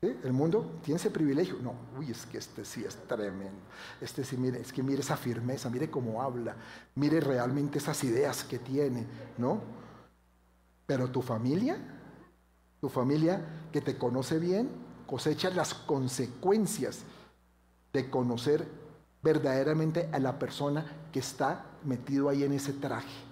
El 0.00 0.32
mundo 0.32 0.80
tiene 0.82 0.96
ese 0.96 1.10
privilegio. 1.10 1.56
No, 1.62 1.74
uy, 1.98 2.10
es 2.10 2.24
que 2.24 2.38
este 2.38 2.64
sí 2.64 2.82
es 2.82 2.96
tremendo. 3.06 3.60
Este 4.00 4.24
sí, 4.24 4.38
mire, 4.38 4.58
es 4.58 4.72
que 4.72 4.82
mire 4.82 5.02
esa 5.02 5.18
firmeza, 5.18 5.68
mire 5.68 5.90
cómo 5.90 6.22
habla, 6.22 6.56
mire 6.94 7.20
realmente 7.20 7.76
esas 7.76 8.02
ideas 8.04 8.42
que 8.42 8.58
tiene, 8.58 9.06
¿no? 9.36 9.60
Pero 10.86 11.10
tu 11.10 11.20
familia, 11.20 11.76
tu 12.80 12.88
familia 12.88 13.68
que 13.70 13.82
te 13.82 13.98
conoce 13.98 14.38
bien, 14.38 14.70
cosecha 15.06 15.50
las 15.50 15.74
consecuencias 15.74 17.00
de 17.92 18.08
conocer 18.08 18.66
verdaderamente 19.22 20.08
a 20.10 20.18
la 20.18 20.38
persona 20.38 20.86
que 21.12 21.18
está 21.18 21.66
metido 21.84 22.30
ahí 22.30 22.44
en 22.44 22.54
ese 22.54 22.72
traje. 22.72 23.31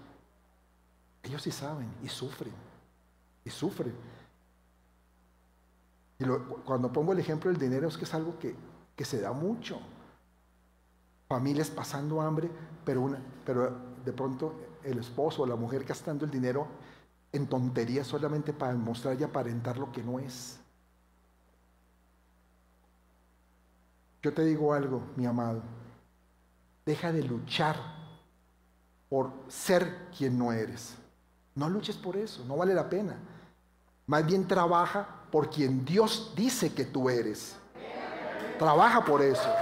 Ellos 1.22 1.42
sí 1.42 1.50
saben 1.50 1.92
y 2.02 2.08
sufren, 2.08 2.52
y 3.44 3.50
sufren. 3.50 3.94
Y 6.18 6.24
cuando 6.64 6.92
pongo 6.92 7.12
el 7.12 7.18
ejemplo 7.18 7.50
del 7.50 7.58
dinero 7.58 7.88
es 7.88 7.96
que 7.96 8.04
es 8.04 8.14
algo 8.14 8.38
que, 8.38 8.54
se 9.04 9.20
da 9.20 9.32
mucho. 9.32 9.80
Familias 11.26 11.70
pasando 11.70 12.20
hambre, 12.20 12.50
pero, 12.84 13.00
una, 13.00 13.18
pero 13.46 13.74
de 14.04 14.12
pronto 14.12 14.54
el 14.84 14.98
esposo 14.98 15.42
o 15.42 15.46
la 15.46 15.56
mujer 15.56 15.84
gastando 15.84 16.26
el 16.26 16.30
dinero 16.30 16.66
en 17.32 17.46
tonterías 17.46 18.06
solamente 18.06 18.52
para 18.52 18.74
mostrar 18.74 19.18
y 19.18 19.24
aparentar 19.24 19.78
lo 19.78 19.90
que 19.90 20.02
no 20.02 20.18
es. 20.18 20.60
Yo 24.22 24.34
te 24.34 24.44
digo 24.44 24.74
algo, 24.74 25.02
mi 25.16 25.24
amado. 25.24 25.62
Deja 26.84 27.12
de 27.12 27.22
luchar 27.22 27.76
por 29.08 29.32
ser 29.48 30.08
quien 30.16 30.38
no 30.38 30.52
eres. 30.52 30.99
No 31.60 31.68
luches 31.68 31.94
por 31.94 32.16
eso, 32.16 32.42
no 32.46 32.56
vale 32.56 32.72
la 32.72 32.88
pena. 32.88 33.18
Más 34.06 34.24
bien 34.24 34.48
trabaja 34.48 35.06
por 35.30 35.50
quien 35.50 35.84
Dios 35.84 36.32
dice 36.34 36.72
que 36.72 36.86
tú 36.86 37.10
eres. 37.10 37.54
Trabaja 38.58 39.04
por 39.04 39.20
eso. 39.20 39.52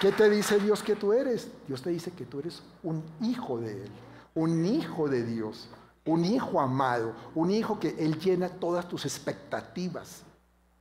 ¿Qué 0.00 0.10
te 0.10 0.30
dice 0.30 0.58
Dios 0.58 0.82
que 0.82 0.96
tú 0.96 1.12
eres? 1.12 1.48
Dios 1.66 1.82
te 1.82 1.90
dice 1.90 2.12
que 2.12 2.24
tú 2.24 2.38
eres 2.38 2.62
un 2.82 3.04
hijo 3.20 3.58
de 3.58 3.82
Él, 3.82 3.90
un 4.34 4.64
hijo 4.64 5.06
de 5.06 5.22
Dios, 5.22 5.68
un 6.06 6.24
hijo 6.24 6.58
amado, 6.58 7.12
un 7.34 7.50
hijo 7.50 7.78
que 7.78 7.90
Él 7.98 8.18
llena 8.18 8.48
todas 8.48 8.88
tus 8.88 9.04
expectativas, 9.04 10.22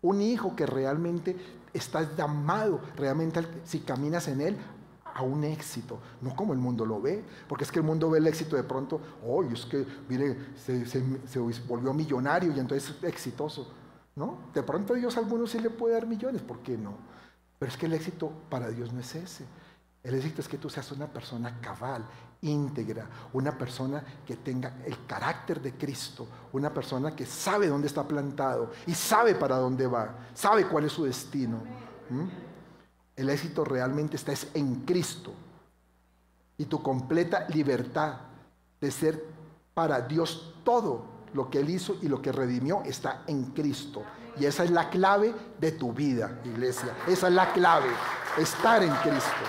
un 0.01 0.21
hijo 0.21 0.55
que 0.55 0.65
realmente 0.65 1.35
estás 1.73 2.15
llamado, 2.15 2.79
realmente 2.95 3.45
si 3.65 3.81
caminas 3.81 4.29
en 4.29 4.39
Él, 4.39 4.57
a 5.17 5.23
un 5.23 5.43
éxito, 5.43 5.99
no 6.21 6.35
como 6.35 6.53
el 6.53 6.59
mundo 6.59 6.85
lo 6.85 7.01
ve, 7.01 7.25
porque 7.49 7.63
es 7.63 7.71
que 7.71 7.79
el 7.79 7.85
mundo 7.85 8.07
ve 8.11 8.19
el 8.19 8.27
éxito 8.27 8.55
de 8.55 8.63
pronto, 8.63 9.01
oh, 9.25 9.43
es 9.43 9.65
que, 9.65 9.83
mire, 10.07 10.37
se, 10.55 10.99
volvió 11.67 11.91
millonario 11.91 12.53
y 12.55 12.59
entonces 12.59 12.95
es 12.95 13.03
exitoso. 13.03 13.73
¿No? 14.15 14.49
De 14.53 14.63
pronto 14.63 14.95
Dios 14.95 15.15
a 15.15 15.19
algunos 15.19 15.51
sí 15.51 15.59
le 15.59 15.69
puede 15.69 15.93
dar 15.93 16.07
millones, 16.07 16.41
¿por 16.41 16.59
qué 16.59 16.75
no? 16.75 16.97
Pero 17.59 17.71
es 17.71 17.77
que 17.77 17.85
el 17.85 17.93
éxito 17.93 18.31
para 18.49 18.69
Dios 18.69 18.91
no 18.91 18.99
es 18.99 19.13
ese. 19.13 19.45
El 20.03 20.15
éxito 20.15 20.41
es 20.41 20.47
que 20.47 20.57
tú 20.57 20.69
seas 20.71 20.91
una 20.91 21.05
persona 21.05 21.59
cabal, 21.61 22.03
íntegra, 22.41 23.07
una 23.33 23.55
persona 23.55 24.03
que 24.25 24.37
tenga 24.37 24.77
el 24.85 25.05
carácter 25.05 25.61
de 25.61 25.73
Cristo, 25.73 26.27
una 26.53 26.73
persona 26.73 27.15
que 27.15 27.27
sabe 27.27 27.67
dónde 27.67 27.87
está 27.87 28.07
plantado 28.07 28.71
y 28.87 28.93
sabe 28.93 29.35
para 29.35 29.57
dónde 29.57 29.85
va, 29.85 30.15
sabe 30.33 30.67
cuál 30.67 30.85
es 30.85 30.91
su 30.91 31.03
destino. 31.03 31.61
El 33.17 33.29
éxito 33.29 33.65
realmente 33.65 34.15
está 34.15 34.33
en 34.53 34.85
Cristo. 34.85 35.33
Y 36.57 36.65
tu 36.65 36.81
completa 36.81 37.47
libertad 37.49 38.17
de 38.79 38.91
ser 38.91 39.25
para 39.73 40.01
Dios 40.01 40.53
todo 40.63 41.05
lo 41.33 41.49
que 41.49 41.59
Él 41.59 41.69
hizo 41.69 41.97
y 42.01 42.07
lo 42.07 42.21
que 42.21 42.31
redimió 42.31 42.83
está 42.85 43.23
en 43.27 43.45
Cristo. 43.45 44.03
Y 44.39 44.45
esa 44.45 44.63
es 44.63 44.71
la 44.71 44.89
clave 44.89 45.33
de 45.59 45.71
tu 45.71 45.93
vida, 45.93 46.39
iglesia. 46.45 46.95
Esa 47.07 47.27
es 47.27 47.33
la 47.33 47.51
clave, 47.53 47.89
estar 48.37 48.83
en 48.83 48.93
Cristo. 48.97 49.43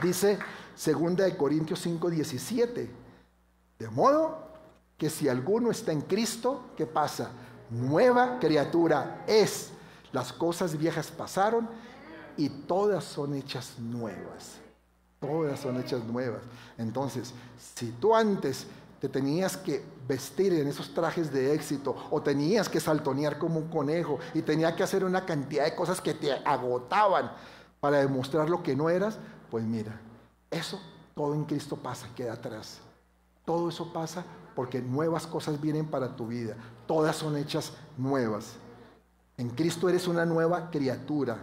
Dice 0.00 0.38
2 0.84 1.34
Corintios 1.36 1.80
5, 1.80 2.08
17. 2.08 2.90
De 3.78 3.88
modo 3.90 4.48
que 4.96 5.10
si 5.10 5.28
alguno 5.28 5.72
está 5.72 5.90
en 5.90 6.02
Cristo, 6.02 6.70
¿qué 6.76 6.86
pasa? 6.86 7.30
Nueva 7.70 8.38
criatura 8.38 9.24
es 9.26 9.71
las 10.12 10.32
cosas 10.32 10.76
viejas 10.76 11.10
pasaron 11.10 11.68
y 12.36 12.48
todas 12.48 13.04
son 13.04 13.34
hechas 13.34 13.78
nuevas. 13.78 14.58
Todas 15.20 15.60
son 15.60 15.80
hechas 15.80 16.04
nuevas. 16.04 16.42
Entonces, 16.78 17.32
si 17.56 17.90
tú 17.92 18.14
antes 18.14 18.66
te 19.00 19.08
tenías 19.08 19.56
que 19.56 19.84
vestir 20.06 20.52
en 20.52 20.68
esos 20.68 20.94
trajes 20.94 21.32
de 21.32 21.54
éxito 21.54 21.96
o 22.10 22.22
tenías 22.22 22.68
que 22.68 22.78
saltonear 22.78 23.38
como 23.38 23.58
un 23.58 23.68
conejo 23.68 24.18
y 24.32 24.42
tenías 24.42 24.74
que 24.74 24.82
hacer 24.82 25.04
una 25.04 25.26
cantidad 25.26 25.64
de 25.64 25.74
cosas 25.74 26.00
que 26.00 26.14
te 26.14 26.32
agotaban 26.32 27.32
para 27.80 27.98
demostrar 27.98 28.48
lo 28.48 28.62
que 28.62 28.76
no 28.76 28.88
eras, 28.88 29.18
pues 29.50 29.64
mira, 29.64 30.00
eso 30.50 30.80
todo 31.14 31.34
en 31.34 31.44
Cristo 31.44 31.76
pasa, 31.76 32.08
queda 32.14 32.34
atrás. 32.34 32.78
Todo 33.44 33.68
eso 33.68 33.92
pasa 33.92 34.24
porque 34.54 34.80
nuevas 34.80 35.26
cosas 35.26 35.60
vienen 35.60 35.86
para 35.86 36.14
tu 36.14 36.28
vida. 36.28 36.56
Todas 36.86 37.16
son 37.16 37.36
hechas 37.36 37.72
nuevas. 37.98 38.54
En 39.36 39.50
Cristo 39.50 39.88
eres 39.88 40.06
una 40.06 40.24
nueva 40.24 40.70
criatura. 40.70 41.38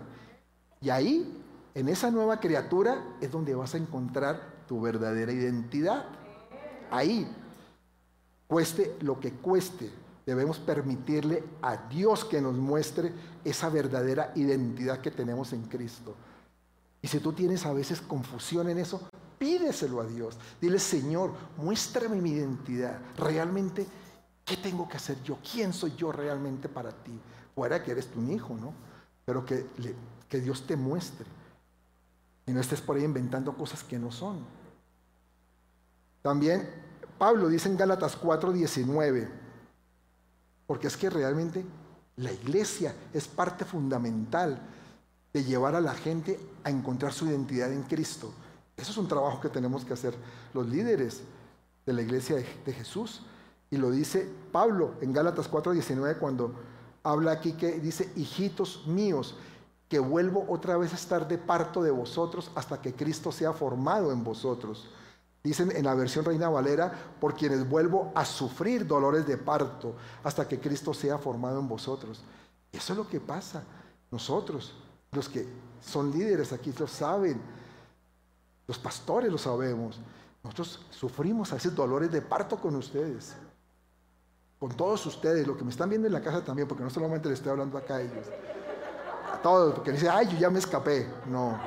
Y 0.81 0.89
ahí, 0.89 1.41
en 1.73 1.89
esa 1.89 2.11
nueva 2.11 2.39
criatura, 2.39 3.03
es 3.21 3.31
donde 3.31 3.55
vas 3.55 3.73
a 3.73 3.77
encontrar 3.77 4.59
tu 4.67 4.79
verdadera 4.81 5.31
identidad. 5.31 6.05
Ahí, 6.91 7.27
cueste 8.47 8.95
lo 9.01 9.19
que 9.19 9.33
cueste, 9.33 9.91
debemos 10.25 10.59
permitirle 10.59 11.43
a 11.61 11.75
Dios 11.89 12.23
que 12.25 12.41
nos 12.41 12.55
muestre 12.55 13.11
esa 13.43 13.69
verdadera 13.69 14.31
identidad 14.35 15.01
que 15.01 15.11
tenemos 15.11 15.53
en 15.53 15.63
Cristo. 15.63 16.15
Y 17.01 17.07
si 17.07 17.19
tú 17.19 17.33
tienes 17.33 17.65
a 17.65 17.73
veces 17.73 18.01
confusión 18.01 18.69
en 18.69 18.77
eso, 18.77 19.09
pídeselo 19.37 20.01
a 20.01 20.05
Dios. 20.05 20.37
Dile, 20.59 20.79
Señor, 20.79 21.31
muéstrame 21.57 22.21
mi 22.21 22.31
identidad. 22.31 22.99
Realmente, 23.17 23.87
¿qué 24.45 24.57
tengo 24.57 24.87
que 24.87 24.97
hacer 24.97 25.21
yo? 25.23 25.37
¿Quién 25.51 25.73
soy 25.73 25.95
yo 25.95 26.11
realmente 26.11 26.67
para 26.67 26.91
ti? 26.91 27.19
Fuera 27.55 27.83
que 27.83 27.91
eres 27.91 28.07
tu 28.07 28.21
hijo, 28.23 28.55
¿no? 28.55 28.73
Pero 29.25 29.45
que, 29.45 29.65
que 30.27 30.39
Dios 30.39 30.65
te 30.65 30.75
muestre. 30.75 31.25
Y 32.45 32.51
no 32.51 32.59
estés 32.59 32.81
por 32.81 32.97
ahí 32.97 33.03
inventando 33.03 33.55
cosas 33.55 33.83
que 33.83 33.99
no 33.99 34.11
son. 34.11 34.39
También 36.21 36.69
Pablo 37.17 37.49
dice 37.49 37.69
en 37.69 37.77
Gálatas 37.77 38.19
4:19, 38.19 39.29
porque 40.65 40.87
es 40.87 40.97
que 40.97 41.09
realmente 41.09 41.65
la 42.15 42.31
iglesia 42.31 42.95
es 43.13 43.27
parte 43.27 43.65
fundamental 43.65 44.59
de 45.33 45.43
llevar 45.43 45.75
a 45.75 45.81
la 45.81 45.93
gente 45.93 46.39
a 46.63 46.69
encontrar 46.69 47.13
su 47.13 47.27
identidad 47.27 47.71
en 47.71 47.83
Cristo. 47.83 48.33
Eso 48.75 48.91
es 48.91 48.97
un 48.97 49.07
trabajo 49.07 49.41
que 49.41 49.49
tenemos 49.49 49.85
que 49.85 49.93
hacer 49.93 50.15
los 50.53 50.67
líderes 50.67 51.21
de 51.85 51.93
la 51.93 52.01
iglesia 52.01 52.37
de, 52.37 52.73
Jesús. 52.73 53.23
Y 53.69 53.77
lo 53.77 53.91
dice 53.91 54.27
Pablo 54.51 54.95
en 55.01 55.13
Gálatas 55.13 55.51
4:19 55.51 56.17
cuando 56.17 56.53
habla 57.11 57.31
aquí 57.31 57.53
que 57.53 57.79
dice, 57.79 58.11
hijitos 58.15 58.85
míos, 58.87 59.35
que 59.89 59.99
vuelvo 59.99 60.45
otra 60.47 60.77
vez 60.77 60.93
a 60.93 60.95
estar 60.95 61.27
de 61.27 61.37
parto 61.37 61.81
de 61.81 61.91
vosotros 61.91 62.51
hasta 62.55 62.81
que 62.81 62.93
Cristo 62.93 63.31
sea 63.31 63.53
formado 63.53 64.11
en 64.11 64.23
vosotros. 64.23 64.87
Dicen 65.43 65.75
en 65.75 65.85
la 65.85 65.95
versión 65.95 66.25
Reina 66.25 66.49
Valera, 66.49 66.93
por 67.19 67.33
quienes 67.33 67.67
vuelvo 67.67 68.11
a 68.13 68.23
sufrir 68.25 68.85
dolores 68.85 69.25
de 69.25 69.37
parto 69.37 69.95
hasta 70.23 70.47
que 70.47 70.59
Cristo 70.59 70.93
sea 70.93 71.17
formado 71.17 71.59
en 71.59 71.67
vosotros. 71.67 72.21
Eso 72.71 72.93
es 72.93 72.97
lo 72.97 73.07
que 73.07 73.19
pasa. 73.19 73.63
Nosotros, 74.11 74.75
los 75.11 75.27
que 75.27 75.47
son 75.81 76.11
líderes 76.11 76.53
aquí 76.53 76.73
lo 76.77 76.87
saben, 76.87 77.41
los 78.67 78.77
pastores 78.77 79.31
lo 79.31 79.37
sabemos. 79.37 79.99
Nosotros 80.43 80.85
sufrimos 80.91 81.51
a 81.51 81.57
dolores 81.69 82.11
de 82.11 82.21
parto 82.21 82.57
con 82.57 82.75
ustedes, 82.75 83.35
con 84.59 84.69
todos 84.71 85.05
ustedes, 85.05 85.47
lo 85.47 85.55
que 85.55 85.63
me 85.63 85.71
están 85.71 85.89
viendo 85.89 86.07
en 86.07 86.13
la 86.13 86.21
casa 86.21 86.43
también, 86.43 86.67
porque 86.67 86.83
no 86.83 86.89
solamente 86.89 87.29
les 87.29 87.39
estoy 87.39 87.51
hablando 87.51 87.77
acá 87.77 87.95
a 87.95 88.01
ellos, 88.01 88.27
a 89.33 89.41
todos, 89.41 89.73
porque 89.73 89.93
dicen, 89.93 90.09
ay, 90.11 90.27
yo 90.27 90.37
ya 90.37 90.49
me 90.49 90.59
escapé. 90.59 91.07
No, 91.27 91.57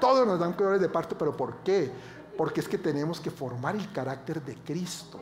todos 0.00 0.26
nos 0.26 0.38
dan 0.38 0.56
dolores 0.56 0.80
de 0.80 0.88
parto, 0.88 1.16
pero 1.16 1.36
¿por 1.36 1.58
qué? 1.58 1.90
Porque 2.36 2.60
es 2.60 2.68
que 2.68 2.78
tenemos 2.78 3.20
que 3.20 3.30
formar 3.30 3.76
el 3.76 3.90
carácter 3.92 4.42
de 4.42 4.56
Cristo. 4.56 5.20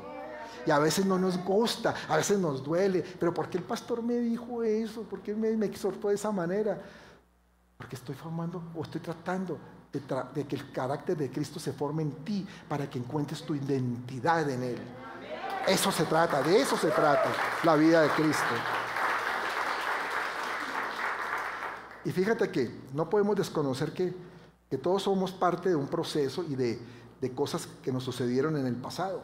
Y 0.66 0.70
a 0.70 0.78
veces 0.78 1.04
no 1.04 1.18
nos 1.18 1.36
gusta, 1.44 1.94
a 2.08 2.16
veces 2.16 2.38
nos 2.38 2.64
duele. 2.64 3.04
Pero 3.20 3.34
¿por 3.34 3.48
qué 3.48 3.58
el 3.58 3.64
pastor 3.64 4.02
me 4.02 4.14
dijo 4.14 4.62
eso? 4.62 5.02
¿Por 5.02 5.20
qué 5.20 5.34
me, 5.34 5.66
exhortó 5.66 6.08
de 6.08 6.14
esa 6.14 6.32
manera? 6.32 6.80
Porque 7.76 7.96
estoy 7.96 8.14
formando 8.14 8.62
o 8.74 8.82
estoy 8.82 9.00
tratando 9.00 9.58
de, 9.92 10.46
que 10.46 10.56
el 10.56 10.72
carácter 10.72 11.16
de 11.16 11.30
Cristo 11.30 11.60
se 11.60 11.72
forme 11.72 12.02
en 12.02 12.12
ti 12.24 12.46
para 12.68 12.88
que 12.88 12.98
encuentres 12.98 13.42
tu 13.42 13.54
identidad 13.54 14.48
en 14.48 14.62
Él. 14.62 14.78
Eso 15.66 15.90
se 15.90 16.04
trata, 16.04 16.42
de 16.42 16.60
eso 16.60 16.76
se 16.76 16.90
trata 16.90 17.30
la 17.62 17.74
vida 17.76 18.02
de 18.02 18.08
Cristo. 18.10 18.54
Y 22.04 22.12
fíjate 22.12 22.50
que 22.50 22.70
no 22.92 23.08
podemos 23.08 23.36
desconocer 23.36 23.92
que, 23.92 24.34
todos 24.82 25.04
somos 25.04 25.30
parte 25.30 25.68
de 25.68 25.76
un 25.76 25.86
proceso 25.86 26.42
y 26.42 26.56
de, 26.56 26.80
de 27.20 27.32
cosas 27.32 27.68
que 27.80 27.92
nos 27.92 28.02
sucedieron 28.02 28.56
en 28.56 28.66
el 28.66 28.74
pasado. 28.74 29.22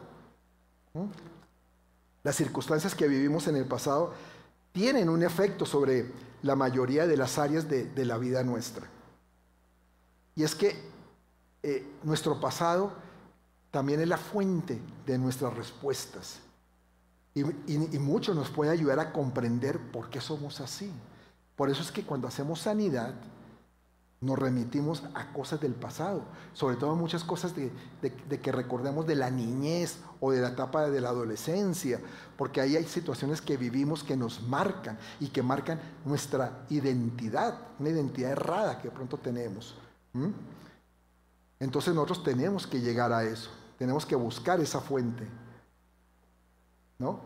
Las 2.23 2.37
circunstancias 2.37 2.95
que 2.95 3.07
vivimos 3.07 3.47
en 3.47 3.57
el 3.57 3.65
pasado 3.65 4.13
tienen 4.71 5.09
un 5.09 5.23
efecto 5.23 5.65
sobre 5.65 6.09
la 6.43 6.55
mayoría 6.55 7.05
de 7.05 7.17
las 7.17 7.37
áreas 7.37 7.67
de, 7.67 8.05
la 8.05 8.17
vida 8.17 8.43
nuestra. 8.43 8.87
Y 10.35 10.43
es 10.43 10.55
que 10.55 10.75
eh, 11.63 11.85
nuestro 12.03 12.39
pasado 12.39 12.93
también 13.71 14.01
es 14.01 14.07
la 14.07 14.17
fuente 14.17 14.79
de 15.05 15.17
nuestras 15.17 15.53
respuestas. 15.53 16.39
y, 17.33 17.43
mucho 17.97 18.33
nos 18.33 18.49
puede 18.49 18.71
ayudar 18.71 18.99
a 18.99 19.13
comprender 19.13 19.79
por 19.91 20.09
qué 20.09 20.19
somos 20.19 20.59
así. 20.59 20.91
Por 21.55 21.69
eso 21.69 21.81
es 21.81 21.91
que 21.91 22.03
cuando 22.03 22.27
hacemos 22.27 22.59
sanidad, 22.59 23.13
nos 24.21 24.37
remitimos 24.37 25.03
a 25.15 25.33
cosas 25.33 25.59
del 25.59 25.73
pasado, 25.73 26.23
sobre 26.53 26.75
todo 26.75 26.95
muchas 26.95 27.23
cosas 27.23 27.55
de, 27.55 27.71
que 28.39 28.51
recordemos 28.51 29.07
de 29.07 29.15
la 29.15 29.31
niñez 29.31 29.97
o 30.19 30.31
de 30.31 30.41
la 30.41 30.49
etapa 30.49 30.87
de 30.91 31.01
la 31.01 31.09
adolescencia, 31.09 31.99
porque 32.37 32.61
ahí 32.61 32.75
hay 32.75 32.85
situaciones 32.85 33.41
que 33.41 33.57
vivimos 33.57 34.03
que 34.03 34.15
nos 34.15 34.43
marcan 34.43 34.99
y 35.19 35.29
que 35.29 35.41
marcan 35.41 35.81
nuestra 36.05 36.65
identidad, 36.69 37.57
una 37.79 37.89
identidad 37.89 38.33
errada 38.33 38.79
que 38.79 38.91
pronto 38.91 39.17
tenemos. 39.17 39.75
Entonces 41.59 41.95
nosotros 41.95 42.23
tenemos 42.23 42.67
que 42.67 42.79
llegar 42.79 43.11
a 43.11 43.23
eso, 43.23 43.49
tenemos 43.81 44.05
que 44.05 44.15
buscar 44.15 44.59
esa 44.59 44.79
fuente. 44.79 45.27
¿No? 46.99 47.19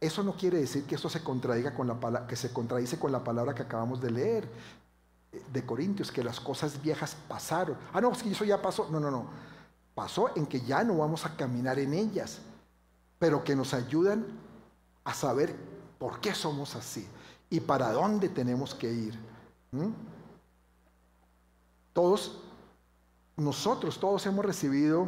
Eso 0.00 0.24
no 0.24 0.36
quiere 0.36 0.58
decir 0.58 0.84
que 0.84 0.96
eso 0.96 1.08
se 1.08 1.22
contradiga 1.22 1.76
con 1.76 1.86
la 1.86 2.26
que 2.26 2.34
se 2.34 2.52
contradice 2.52 2.98
con 2.98 3.12
la 3.12 3.22
palabra 3.22 3.54
que 3.54 3.62
acabamos 3.62 4.00
de 4.00 4.10
leer, 4.10 4.48
de 5.52 5.64
Corintios, 5.64 6.10
que 6.10 6.24
las 6.24 6.40
cosas 6.40 6.82
viejas 6.82 7.16
pasaron. 7.28 7.78
Ah, 7.92 8.00
no, 8.00 8.10
es 8.10 8.26
eso 8.26 8.44
ya 8.44 8.60
pasó. 8.60 8.88
No, 8.90 8.98
no, 8.98 9.12
no. 9.12 9.26
Pasó 9.94 10.34
en 10.34 10.46
que 10.46 10.60
ya 10.60 10.82
no 10.82 10.98
vamos 10.98 11.24
a 11.24 11.36
caminar 11.36 11.78
en 11.78 11.94
ellas, 11.94 12.40
pero 13.20 13.44
que 13.44 13.54
nos 13.54 13.72
ayudan 13.72 14.26
a 15.04 15.14
saber 15.14 15.54
por 16.00 16.18
qué 16.18 16.34
somos 16.34 16.74
así 16.74 17.06
y 17.48 17.60
para 17.60 17.92
dónde 17.92 18.28
tenemos 18.28 18.74
que 18.74 18.92
ir. 18.92 19.16
Todos, 21.92 22.40
nosotros 23.36 24.00
todos 24.00 24.26
hemos 24.26 24.44
recibido 24.44 25.06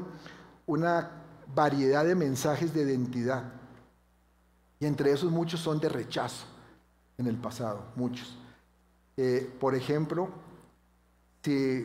una 0.68 1.10
variedad 1.52 2.04
de 2.04 2.14
mensajes 2.14 2.72
de 2.72 2.82
identidad. 2.82 3.42
Y 4.78 4.86
entre 4.86 5.10
esos 5.10 5.32
muchos 5.32 5.58
son 5.60 5.80
de 5.80 5.88
rechazo 5.88 6.46
en 7.16 7.26
el 7.26 7.36
pasado, 7.36 7.82
muchos. 7.96 8.38
Eh, 9.16 9.52
por 9.58 9.74
ejemplo, 9.74 10.28
si 11.42 11.84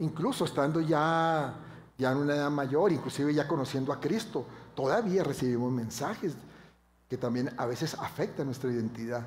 incluso 0.00 0.44
estando 0.44 0.80
ya, 0.80 1.54
ya 1.96 2.10
en 2.10 2.18
una 2.18 2.34
edad 2.34 2.50
mayor, 2.50 2.90
inclusive 2.90 3.32
ya 3.32 3.46
conociendo 3.46 3.92
a 3.92 4.00
Cristo, 4.00 4.44
todavía 4.74 5.22
recibimos 5.22 5.70
mensajes 5.70 6.34
que 7.08 7.18
también 7.18 7.50
a 7.58 7.66
veces 7.66 7.94
afectan 7.94 8.46
nuestra 8.46 8.70
identidad. 8.72 9.26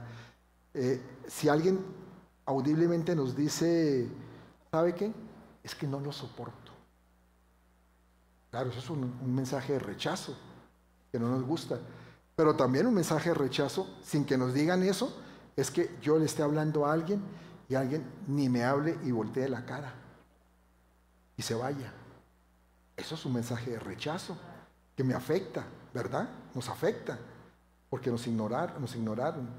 Eh, 0.73 0.99
si 1.27 1.47
alguien 1.47 1.79
audiblemente 2.45 3.15
nos 3.15 3.35
dice, 3.35 4.09
¿sabe 4.71 4.95
qué? 4.95 5.13
Es 5.63 5.75
que 5.75 5.87
no 5.87 5.99
lo 5.99 6.11
soporto. 6.11 6.64
Claro, 8.55 8.69
eso 8.69 8.79
es 8.79 8.89
un, 8.89 9.35
mensaje 9.35 9.73
de 9.73 9.79
rechazo, 9.79 10.33
que 11.11 11.19
no 11.19 11.27
nos 11.27 11.43
gusta. 11.43 11.77
Pero 12.37 12.55
también 12.55 12.87
un 12.87 12.93
mensaje 12.93 13.27
de 13.27 13.35
rechazo, 13.35 13.85
sin 14.01 14.23
que 14.23 14.37
nos 14.37 14.53
digan 14.53 14.81
eso, 14.83 15.13
es 15.57 15.69
que 15.69 15.93
yo 16.01 16.17
le 16.17 16.23
esté 16.23 16.41
hablando 16.41 16.85
a 16.85 16.93
alguien 16.93 17.21
y 17.67 17.75
alguien 17.75 18.05
ni 18.27 18.47
me 18.47 18.63
hable 18.63 18.97
y 19.03 19.11
voltee 19.11 19.49
la 19.49 19.65
cara 19.65 19.93
y 21.35 21.41
se 21.41 21.53
vaya. 21.53 21.91
Eso 22.95 23.15
es 23.15 23.25
un 23.25 23.33
mensaje 23.33 23.71
de 23.71 23.79
rechazo 23.79 24.37
que 24.95 25.03
me 25.03 25.15
afecta, 25.15 25.65
¿verdad? 25.93 26.29
Nos 26.53 26.69
afecta 26.69 27.19
porque 27.89 28.09
nos 28.09 28.25
ignoraron, 28.25 28.79
nos 28.79 28.95
ignoraron. 28.95 29.49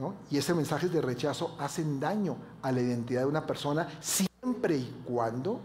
¿no? 0.00 0.16
Y 0.32 0.38
ese 0.38 0.52
mensaje 0.52 0.88
de 0.88 1.00
rechazo 1.00 1.54
hacen 1.60 2.00
daño 2.00 2.38
a 2.60 2.72
la 2.72 2.80
identidad 2.80 3.20
de 3.20 3.28
una 3.28 3.46
persona 3.46 3.86
siempre 4.00 4.78
y 4.78 5.04
cuando 5.06 5.60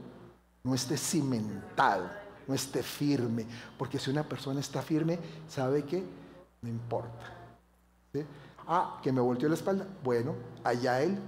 no 0.64 0.74
esté 0.74 0.98
cimentado, 0.98 2.10
no 2.48 2.54
esté 2.54 2.82
firme. 2.82 3.46
Porque 3.78 4.00
si 4.00 4.10
una 4.10 4.24
persona 4.24 4.60
está 4.60 4.82
firme, 4.82 5.20
sabe 5.48 5.84
que 5.84 6.04
no 6.62 6.70
importa. 6.70 7.32
Ah, 8.68 9.00
que 9.04 9.12
me 9.12 9.22
volteó 9.22 9.50
la 9.50 9.56
espalda. 9.56 9.86
Bueno, 10.04 10.36
allá 10.64 11.02
él 11.02 11.20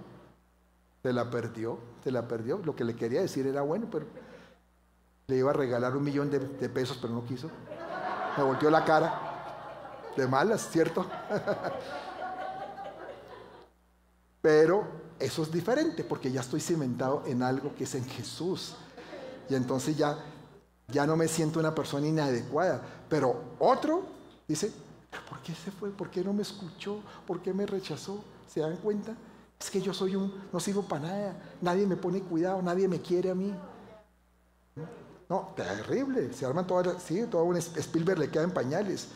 se 1.04 1.12
la 1.12 1.30
perdió, 1.30 1.80
se 2.04 2.12
la 2.12 2.28
perdió. 2.28 2.60
Lo 2.64 2.76
que 2.76 2.86
le 2.86 2.96
quería 2.96 3.22
decir 3.22 3.46
era 3.46 3.62
bueno, 3.62 3.88
pero 3.92 4.06
le 5.28 5.38
iba 5.38 5.50
a 5.50 5.54
regalar 5.54 5.96
un 5.96 6.04
millón 6.04 6.30
de, 6.30 6.40
pesos, 6.70 6.98
pero 7.02 7.14
no 7.14 7.26
quiso. 7.26 7.50
Me 8.38 8.44
volteó 8.44 8.70
la 8.70 8.86
cara. 8.86 9.22
De 10.16 10.28
malas, 10.28 10.70
¿cierto? 10.72 11.06
pero 14.42 14.86
eso 15.20 15.44
es 15.44 15.52
diferente 15.52 16.06
porque 16.06 16.32
ya 16.32 16.40
estoy 16.40 16.62
cimentado 16.62 17.24
en 17.26 17.44
algo 17.44 17.76
que 17.76 17.84
es 17.84 17.96
en 17.96 18.06
Jesús. 18.06 18.78
Y 19.50 19.56
entonces 19.56 19.98
ya, 19.98 20.18
ya 20.88 21.06
no 21.06 21.16
me 21.16 21.28
siento 21.28 21.60
una 21.60 21.74
persona 21.74 22.08
inadecuada. 22.08 22.82
Pero 23.10 23.56
otro 23.60 24.04
dice, 24.48 24.72
¿Por 25.30 25.40
qué 25.40 25.54
se 25.54 25.72
fue? 25.72 25.90
¿Por 25.92 26.10
qué 26.10 26.24
no 26.24 26.34
me 26.34 26.42
escuchó? 26.42 27.00
¿Por 27.26 27.42
qué 27.42 27.54
me 27.54 27.66
rechazó? 27.66 28.24
¿Se 28.48 28.60
dan 28.60 28.78
cuenta? 28.78 29.16
Es 29.60 29.70
que 29.70 29.82
yo 29.82 29.94
soy 29.94 30.16
un, 30.16 30.34
no 30.52 30.60
sirvo 30.60 30.84
para 30.84 31.08
nada, 31.08 31.42
nadie 31.62 31.88
me 31.88 31.96
pone 31.96 32.22
cuidado, 32.22 32.62
nadie 32.62 32.88
me 32.88 33.00
quiere 33.00 33.32
a 33.32 33.36
mí. 33.36 33.54
No, 35.30 35.54
terrible, 35.56 36.34
se 36.34 36.46
arman 36.46 36.68
todas, 36.68 37.02
sí, 37.02 37.26
todo 37.32 37.44
un 37.46 37.58
Spielberg 37.58 38.20
le 38.20 38.30
queda 38.30 38.44
en 38.44 38.52
pañales. 38.52 39.08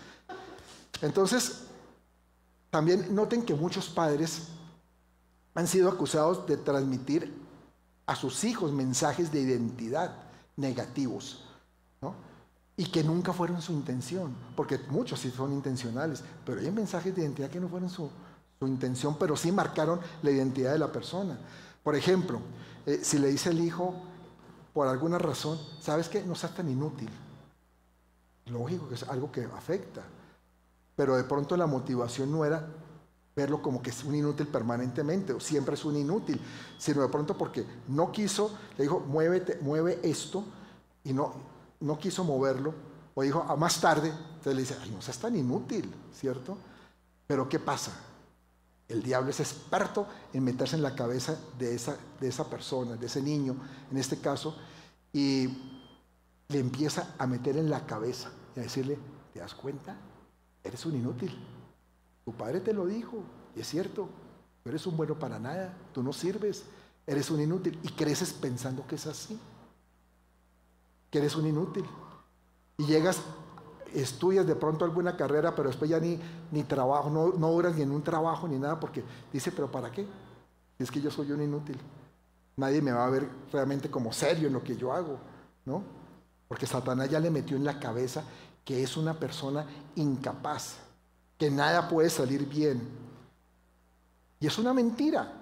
Entonces, 1.02 1.66
también 2.70 3.14
noten 3.14 3.44
que 3.44 3.54
muchos 3.54 3.90
padres 3.90 4.48
han 5.54 5.68
sido 5.68 5.90
acusados 5.90 6.48
de 6.48 6.58
transmitir 6.58 7.32
a 8.10 8.16
sus 8.16 8.44
hijos 8.44 8.72
mensajes 8.72 9.32
de 9.32 9.42
identidad 9.42 10.12
negativos. 10.58 11.46
¿no? 12.02 12.16
y 12.76 12.86
que 12.86 13.04
nunca 13.04 13.34
fueron 13.34 13.62
su 13.62 13.74
intención, 13.74 14.34
porque 14.56 14.80
muchos 14.90 15.20
sí 15.20 15.30
son 15.32 15.52
intencionales, 15.52 16.24
pero 16.46 16.62
hay 16.62 16.72
mensajes 16.72 17.14
de 17.14 17.24
identidad 17.24 17.50
que 17.50 17.60
no 17.60 17.68
fueron 17.68 17.90
su, 17.90 18.10
intención, 18.62 19.18
pero 19.20 19.36
sí 19.36 19.52
marcaron 19.52 20.00
la 20.22 20.32
identidad 20.32 20.72
de 20.72 20.80
la 20.80 20.90
persona. 20.90 21.38
Por 21.84 21.96
ejemplo, 21.96 22.40
eh, 22.86 23.02
si 23.04 23.20
le 23.20 23.28
dice 23.28 23.50
el 23.50 23.60
hijo, 23.60 23.94
por 24.74 24.88
alguna 24.88 25.18
razón, 25.18 25.60
¿sabes 25.82 26.08
qué? 26.08 26.24
No 26.24 26.36
seas 26.36 26.56
tan 26.56 26.70
inútil. 26.70 27.10
Lógico 28.46 28.88
que 28.88 28.96
es 28.96 29.04
algo 29.04 29.30
que 29.30 29.44
afecta. 29.44 30.02
Pero 30.96 31.18
de 31.18 31.26
pronto 31.26 31.58
la 31.58 31.68
motivación 31.68 32.32
no 32.32 32.46
era 32.46 32.66
verlo 33.40 33.62
como 33.62 33.82
que 33.82 33.90
es 33.92 34.04
un 34.04 34.16
inútil 34.16 34.48
permanentemente, 34.48 35.32
o 35.32 35.40
siempre 35.40 35.76
es 35.76 35.86
un 35.86 35.96
inútil, 35.96 36.40
sino 36.78 37.02
de 37.02 37.08
pronto 37.08 37.38
porque 37.38 37.66
no 37.88 38.12
quiso, 38.12 38.52
le 38.78 38.84
dijo, 38.84 39.00
muévete, 39.00 39.60
mueve 39.62 40.00
esto, 40.04 40.44
y 41.06 41.14
no, 41.14 41.34
no 41.80 41.98
quiso 41.98 42.26
moverlo, 42.26 42.74
o 43.16 43.22
dijo, 43.22 43.46
a 43.48 43.56
más 43.56 43.80
tarde, 43.80 44.10
entonces 44.10 44.56
le 44.56 44.62
dice, 44.62 44.76
no 44.92 45.02
seas 45.02 45.18
tan 45.20 45.38
inútil, 45.38 45.90
¿cierto? 46.14 46.58
Pero 47.28 47.48
¿qué 47.48 47.60
pasa? 47.60 47.92
El 48.90 49.02
diablo 49.04 49.30
es 49.30 49.40
experto 49.40 50.06
en 50.34 50.44
meterse 50.44 50.76
en 50.76 50.82
la 50.82 50.96
cabeza 50.96 51.38
de 51.58 51.76
esa, 51.76 51.96
de 52.20 52.28
esa 52.28 52.50
persona, 52.50 52.98
de 52.98 53.06
ese 53.06 53.22
niño, 53.22 53.56
en 53.90 53.98
este 53.98 54.20
caso, 54.20 54.56
y 55.14 55.48
le 56.50 56.60
empieza 56.60 57.16
a 57.18 57.26
meter 57.26 57.56
en 57.56 57.70
la 57.70 57.86
cabeza 57.86 58.32
y 58.56 58.60
a 58.60 58.64
decirle, 58.64 58.98
¿te 59.34 59.40
das 59.40 59.54
cuenta? 59.54 59.96
Eres 60.62 60.86
un 60.86 60.96
inútil. 60.96 61.59
Tu 62.30 62.36
padre 62.36 62.60
te 62.60 62.74
lo 62.74 62.86
dijo, 62.86 63.24
y 63.56 63.62
es 63.62 63.68
cierto, 63.68 64.08
tú 64.62 64.70
eres 64.70 64.86
un 64.86 64.96
bueno 64.96 65.18
para 65.18 65.40
nada, 65.40 65.76
tú 65.92 66.04
no 66.04 66.14
sirves, 66.14 66.64
eres 67.08 67.32
un 67.32 67.42
inútil, 67.42 67.80
y 67.82 67.88
creces 67.88 68.34
pensando 68.34 68.86
que 68.86 68.94
es 68.98 69.08
así, 69.08 69.40
que 71.10 71.18
eres 71.18 71.36
un 71.36 71.48
inútil. 71.48 71.84
Y 72.78 72.86
llegas, 72.86 73.20
estudias 73.96 74.46
de 74.46 74.56
pronto 74.56 74.86
alguna 74.86 75.18
carrera, 75.18 75.56
pero 75.56 75.70
después 75.70 75.90
ya 75.90 76.00
ni, 76.00 76.20
ni 76.52 76.62
trabajo, 76.62 77.10
no, 77.10 77.30
no 77.30 77.50
duras 77.50 77.76
ni 77.76 77.82
en 77.82 77.90
un 77.90 78.04
trabajo 78.04 78.48
ni 78.48 78.60
nada, 78.60 78.80
porque 78.80 79.04
dice, 79.34 79.52
pero 79.52 79.72
¿para 79.72 79.92
qué? 79.92 80.06
Es 80.78 80.92
que 80.92 81.02
yo 81.02 81.10
soy 81.10 81.32
un 81.32 81.42
inútil. 81.42 81.80
Nadie 82.58 82.80
me 82.80 82.92
va 82.92 83.08
a 83.08 83.10
ver 83.10 83.28
realmente 83.52 83.90
como 83.90 84.14
serio 84.14 84.46
en 84.46 84.54
lo 84.54 84.64
que 84.64 84.78
yo 84.78 84.94
hago, 84.94 85.18
¿no? 85.66 85.82
Porque 86.48 86.68
Satanás 86.68 87.10
ya 87.10 87.20
le 87.20 87.32
metió 87.32 87.58
en 87.58 87.64
la 87.64 87.80
cabeza 87.80 88.24
que 88.64 88.84
es 88.84 88.98
una 88.98 89.16
persona 89.16 89.66
incapaz, 89.96 90.89
que 91.40 91.50
nada 91.50 91.88
puede 91.88 92.10
salir 92.10 92.48
bien. 92.48 92.88
Y 94.40 94.46
es 94.46 94.58
una 94.60 94.74
mentira. 94.74 95.34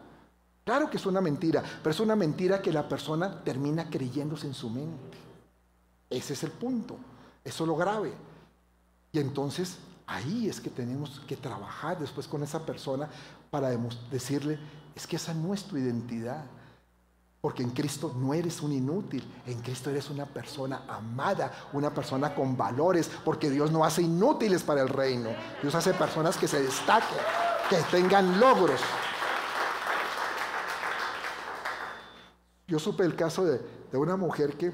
Claro 0.64 0.90
que 0.90 0.98
es 0.98 1.06
una 1.06 1.22
mentira, 1.22 1.64
pero 1.82 1.92
es 1.92 2.00
una 2.00 2.16
mentira 2.16 2.62
que 2.62 2.72
la 2.72 2.88
persona 2.88 3.44
termina 3.44 3.90
creyéndose 3.90 4.48
en 4.48 4.54
su 4.54 4.70
mente. 4.70 5.18
Ese 6.10 6.34
es 6.34 6.44
el 6.44 6.52
punto. 6.52 6.98
Eso 7.44 7.64
es 7.64 7.68
lo 7.68 7.76
grave. 7.76 8.14
Y 9.12 9.20
entonces 9.20 9.78
ahí 10.06 10.48
es 10.48 10.62
que 10.62 10.70
tenemos 10.70 11.22
que 11.22 11.36
trabajar 11.36 12.00
después 12.00 12.28
con 12.28 12.44
esa 12.44 12.66
persona 12.66 13.10
para 13.50 13.70
decirle, 14.12 14.60
es 14.94 15.08
que 15.08 15.16
esa 15.16 15.34
no 15.34 15.54
es 15.54 15.64
tu 15.64 15.78
identidad. 15.78 16.46
Porque 17.48 17.64
en 17.64 17.70
Cristo 17.70 18.14
no 18.14 18.34
eres 18.34 18.62
un 18.62 18.74
inútil, 18.74 19.24
en 19.46 19.62
Cristo 19.62 19.90
eres 19.90 20.10
una 20.10 20.26
persona 20.26 20.82
amada, 20.86 21.50
una 21.72 21.94
persona 21.94 22.36
con 22.36 22.58
valores, 22.58 23.10
porque 23.24 23.50
Dios 23.50 23.72
no 23.72 23.86
hace 23.86 24.02
inútiles 24.02 24.64
para 24.64 24.82
el 24.82 24.90
reino, 24.90 25.30
Dios 25.62 25.74
hace 25.74 25.94
personas 25.94 26.36
que 26.36 26.46
se 26.46 26.62
destaquen, 26.62 27.18
que 27.70 27.78
tengan 27.90 28.38
logros. 28.38 28.82
Yo 32.68 32.80
supe 32.80 33.06
el 33.06 33.16
caso 33.16 33.46
de, 33.46 33.62
de 33.94 33.98
una 33.98 34.18
mujer 34.18 34.58
que 34.58 34.74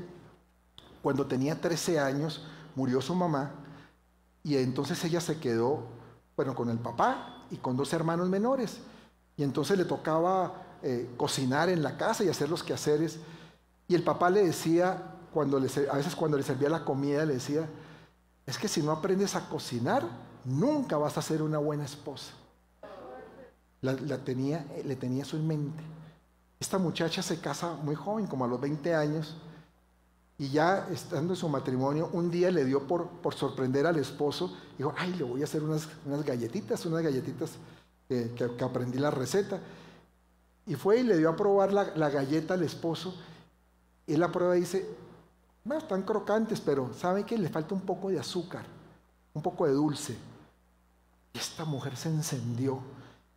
cuando 1.03 1.27
tenía 1.27 1.61
13 1.61 1.99
años 1.99 2.43
murió 2.73 3.01
su 3.01 3.13
mamá 3.13 3.51
y 4.41 4.57
entonces 4.57 5.03
ella 5.03 5.21
se 5.21 5.39
quedó, 5.39 5.83
bueno, 6.35 6.55
con 6.55 6.71
el 6.71 6.79
papá 6.79 7.45
y 7.51 7.57
con 7.57 7.77
dos 7.77 7.93
hermanos 7.93 8.29
menores. 8.29 8.79
Y 9.37 9.43
entonces 9.43 9.77
le 9.77 9.85
tocaba 9.85 10.72
eh, 10.83 11.09
cocinar 11.15 11.69
en 11.69 11.81
la 11.81 11.95
casa 11.95 12.25
y 12.25 12.29
hacer 12.29 12.49
los 12.49 12.61
quehaceres. 12.61 13.17
Y 13.87 13.95
el 13.95 14.03
papá 14.03 14.29
le 14.29 14.45
decía, 14.45 15.01
cuando 15.33 15.57
a 15.57 15.61
veces 15.61 16.15
cuando 16.15 16.37
le 16.37 16.43
servía 16.43 16.67
la 16.67 16.83
comida, 16.83 17.25
le 17.25 17.35
decía, 17.35 17.69
es 18.45 18.57
que 18.57 18.67
si 18.67 18.81
no 18.81 18.91
aprendes 18.91 19.35
a 19.35 19.47
cocinar, 19.47 20.03
nunca 20.43 20.97
vas 20.97 21.17
a 21.17 21.21
ser 21.21 21.41
una 21.41 21.57
buena 21.57 21.85
esposa. 21.85 22.33
La, 23.81 24.17
tenía, 24.17 24.65
le 24.83 24.95
tenía 24.95 25.23
eso 25.23 25.37
en 25.37 25.47
mente. 25.47 25.83
Esta 26.59 26.77
muchacha 26.77 27.21
se 27.21 27.39
casa 27.39 27.75
muy 27.81 27.95
joven, 27.95 28.27
como 28.27 28.45
a 28.45 28.47
los 28.47 28.59
20 28.59 28.93
años, 28.93 29.37
y 30.37 30.49
ya 30.49 30.87
estando 30.91 31.33
en 31.33 31.37
su 31.37 31.47
matrimonio, 31.47 32.09
un 32.11 32.29
día 32.29 32.51
le 32.51 32.65
dio 32.65 32.87
por, 32.87 33.07
por 33.07 33.33
sorprender 33.35 33.85
al 33.85 33.97
esposo, 33.97 34.53
dijo, 34.77 34.93
ay, 34.97 35.13
le 35.13 35.23
voy 35.23 35.41
a 35.41 35.45
hacer 35.45 35.63
unas, 35.63 35.87
unas 36.05 36.25
galletitas, 36.25 36.85
unas 36.85 37.03
galletitas 37.03 37.51
que, 38.09 38.33
que 38.35 38.63
aprendí 38.63 38.97
la 38.97 39.11
receta. 39.11 39.61
Y 40.65 40.75
fue 40.75 40.99
y 40.99 41.03
le 41.03 41.17
dio 41.17 41.29
a 41.29 41.35
probar 41.35 41.73
la, 41.73 42.09
galleta 42.09 42.53
al 42.53 42.63
esposo. 42.63 43.15
Y 44.07 44.15
la 44.15 44.31
prueba 44.31 44.53
dice, 44.53 44.87
no, 45.65 45.77
están 45.77 46.03
crocantes, 46.03 46.61
pero 46.61 46.93
¿sabe 46.93 47.25
que 47.25 47.37
le 47.37 47.49
falta 47.49 47.73
un 47.73 47.81
poco 47.81 48.09
de 48.09 48.19
azúcar, 48.19 48.65
un 49.33 49.41
poco 49.41 49.65
de 49.65 49.73
dulce? 49.73 50.17
Y 51.33 51.37
esta 51.37 51.65
mujer 51.65 51.95
se 51.97 52.09
encendió. 52.09 52.79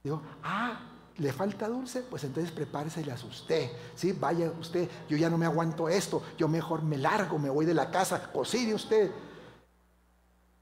Dijo, 0.03 0.23
ah, 0.45 0.81
¿le 1.19 1.33
falta 1.33 1.69
dulce? 1.69 2.03
Pues 2.03 2.25
entonces 2.25 2.53
prepárese 2.53 3.01
y 3.01 3.05
le 3.05 3.13
asusté. 3.13 3.73
Sí, 3.95 4.13
vaya 4.13 4.53
usted, 4.61 4.89
yo 5.09 5.17
ya 5.17 5.31
no 5.31 5.39
me 5.39 5.47
aguanto 5.47 5.89
esto, 5.89 6.23
yo 6.39 6.47
mejor 6.47 6.83
me 6.83 6.99
largo, 6.99 7.39
me 7.39 7.51
voy 7.51 7.67
de 7.67 7.75
la 7.75 7.91
casa, 7.91 8.31
cocine 8.33 8.75
usted. 8.75 9.11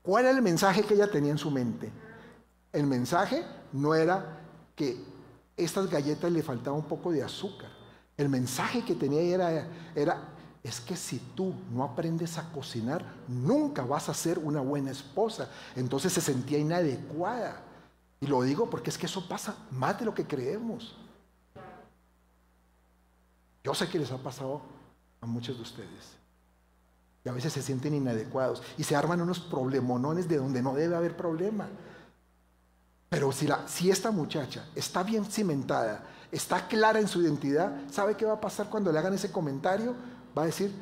¿Cuál 0.02 0.26
era 0.26 0.36
el 0.36 0.42
mensaje 0.42 0.82
que 0.82 0.94
ella 0.94 1.10
tenía 1.10 1.32
en 1.32 1.38
su 1.38 1.50
mente? 1.50 1.90
El 2.72 2.86
mensaje 2.86 3.44
no 3.72 3.94
era 3.94 4.40
que 4.74 5.13
estas 5.56 5.88
galletas 5.88 6.30
le 6.30 6.42
faltaba 6.42 6.76
un 6.76 6.84
poco 6.84 7.12
de 7.12 7.22
azúcar. 7.22 7.70
El 8.16 8.28
mensaje 8.28 8.84
que 8.84 8.94
tenía 8.94 9.20
era, 9.22 9.68
era, 9.94 10.28
es 10.62 10.80
que 10.80 10.96
si 10.96 11.18
tú 11.18 11.54
no 11.70 11.84
aprendes 11.84 12.38
a 12.38 12.50
cocinar, 12.52 13.04
nunca 13.28 13.82
vas 13.82 14.08
a 14.08 14.14
ser 14.14 14.38
una 14.38 14.60
buena 14.60 14.90
esposa. 14.90 15.50
Entonces 15.76 16.12
se 16.12 16.20
sentía 16.20 16.58
inadecuada. 16.58 17.62
Y 18.20 18.26
lo 18.26 18.42
digo 18.42 18.70
porque 18.70 18.90
es 18.90 18.98
que 18.98 19.06
eso 19.06 19.28
pasa 19.28 19.56
más 19.70 19.98
de 19.98 20.06
lo 20.06 20.14
que 20.14 20.26
creemos. 20.26 20.96
Yo 23.62 23.74
sé 23.74 23.88
que 23.88 23.98
les 23.98 24.10
ha 24.12 24.18
pasado 24.18 24.62
a 25.20 25.26
muchos 25.26 25.56
de 25.56 25.62
ustedes. 25.62 26.16
Y 27.24 27.28
a 27.28 27.32
veces 27.32 27.52
se 27.52 27.62
sienten 27.62 27.94
inadecuados 27.94 28.62
y 28.76 28.84
se 28.84 28.94
arman 28.94 29.20
unos 29.20 29.40
problemonones 29.40 30.28
de 30.28 30.36
donde 30.36 30.62
no 30.62 30.74
debe 30.74 30.94
haber 30.94 31.16
problema. 31.16 31.68
Pero 33.14 33.30
si, 33.30 33.88
esta 33.88 34.10
muchacha 34.10 34.66
está 34.74 35.04
bien 35.04 35.24
cimentada, 35.24 36.02
está 36.32 36.66
clara 36.66 36.98
en 36.98 37.06
su 37.06 37.22
identidad, 37.22 37.82
¿sabe 37.88 38.16
qué 38.16 38.24
va 38.24 38.32
a 38.32 38.40
pasar 38.40 38.68
cuando 38.68 38.90
le 38.90 38.98
hagan 38.98 39.14
ese 39.14 39.30
comentario? 39.30 39.94
Va 40.36 40.42
a 40.42 40.46
decir, 40.46 40.72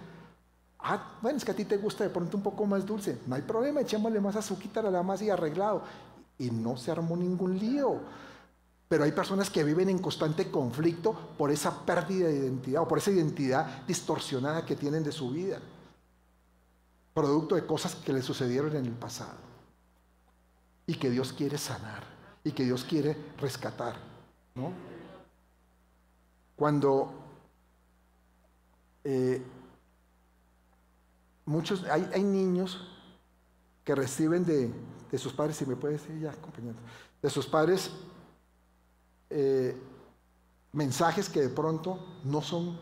ah, 0.78 1.18
bueno, 1.20 1.37
es 1.37 1.45
que 1.45 1.51
a 1.51 1.55
ti 1.55 1.66
te 1.66 1.76
gusta 1.76 2.05
de 2.05 2.09
pronto 2.09 2.39
un 2.39 2.43
poco 2.43 2.64
más 2.64 2.87
dulce. 2.87 3.18
No 3.26 3.35
hay 3.35 3.43
problema, 3.43 3.83
echémosle 3.83 4.18
más 4.18 4.35
azúcar 4.35 4.87
a 4.87 4.91
la 4.91 5.03
más 5.03 5.20
y 5.20 5.28
arreglado. 5.28 5.83
Y 6.39 6.51
no 6.51 6.78
se 6.78 6.91
armó 6.91 7.18
ningún 7.18 7.59
lío. 7.59 8.01
Pero 8.89 9.05
hay 9.05 9.12
personas 9.12 9.51
que 9.51 9.62
viven 9.62 9.91
en 9.91 9.99
constante 9.99 10.51
conflicto 10.51 11.12
por 11.37 11.51
esa 11.51 11.85
pérdida 11.85 12.28
de 12.28 12.37
identidad 12.37 12.80
o 12.80 12.89
por 12.89 12.97
esa 12.97 13.11
identidad 13.11 13.83
distorsionada 13.87 14.64
que 14.64 14.74
tienen 14.74 15.05
de 15.05 15.12
su 15.12 15.33
vida. 15.33 15.61
Producto 17.12 17.57
de 17.57 17.66
cosas 17.66 17.95
que 17.95 18.14
le 18.14 18.22
sucedieron 18.22 18.74
en 18.74 18.87
el 18.87 18.93
pasado. 18.93 19.37
Y 20.87 20.95
que 20.95 21.11
Dios 21.11 21.35
quiere 21.35 21.59
sanar 21.59 22.12
y 22.45 22.53
que 22.53 22.64
Dios 22.64 22.84
quiere 22.84 23.16
rescatar. 23.38 23.97
¿no? 24.55 24.72
Cuando 26.57 27.12
eh, 29.05 29.43
muchos, 31.45 31.84
hay, 31.84 32.09
hay, 32.12 32.22
niños 32.22 32.88
que 33.84 33.95
reciben 33.95 34.45
de, 34.45 34.72
de, 35.11 35.18
sus 35.18 35.32
padres, 35.32 35.57
si 35.57 35.66
me 35.66 35.76
puede 35.76 35.95
decir 35.95 36.18
ya, 36.20 36.32
compañero, 36.32 36.76
de 37.20 37.30
sus 37.30 37.47
padres 37.47 37.90
eh, 39.30 39.76
mensajes 40.72 41.28
que 41.28 41.40
de 41.40 41.49
pronto 41.49 41.99
no 42.24 42.43
son 42.43 42.78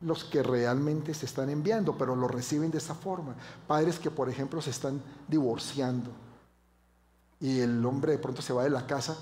los 0.00 0.24
que 0.24 0.42
realmente 0.42 1.14
se 1.14 1.26
están 1.26 1.48
enviando, 1.48 1.96
pero 1.96 2.16
lo 2.16 2.26
reciben 2.26 2.70
de 2.70 2.78
esa 2.78 2.94
forma. 2.94 3.36
Padres 3.66 3.98
que, 3.98 4.10
por 4.10 4.28
ejemplo, 4.28 4.60
se 4.60 4.70
están 4.70 5.00
divorciando 5.28 6.10
y 7.42 7.58
el 7.60 7.84
hombre 7.84 8.12
de 8.12 8.18
pronto 8.18 8.40
se 8.40 8.52
va 8.52 8.62
de 8.62 8.70
la 8.70 8.86
casa, 8.86 9.16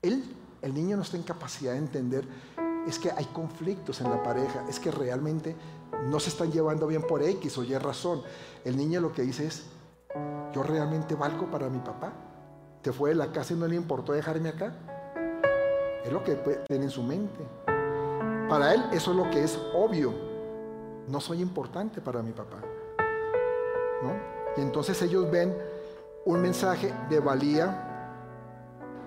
él, 0.00 0.24
el 0.62 0.72
niño 0.72 0.96
no 0.96 1.02
está 1.02 1.18
en 1.18 1.22
capacidad 1.22 1.72
de 1.72 1.78
entender, 1.78 2.26
es 2.88 2.98
que 2.98 3.10
hay 3.10 3.26
conflictos 3.26 4.00
en 4.00 4.10
la 4.10 4.22
pareja, 4.22 4.64
es 4.70 4.80
que 4.80 4.90
realmente 4.90 5.54
no 6.06 6.18
se 6.18 6.30
están 6.30 6.50
llevando 6.50 6.86
bien 6.86 7.02
por 7.02 7.22
X 7.22 7.58
o 7.58 7.62
Y 7.62 7.76
razón. 7.76 8.22
El 8.64 8.78
niño 8.78 9.00
lo 9.00 9.12
que 9.12 9.20
dice 9.20 9.46
es, 9.46 9.66
yo 10.54 10.62
realmente 10.62 11.14
valgo 11.14 11.50
para 11.50 11.68
mi 11.68 11.78
papá. 11.78 12.12
Te 12.80 12.90
fue 12.90 13.10
de 13.10 13.16
la 13.16 13.32
casa 13.32 13.52
y 13.52 13.56
no 13.56 13.66
le 13.66 13.76
importó 13.76 14.12
dejarme 14.12 14.48
acá. 14.48 14.74
Es 16.04 16.12
lo 16.12 16.24
que 16.24 16.36
tiene 16.66 16.84
en 16.84 16.90
su 16.90 17.02
mente. 17.02 17.46
Para 18.48 18.72
él 18.72 18.82
eso 18.92 19.10
es 19.10 19.16
lo 19.16 19.30
que 19.30 19.44
es 19.44 19.58
obvio. 19.74 20.14
No 21.08 21.20
soy 21.20 21.42
importante 21.42 22.00
para 22.00 22.22
mi 22.22 22.32
papá. 22.32 22.58
Y 24.56 24.60
entonces 24.60 25.00
ellos 25.02 25.30
ven 25.30 25.54
un 26.24 26.40
mensaje 26.40 26.92
de 27.10 27.20
valía 27.20 27.94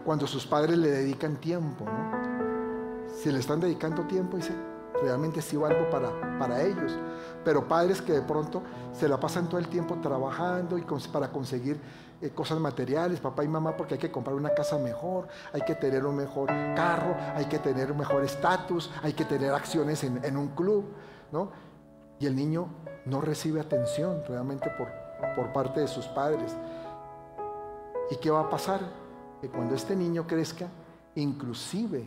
cuando 0.05 0.27
sus 0.27 0.45
padres 0.45 0.77
le 0.77 0.89
dedican 0.89 1.35
tiempo, 1.35 1.85
Si 3.21 3.31
le 3.31 3.39
están 3.39 3.59
dedicando 3.59 4.03
tiempo, 4.03 4.37
dice, 4.37 4.53
realmente 5.01 5.41
sí 5.41 5.57
valgo 5.57 5.89
para, 5.89 6.37
para 6.37 6.61
ellos. 6.61 6.97
Pero 7.43 7.67
padres 7.67 8.01
que 8.01 8.13
de 8.13 8.21
pronto 8.21 8.61
se 8.93 9.09
la 9.09 9.19
pasan 9.19 9.49
todo 9.49 9.59
el 9.59 9.67
tiempo 9.67 9.95
trabajando 10.01 10.77
y 10.77 10.85
para 11.11 11.31
conseguir 11.31 11.79
eh, 12.21 12.29
cosas 12.29 12.59
materiales, 12.59 13.19
papá 13.19 13.43
y 13.43 13.47
mamá, 13.47 13.75
porque 13.75 13.95
hay 13.95 13.99
que 13.99 14.11
comprar 14.11 14.35
una 14.35 14.53
casa 14.53 14.77
mejor, 14.77 15.27
hay 15.51 15.61
que 15.61 15.75
tener 15.75 16.05
un 16.05 16.15
mejor 16.15 16.47
carro, 16.75 17.15
hay 17.35 17.45
que 17.45 17.59
tener 17.59 17.91
un 17.91 17.97
mejor 17.97 18.23
estatus, 18.23 18.91
hay 19.03 19.13
que 19.13 19.25
tener 19.25 19.51
acciones 19.53 20.03
en, 20.03 20.23
en, 20.23 20.37
un 20.37 20.49
club, 20.49 20.85
¿no? 21.31 21.51
Y 22.19 22.27
el 22.27 22.35
niño 22.35 22.67
no 23.05 23.21
recibe 23.21 23.59
atención 23.59 24.23
realmente 24.27 24.69
por, 24.77 24.87
por 25.35 25.53
parte 25.53 25.81
de 25.81 25.87
sus 25.87 26.05
padres. 26.07 26.55
¿Y 28.09 28.15
qué 28.17 28.31
va 28.31 28.41
a 28.41 28.49
pasar? 28.49 28.79
Que 29.41 29.49
cuando 29.49 29.75
este 29.75 29.95
niño 29.95 30.25
crezca, 30.25 30.67
inclusive 31.15 32.05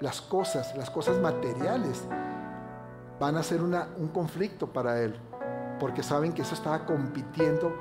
las 0.00 0.20
cosas, 0.20 0.74
las 0.76 0.90
cosas 0.90 1.18
materiales, 1.20 2.04
van 3.18 3.36
a 3.36 3.42
ser 3.42 3.62
un 3.62 4.08
conflicto 4.12 4.66
para 4.66 5.00
él, 5.00 5.18
porque 5.80 6.02
saben 6.02 6.32
que 6.32 6.42
eso 6.42 6.54
estaba 6.54 6.84
compitiendo 6.84 7.74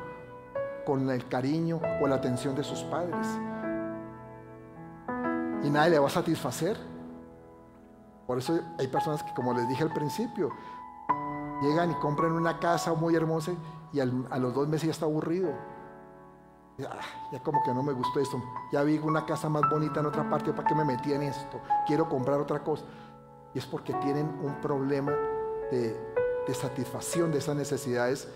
con 0.85 1.09
el 1.09 1.27
cariño 1.27 1.81
o 2.01 2.07
la 2.07 2.15
atención 2.15 2.55
de 2.55 2.63
sus 2.63 2.83
padres. 2.83 3.27
Y 5.63 5.69
nadie 5.69 5.91
le 5.91 5.99
va 5.99 6.07
a 6.07 6.11
satisfacer. 6.11 6.77
Por 8.27 8.37
eso 8.37 8.59
hay 8.79 8.87
personas 8.87 9.23
que, 9.23 9.33
como 9.33 9.53
les 9.53 9.67
dije 9.67 9.83
al 9.83 9.93
principio, 9.93 10.49
llegan 11.61 11.91
y 11.91 11.95
compran 11.95 12.31
una 12.31 12.59
casa 12.59 12.93
muy 12.93 13.15
hermosa 13.15 13.51
y 13.91 13.99
a 13.99 14.05
los 14.05 14.53
dos 14.53 14.67
meses 14.67 14.87
ya 14.87 14.91
está 14.91 15.05
aburrido. 15.05 15.49
Ah, 16.83 16.99
ya, 17.31 17.39
como 17.41 17.63
que 17.63 17.73
no 17.73 17.81
me 17.83 17.93
gustó 17.93 18.19
esto. 18.19 18.41
Ya 18.71 18.83
vi 18.83 18.97
una 18.97 19.25
casa 19.25 19.47
más 19.47 19.63
bonita 19.69 20.01
en 20.01 20.07
otra 20.07 20.29
parte, 20.29 20.51
¿para 20.51 20.67
qué 20.67 20.75
me 20.75 20.83
metí 20.83 21.13
en 21.13 21.23
esto? 21.23 21.61
Quiero 21.87 22.09
comprar 22.09 22.39
otra 22.39 22.63
cosa. 22.63 22.83
Y 23.53 23.59
es 23.59 23.65
porque 23.65 23.93
tienen 23.95 24.27
un 24.43 24.55
problema 24.55 25.11
de, 25.71 25.97
de 26.45 26.53
satisfacción 26.53 27.31
de 27.31 27.37
esas 27.37 27.55
necesidades 27.55 28.27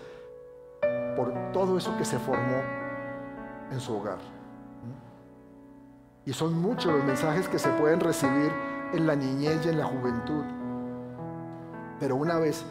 por 1.16 1.32
todo 1.52 1.76
eso 1.76 1.96
que 1.98 2.04
se 2.04 2.18
formó 2.18 2.62
en 3.70 3.80
su 3.80 3.96
hogar. 3.96 4.18
Y 6.24 6.32
son 6.32 6.60
muchos 6.60 6.92
los 6.92 7.04
mensajes 7.04 7.48
que 7.48 7.58
se 7.58 7.68
pueden 7.70 8.00
recibir 8.00 8.52
en 8.92 9.06
la 9.06 9.16
niñez 9.16 9.64
y 9.64 9.68
en 9.68 9.78
la 9.78 9.84
juventud. 9.84 10.44
Pero 11.98 12.16
una 12.16 12.38
vez 12.38 12.64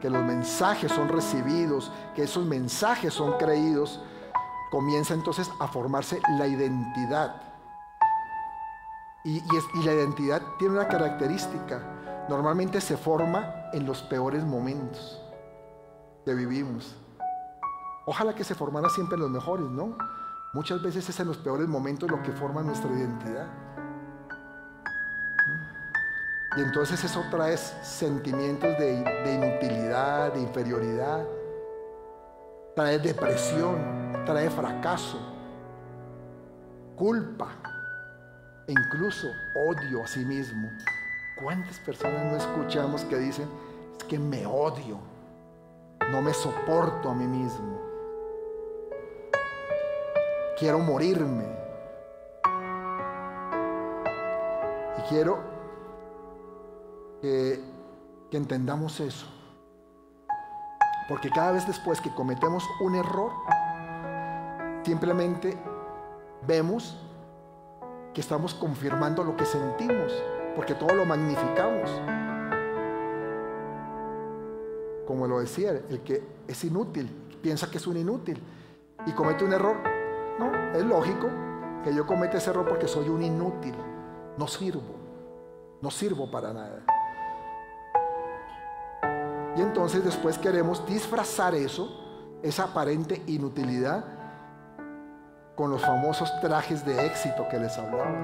que 0.00 0.10
los 0.10 0.22
mensajes 0.22 0.92
son 0.92 1.08
recibidos, 1.08 1.90
que 2.14 2.22
esos 2.22 2.44
mensajes 2.44 3.12
son 3.12 3.36
creídos, 3.38 4.00
comienza 4.70 5.14
entonces 5.14 5.50
a 5.60 5.68
formarse 5.68 6.20
la 6.38 6.46
identidad. 6.46 7.42
Y, 9.24 9.42
la 9.84 9.92
identidad 9.92 10.42
tiene 10.58 10.74
una 10.74 10.88
característica. 10.88 12.26
Normalmente 12.28 12.80
se 12.80 12.96
forma 12.96 13.70
en 13.72 13.86
los 13.86 14.02
peores 14.02 14.44
momentos 14.44 15.20
que 16.24 16.34
vivimos. 16.34 16.94
Ojalá 18.06 18.34
que 18.34 18.44
se 18.44 18.54
formara 18.54 18.88
siempre 18.88 19.16
en 19.16 19.22
los 19.22 19.30
mejores, 19.30 19.66
¿no? 19.66 19.96
Muchas 20.54 20.82
veces 20.82 21.08
es 21.08 21.20
en 21.20 21.26
los 21.26 21.36
peores 21.36 21.68
momentos 21.68 22.10
lo 22.10 22.22
que 22.22 22.32
forma 22.32 22.62
nuestra 22.62 22.90
identidad. 22.90 23.46
Y 26.56 26.60
entonces 26.62 27.04
eso 27.04 27.22
trae 27.30 27.56
sentimientos 27.56 28.70
de, 28.78 29.02
de 29.02 29.34
inutilidad, 29.34 30.32
de 30.32 30.40
inferioridad, 30.40 31.26
trae 32.74 32.98
depresión, 32.98 33.97
trae 34.24 34.50
fracaso, 34.50 35.18
culpa 36.96 37.48
e 38.66 38.72
incluso 38.72 39.28
odio 39.68 40.02
a 40.02 40.06
sí 40.06 40.24
mismo. 40.24 40.68
¿Cuántas 41.42 41.78
personas 41.80 42.24
no 42.24 42.36
escuchamos 42.36 43.04
que 43.04 43.16
dicen, 43.16 43.48
es 43.96 44.04
que 44.04 44.18
me 44.18 44.44
odio, 44.46 44.98
no 46.10 46.20
me 46.20 46.34
soporto 46.34 47.10
a 47.10 47.14
mí 47.14 47.26
mismo, 47.26 47.80
quiero 50.58 50.80
morirme? 50.80 51.46
Y 54.98 55.00
quiero 55.08 55.38
que, 57.22 57.62
que 58.30 58.36
entendamos 58.36 58.98
eso. 59.00 59.26
Porque 61.08 61.30
cada 61.30 61.52
vez 61.52 61.66
después 61.66 62.00
que 62.00 62.12
cometemos 62.14 62.64
un 62.80 62.96
error, 62.96 63.32
Simplemente 64.88 65.54
vemos 66.46 66.96
que 68.14 68.22
estamos 68.22 68.54
confirmando 68.54 69.22
lo 69.22 69.36
que 69.36 69.44
sentimos, 69.44 70.10
porque 70.56 70.74
todo 70.74 70.94
lo 70.94 71.04
magnificamos. 71.04 71.90
Como 75.06 75.26
lo 75.26 75.40
decía, 75.40 75.72
el 75.90 76.00
que 76.00 76.22
es 76.48 76.64
inútil, 76.64 77.06
piensa 77.42 77.70
que 77.70 77.76
es 77.76 77.86
un 77.86 77.98
inútil 77.98 78.42
y 79.04 79.12
comete 79.12 79.44
un 79.44 79.52
error. 79.52 79.76
No, 80.38 80.50
es 80.74 80.82
lógico 80.82 81.28
que 81.84 81.94
yo 81.94 82.06
cometa 82.06 82.38
ese 82.38 82.48
error 82.48 82.66
porque 82.66 82.88
soy 82.88 83.10
un 83.10 83.22
inútil, 83.22 83.74
no 84.38 84.48
sirvo, 84.48 84.96
no 85.82 85.90
sirvo 85.90 86.30
para 86.30 86.54
nada. 86.54 86.82
Y 89.54 89.60
entonces 89.60 90.02
después 90.02 90.38
queremos 90.38 90.86
disfrazar 90.86 91.54
eso, 91.54 91.90
esa 92.42 92.64
aparente 92.64 93.22
inutilidad, 93.26 94.17
con 95.58 95.72
los 95.72 95.82
famosos 95.82 96.32
trajes 96.40 96.84
de 96.84 97.04
éxito 97.04 97.48
que 97.48 97.58
les 97.58 97.76
hablaba, 97.78 98.14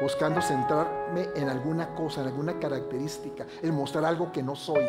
buscando 0.00 0.40
centrarme 0.40 1.28
en 1.36 1.50
alguna 1.50 1.94
cosa, 1.94 2.22
en 2.22 2.28
alguna 2.28 2.58
característica, 2.58 3.44
en 3.60 3.74
mostrar 3.74 4.06
algo 4.06 4.32
que 4.32 4.42
no 4.42 4.56
soy, 4.56 4.86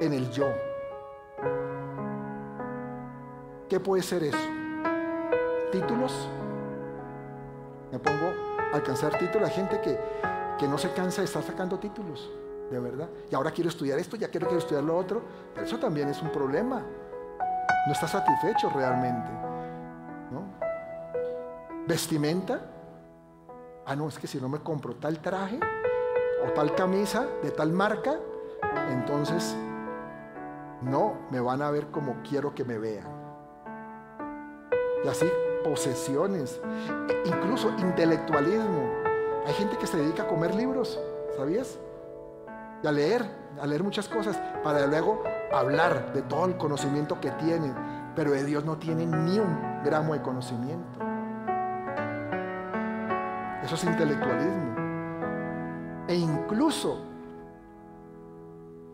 en 0.00 0.14
el 0.14 0.30
yo. 0.30 0.46
¿Qué 3.68 3.78
puede 3.78 4.02
ser 4.02 4.22
eso? 4.22 4.38
¿Títulos? 5.70 6.26
Me 7.92 7.98
pongo 7.98 8.32
a 8.72 8.76
alcanzar 8.76 9.18
títulos. 9.18 9.50
Hay 9.50 9.54
gente 9.54 9.78
que, 9.82 10.00
que 10.58 10.66
no 10.66 10.78
se 10.78 10.90
cansa 10.92 11.20
de 11.20 11.26
estar 11.26 11.42
sacando 11.42 11.78
títulos, 11.78 12.32
de 12.70 12.80
verdad. 12.80 13.10
Y 13.30 13.34
ahora 13.34 13.50
quiero 13.50 13.68
estudiar 13.68 13.98
esto, 13.98 14.16
ya 14.16 14.28
quiero, 14.28 14.46
quiero 14.46 14.60
estudiar 14.60 14.84
lo 14.84 14.96
otro. 14.96 15.20
Pero 15.52 15.66
eso 15.66 15.78
también 15.78 16.08
es 16.08 16.22
un 16.22 16.30
problema. 16.30 16.82
No 17.86 17.92
está 17.92 18.08
satisfecho 18.08 18.70
realmente. 18.70 19.43
Vestimenta. 21.86 22.70
Ah, 23.86 23.94
no, 23.94 24.08
es 24.08 24.18
que 24.18 24.26
si 24.26 24.40
no 24.40 24.48
me 24.48 24.60
compro 24.60 24.96
tal 24.96 25.20
traje 25.20 25.60
o 26.46 26.52
tal 26.52 26.74
camisa 26.74 27.26
de 27.42 27.50
tal 27.50 27.72
marca, 27.72 28.18
entonces 28.90 29.54
no 30.80 31.14
me 31.30 31.40
van 31.40 31.60
a 31.60 31.70
ver 31.70 31.88
como 31.88 32.22
quiero 32.22 32.54
que 32.54 32.64
me 32.64 32.78
vean. 32.78 33.06
Y 35.04 35.08
así 35.08 35.26
posesiones, 35.62 36.60
e 37.08 37.28
incluso 37.28 37.70
intelectualismo. 37.78 38.90
Hay 39.46 39.52
gente 39.54 39.76
que 39.76 39.86
se 39.86 39.98
dedica 39.98 40.22
a 40.22 40.28
comer 40.28 40.54
libros, 40.54 40.98
¿sabías? 41.36 41.78
Y 42.82 42.86
a 42.86 42.92
leer, 42.92 43.28
a 43.60 43.66
leer 43.66 43.82
muchas 43.82 44.08
cosas, 44.08 44.40
para 44.62 44.86
luego 44.86 45.22
hablar 45.52 46.12
de 46.14 46.22
todo 46.22 46.46
el 46.46 46.56
conocimiento 46.56 47.20
que 47.20 47.30
tienen, 47.32 47.74
pero 48.16 48.30
de 48.30 48.44
Dios 48.44 48.64
no 48.64 48.76
tienen 48.78 49.24
ni 49.24 49.38
un 49.38 49.82
gramo 49.84 50.14
de 50.14 50.22
conocimiento. 50.22 51.03
Eso 53.64 53.74
es 53.76 53.84
intelectualismo. 53.84 54.74
E 56.06 56.14
incluso 56.14 57.00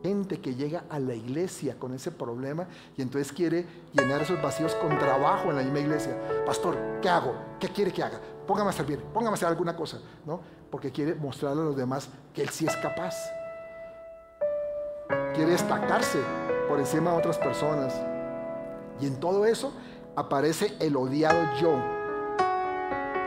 gente 0.03 0.41
que 0.41 0.55
llega 0.55 0.85
a 0.89 0.99
la 0.99 1.15
iglesia 1.15 1.77
con 1.79 1.93
ese 1.93 2.11
problema 2.11 2.67
y 2.97 3.03
entonces 3.03 3.33
quiere 3.33 3.67
llenar 3.93 4.23
esos 4.23 4.41
vacíos 4.41 4.75
con 4.77 4.97
trabajo 4.99 5.51
en 5.51 5.57
la 5.57 5.63
misma 5.63 5.81
iglesia. 5.81 6.17
Pastor, 6.47 6.77
¿qué 7.03 7.09
hago? 7.09 7.35
¿Qué 7.59 7.69
quiere 7.69 7.93
que 7.93 8.03
haga? 8.03 8.21
Póngame 8.47 8.71
a 8.71 8.73
servir, 8.73 9.01
póngame 9.13 9.33
a 9.33 9.35
hacer 9.35 9.49
alguna 9.49 9.77
cosa, 9.77 9.99
¿no? 10.25 10.41
Porque 10.71 10.91
quiere 10.91 11.15
mostrarle 11.15 11.63
a 11.63 11.65
los 11.65 11.77
demás 11.77 12.09
que 12.33 12.43
él 12.43 12.49
sí 12.49 12.65
es 12.65 12.77
capaz. 12.77 13.15
Quiere 15.35 15.51
destacarse 15.51 16.21
por 16.69 16.79
encima 16.79 17.11
de 17.11 17.19
otras 17.19 17.39
personas. 17.39 17.95
Y 19.01 19.07
en 19.07 19.19
todo 19.19 19.45
eso 19.45 19.73
aparece 20.17 20.77
el 20.79 20.97
odiado 20.97 21.41
yo, 21.61 21.73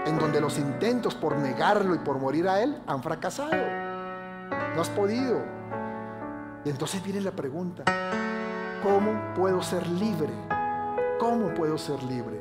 en 0.05 0.19
donde 0.19 0.41
los 0.41 0.57
intentos 0.57 1.15
por 1.15 1.37
negarlo 1.37 1.95
y 1.95 1.99
por 1.99 2.19
morir 2.19 2.47
a 2.47 2.61
Él 2.61 2.81
han 2.87 3.01
fracasado. 3.01 3.51
No 4.75 4.81
has 4.81 4.89
podido. 4.89 5.41
Y 6.65 6.69
entonces 6.69 7.03
viene 7.03 7.21
la 7.21 7.31
pregunta, 7.31 7.83
¿cómo 8.81 9.33
puedo 9.35 9.61
ser 9.61 9.85
libre? 9.87 10.29
¿Cómo 11.19 11.53
puedo 11.53 11.77
ser 11.77 12.01
libre? 12.03 12.39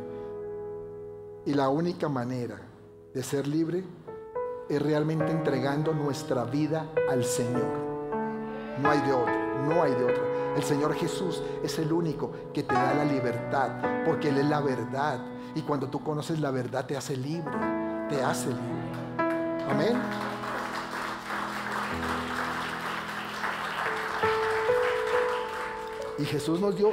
Y 1.44 1.54
la 1.54 1.68
única 1.68 2.08
manera 2.08 2.60
de 3.12 3.22
ser 3.22 3.46
libre 3.46 3.84
es 4.68 4.80
realmente 4.80 5.30
entregando 5.30 5.92
nuestra 5.92 6.44
vida 6.44 6.88
al 7.10 7.24
Señor. 7.24 7.92
No 8.80 8.90
hay 8.90 9.00
de 9.00 9.12
otra, 9.12 9.62
no 9.68 9.82
hay 9.82 9.92
de 9.92 10.04
otra. 10.04 10.22
El 10.56 10.62
Señor 10.62 10.94
Jesús 10.94 11.42
es 11.62 11.78
el 11.78 11.92
único 11.92 12.30
que 12.52 12.62
te 12.62 12.74
da 12.74 12.94
la 12.94 13.04
libertad, 13.04 13.70
porque 14.04 14.28
Él 14.28 14.38
es 14.38 14.46
la 14.46 14.60
verdad. 14.60 15.18
Y 15.54 15.62
cuando 15.62 15.88
tú 15.88 16.02
conoces 16.02 16.40
la 16.40 16.50
verdad 16.50 16.86
te 16.86 16.96
hace 16.96 17.16
libre, 17.16 17.52
te 18.08 18.22
hace 18.22 18.48
libre. 18.48 18.72
Amén. 19.70 20.00
Y 26.18 26.24
Jesús 26.24 26.60
nos 26.60 26.76
dio 26.76 26.90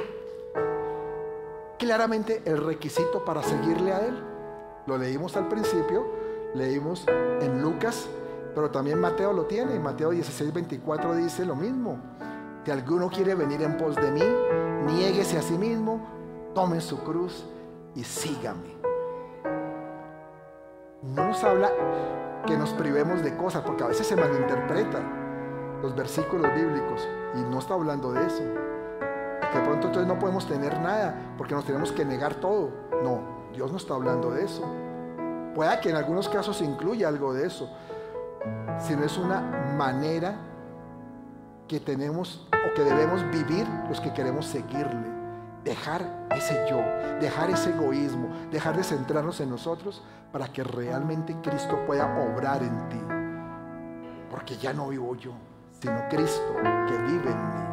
claramente 1.78 2.42
el 2.44 2.64
requisito 2.64 3.24
para 3.24 3.42
seguirle 3.42 3.92
a 3.92 4.06
Él. 4.06 4.18
Lo 4.86 4.98
leímos 4.98 5.36
al 5.36 5.48
principio, 5.48 6.04
leímos 6.54 7.04
en 7.08 7.62
Lucas, 7.62 8.08
pero 8.54 8.70
también 8.70 8.98
Mateo 8.98 9.32
lo 9.32 9.44
tiene. 9.44 9.78
Mateo 9.78 10.10
16, 10.10 10.52
24 10.52 11.14
dice 11.16 11.44
lo 11.44 11.54
mismo. 11.54 11.98
Si 12.64 12.70
alguno 12.70 13.08
quiere 13.08 13.34
venir 13.34 13.62
en 13.62 13.76
pos 13.76 13.96
de 13.96 14.10
mí, 14.10 14.22
niéguese 14.86 15.38
a 15.38 15.42
sí 15.42 15.56
mismo, 15.56 16.00
tome 16.54 16.80
su 16.80 16.98
cruz 16.98 17.44
y 17.94 18.04
sígame. 18.04 18.76
No 21.02 21.28
nos 21.28 21.42
habla 21.44 21.70
que 22.46 22.56
nos 22.56 22.70
privemos 22.70 23.22
de 23.22 23.36
cosas, 23.36 23.62
porque 23.62 23.84
a 23.84 23.88
veces 23.88 24.06
se 24.06 24.16
malinterpretan 24.16 25.80
los 25.82 25.94
versículos 25.94 26.52
bíblicos 26.54 27.08
y 27.34 27.42
no 27.42 27.58
está 27.58 27.74
hablando 27.74 28.12
de 28.12 28.26
eso. 28.26 28.42
Que 29.52 29.58
pronto 29.58 29.88
entonces 29.88 30.06
no 30.06 30.18
podemos 30.18 30.46
tener 30.46 30.78
nada 30.80 31.34
porque 31.36 31.54
nos 31.54 31.64
tenemos 31.64 31.92
que 31.92 32.04
negar 32.04 32.34
todo. 32.34 32.70
No, 33.02 33.20
Dios 33.52 33.70
no 33.70 33.78
está 33.78 33.94
hablando 33.94 34.30
de 34.30 34.44
eso. 34.44 34.62
Pueda 35.54 35.80
que 35.80 35.90
en 35.90 35.96
algunos 35.96 36.28
casos 36.28 36.60
incluya 36.62 37.08
algo 37.08 37.34
de 37.34 37.46
eso, 37.46 37.68
sino 38.78 39.04
es 39.04 39.18
una 39.18 39.40
manera 39.76 40.36
que 41.66 41.80
tenemos 41.80 42.46
o 42.52 42.74
que 42.74 42.82
debemos 42.82 43.28
vivir 43.30 43.66
los 43.88 44.00
que 44.00 44.12
queremos 44.12 44.46
seguirle. 44.46 45.09
Dejar 45.64 46.26
ese 46.34 46.66
yo, 46.70 46.78
dejar 47.20 47.50
ese 47.50 47.70
egoísmo, 47.70 48.28
dejar 48.50 48.76
de 48.76 48.84
centrarnos 48.84 49.40
en 49.40 49.50
nosotros 49.50 50.02
para 50.32 50.48
que 50.48 50.64
realmente 50.64 51.36
Cristo 51.42 51.78
pueda 51.86 52.06
obrar 52.18 52.62
en 52.62 52.88
ti. 52.88 53.00
Porque 54.30 54.56
ya 54.56 54.72
no 54.72 54.88
vivo 54.88 55.14
yo, 55.16 55.32
sino 55.80 56.08
Cristo 56.08 56.56
que 56.88 56.96
vive 56.98 57.30
en 57.30 57.48
mí. 57.48 57.70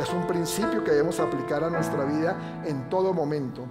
Es 0.00 0.12
un 0.12 0.26
principio 0.26 0.84
que 0.84 0.90
debemos 0.90 1.18
aplicar 1.20 1.64
a 1.64 1.70
nuestra 1.70 2.04
vida 2.04 2.62
en 2.64 2.88
todo 2.88 3.12
momento. 3.12 3.66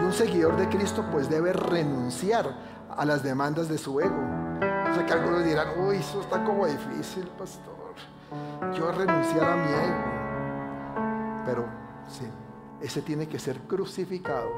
Y 0.00 0.04
un 0.04 0.12
seguidor 0.12 0.56
de 0.56 0.68
Cristo 0.68 1.04
pues 1.12 1.28
debe 1.30 1.52
renunciar 1.52 2.50
a 2.96 3.04
las 3.04 3.22
demandas 3.22 3.68
de 3.68 3.78
su 3.78 4.00
ego. 4.00 4.16
Sea 4.94 5.06
que 5.06 5.12
algunos 5.12 5.44
dirán, 5.44 5.68
uy, 5.78 5.96
eso 5.96 6.20
está 6.20 6.42
como 6.44 6.66
difícil, 6.66 7.26
pastor. 7.38 7.74
Yo 8.74 8.90
renunciar 8.92 9.44
a 9.44 9.56
mi 9.56 9.72
ego. 9.72 10.23
Pero 11.44 11.66
sí, 12.08 12.26
ese 12.80 13.02
tiene 13.02 13.28
que 13.28 13.38
ser 13.38 13.60
crucificado 13.60 14.50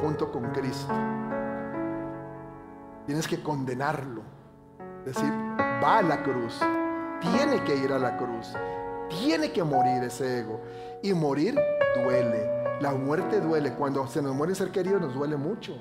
junto 0.00 0.30
con 0.30 0.50
Cristo. 0.50 0.92
Tienes 3.06 3.28
que 3.28 3.42
condenarlo. 3.42 4.22
Decir, 5.04 5.32
va 5.82 5.98
a 5.98 6.02
la 6.02 6.22
cruz. 6.22 6.60
Tiene 7.20 7.62
que 7.64 7.76
ir 7.76 7.92
a 7.92 7.98
la 7.98 8.16
cruz. 8.16 8.54
Tiene 9.08 9.52
que 9.52 9.62
morir 9.62 10.02
ese 10.02 10.40
ego. 10.40 10.60
Y 11.02 11.14
morir 11.14 11.58
duele. 11.94 12.80
La 12.80 12.92
muerte 12.92 13.40
duele. 13.40 13.72
Cuando 13.74 14.06
se 14.06 14.20
nos 14.20 14.34
muere 14.34 14.52
un 14.52 14.56
ser 14.56 14.70
querido 14.70 14.98
nos 14.98 15.14
duele 15.14 15.36
mucho. 15.36 15.76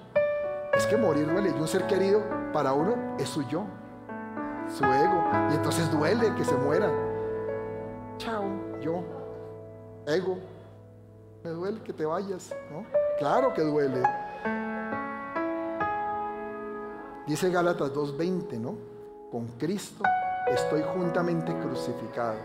Es 0.73 0.85
que 0.85 0.97
morir 0.97 1.25
duele. 1.25 1.49
Y 1.49 1.59
un 1.59 1.67
ser 1.67 1.87
querido 1.87 2.21
para 2.53 2.73
uno 2.73 3.15
es 3.17 3.29
su 3.29 3.41
yo, 3.47 3.65
su 4.67 4.83
ego. 4.83 5.23
Y 5.51 5.55
entonces 5.55 5.91
duele 5.91 6.33
que 6.35 6.45
se 6.45 6.55
muera. 6.55 6.89
Chao, 8.17 8.43
yo, 8.79 9.03
ego. 10.07 10.37
Me 11.43 11.51
duele 11.51 11.81
que 11.81 11.93
te 11.93 12.05
vayas, 12.05 12.53
¿no? 12.71 12.85
Claro 13.19 13.53
que 13.53 13.61
duele. 13.61 14.01
Dice 17.27 17.49
Gálatas 17.49 17.91
2.20, 17.91 18.59
¿no? 18.59 18.75
Con 19.31 19.47
Cristo 19.57 20.03
estoy 20.47 20.83
juntamente 20.95 21.57
crucificado. 21.59 22.35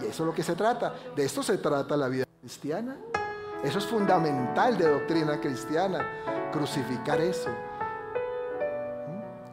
Y 0.00 0.06
eso 0.06 0.22
es 0.22 0.26
lo 0.26 0.34
que 0.34 0.42
se 0.42 0.54
trata. 0.54 0.94
De 1.14 1.24
esto 1.24 1.42
se 1.42 1.58
trata 1.58 1.96
la 1.96 2.08
vida 2.08 2.24
cristiana. 2.40 2.96
Eso 3.64 3.78
es 3.78 3.86
fundamental 3.86 4.78
de 4.78 4.88
doctrina 4.88 5.40
cristiana. 5.40 6.50
Crucificar 6.52 7.20
eso. 7.20 7.50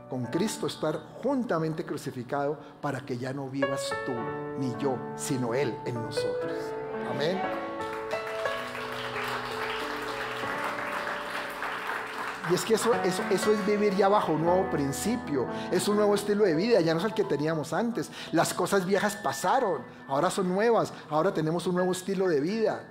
Con 0.09 0.25
Cristo 0.27 0.67
estar 0.67 0.99
juntamente 1.23 1.83
crucificado 1.83 2.57
para 2.79 3.01
que 3.01 3.17
ya 3.17 3.33
no 3.33 3.49
vivas 3.49 3.91
tú 4.05 4.13
ni 4.59 4.75
yo, 4.77 4.97
sino 5.15 5.55
Él 5.55 5.75
en 5.85 5.95
nosotros. 5.95 6.53
Amén. 7.09 7.41
Y 12.49 12.53
es 12.53 12.63
que 12.63 12.75
eso, 12.75 12.93
eso, 13.03 13.23
eso, 13.31 13.51
es 13.51 13.65
vivir 13.65 13.95
ya 13.95 14.07
bajo 14.07 14.33
un 14.33 14.43
nuevo 14.43 14.69
principio, 14.69 15.47
es 15.71 15.87
un 15.87 15.95
nuevo 15.95 16.13
estilo 16.13 16.43
de 16.43 16.53
vida, 16.53 16.79
ya 16.79 16.93
no 16.93 16.99
es 16.99 17.05
el 17.05 17.13
que 17.13 17.23
teníamos 17.23 17.73
antes. 17.73 18.11
Las 18.31 18.53
cosas 18.53 18.85
viejas 18.85 19.15
pasaron, 19.15 19.81
ahora 20.07 20.29
son 20.29 20.49
nuevas, 20.49 20.93
ahora 21.09 21.33
tenemos 21.33 21.65
un 21.65 21.75
nuevo 21.75 21.91
estilo 21.91 22.27
de 22.27 22.39
vida, 22.41 22.87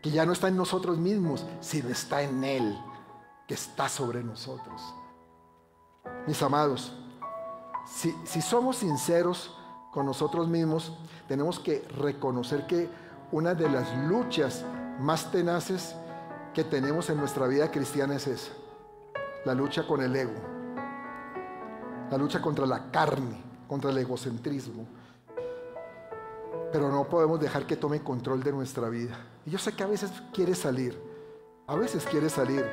que 0.00 0.10
ya 0.10 0.24
no 0.24 0.32
está 0.32 0.48
en 0.48 0.56
nosotros 0.56 0.98
mismos, 0.98 1.44
sino 1.60 1.88
está 1.88 2.22
en 2.22 2.44
Él, 2.44 2.78
que 3.48 3.54
está 3.54 3.88
sobre 3.88 4.22
nosotros. 4.22 4.94
Mis 6.28 6.40
amados, 6.40 6.92
si, 7.86 8.14
si 8.24 8.40
somos 8.40 8.76
sinceros 8.76 9.56
con 9.90 10.06
nosotros 10.06 10.46
mismos, 10.46 10.92
tenemos 11.26 11.58
que 11.58 11.80
reconocer 11.96 12.66
que 12.66 12.88
una 13.32 13.54
de 13.54 13.68
las 13.68 13.96
luchas 14.08 14.64
más 15.00 15.30
tenaces 15.30 15.94
que 16.52 16.64
tenemos 16.64 17.10
en 17.10 17.18
nuestra 17.18 17.46
vida 17.46 17.70
cristiana 17.70 18.14
es 18.14 18.26
esa. 18.26 18.52
La 19.44 19.54
lucha 19.54 19.86
con 19.86 20.02
el 20.02 20.14
ego. 20.14 20.32
La 22.10 22.16
lucha 22.16 22.40
contra 22.40 22.64
la 22.66 22.90
carne, 22.90 23.42
contra 23.66 23.90
el 23.90 23.98
egocentrismo. 23.98 24.86
Pero 26.72 26.90
no 26.90 27.04
podemos 27.04 27.40
dejar 27.40 27.66
que 27.66 27.76
tome 27.76 28.00
control 28.00 28.42
de 28.42 28.52
nuestra 28.52 28.88
vida. 28.88 29.16
Y 29.44 29.50
yo 29.50 29.58
sé 29.58 29.72
que 29.72 29.82
a 29.82 29.86
veces 29.86 30.10
quiere 30.32 30.54
salir. 30.54 30.98
A 31.66 31.76
veces 31.76 32.04
quiere 32.04 32.28
salir. 32.28 32.64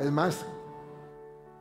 Es 0.00 0.10
más, 0.10 0.44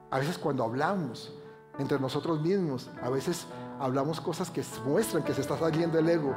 a 0.10 0.20
veces 0.20 0.38
cuando 0.38 0.64
hablamos 0.64 1.34
entre 1.80 2.00
nosotros 2.00 2.42
mismos, 2.42 2.90
a 3.02 3.10
veces 3.10 3.46
hablamos 3.80 4.22
cosas 4.22 4.50
que 4.50 4.64
muestran 4.86 5.24
que 5.24 5.34
se 5.34 5.42
está 5.42 5.58
saliendo 5.58 6.00
el 6.00 6.10
ego. 6.10 6.36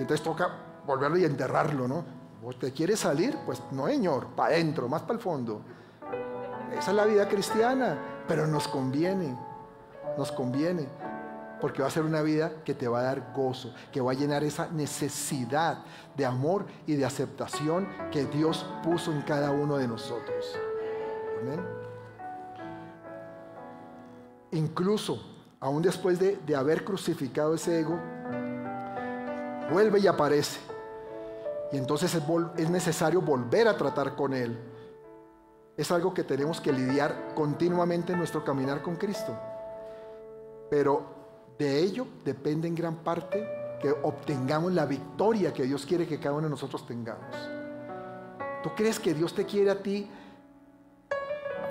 Entonces 0.00 0.24
toca 0.24 0.48
volverlo 0.86 1.18
y 1.18 1.24
enterrarlo, 1.24 1.86
¿no? 1.86 2.04
¿Usted 2.42 2.72
quiere 2.74 2.96
salir? 2.96 3.36
Pues 3.44 3.62
no, 3.70 3.86
señor, 3.86 4.28
para 4.28 4.54
adentro, 4.54 4.88
más 4.88 5.02
para 5.02 5.14
el 5.14 5.20
fondo. 5.20 5.60
Esa 6.76 6.90
es 6.90 6.96
la 6.96 7.04
vida 7.04 7.28
cristiana, 7.28 7.98
pero 8.26 8.46
nos 8.46 8.66
conviene, 8.66 9.36
nos 10.16 10.32
conviene, 10.32 10.88
porque 11.60 11.82
va 11.82 11.88
a 11.88 11.90
ser 11.90 12.04
una 12.04 12.22
vida 12.22 12.50
que 12.64 12.72
te 12.72 12.88
va 12.88 13.00
a 13.00 13.02
dar 13.02 13.32
gozo, 13.34 13.74
que 13.92 14.00
va 14.00 14.12
a 14.12 14.14
llenar 14.14 14.42
esa 14.42 14.68
necesidad 14.70 15.84
de 16.16 16.24
amor 16.24 16.64
y 16.86 16.94
de 16.94 17.04
aceptación 17.04 17.86
que 18.10 18.24
Dios 18.24 18.64
puso 18.82 19.12
en 19.12 19.20
cada 19.22 19.50
uno 19.50 19.76
de 19.76 19.86
nosotros. 19.86 20.56
Amén. 21.42 21.60
Incluso, 24.52 25.22
aún 25.60 25.82
después 25.82 26.18
de, 26.18 26.36
de 26.46 26.56
haber 26.56 26.84
crucificado 26.84 27.54
ese 27.54 27.80
ego, 27.80 27.98
vuelve 29.70 30.00
y 30.00 30.06
aparece 30.06 30.58
y 31.72 31.76
entonces 31.76 32.14
es, 32.56 32.70
necesario 32.70 33.20
volver 33.20 33.68
a 33.68 33.76
tratar 33.76 34.16
con 34.16 34.34
Él. 34.34 34.58
Es 35.76 35.90
algo 35.92 36.12
que 36.12 36.24
tenemos 36.24 36.60
que 36.60 36.72
lidiar 36.72 37.32
continuamente 37.34 38.12
en 38.12 38.18
nuestro 38.18 38.44
caminar 38.44 38.82
con 38.82 38.96
Cristo. 38.96 39.36
Pero 40.68 41.02
de 41.58 41.80
ello 41.80 42.06
depende 42.24 42.66
en 42.66 42.74
gran 42.74 42.96
parte 42.96 43.48
que 43.80 43.90
obtengamos 44.02 44.72
la 44.72 44.84
victoria 44.84 45.52
que 45.52 45.62
Dios 45.62 45.86
quiere 45.86 46.06
que 46.06 46.18
cada 46.18 46.34
uno 46.34 46.44
de 46.44 46.50
nosotros 46.50 46.86
tengamos. 46.86 47.34
¿Tú 48.62 48.70
crees 48.76 48.98
que 48.98 49.14
Dios 49.14 49.34
te 49.34 49.46
quiere 49.46 49.70
a 49.70 49.80
ti 49.80 50.10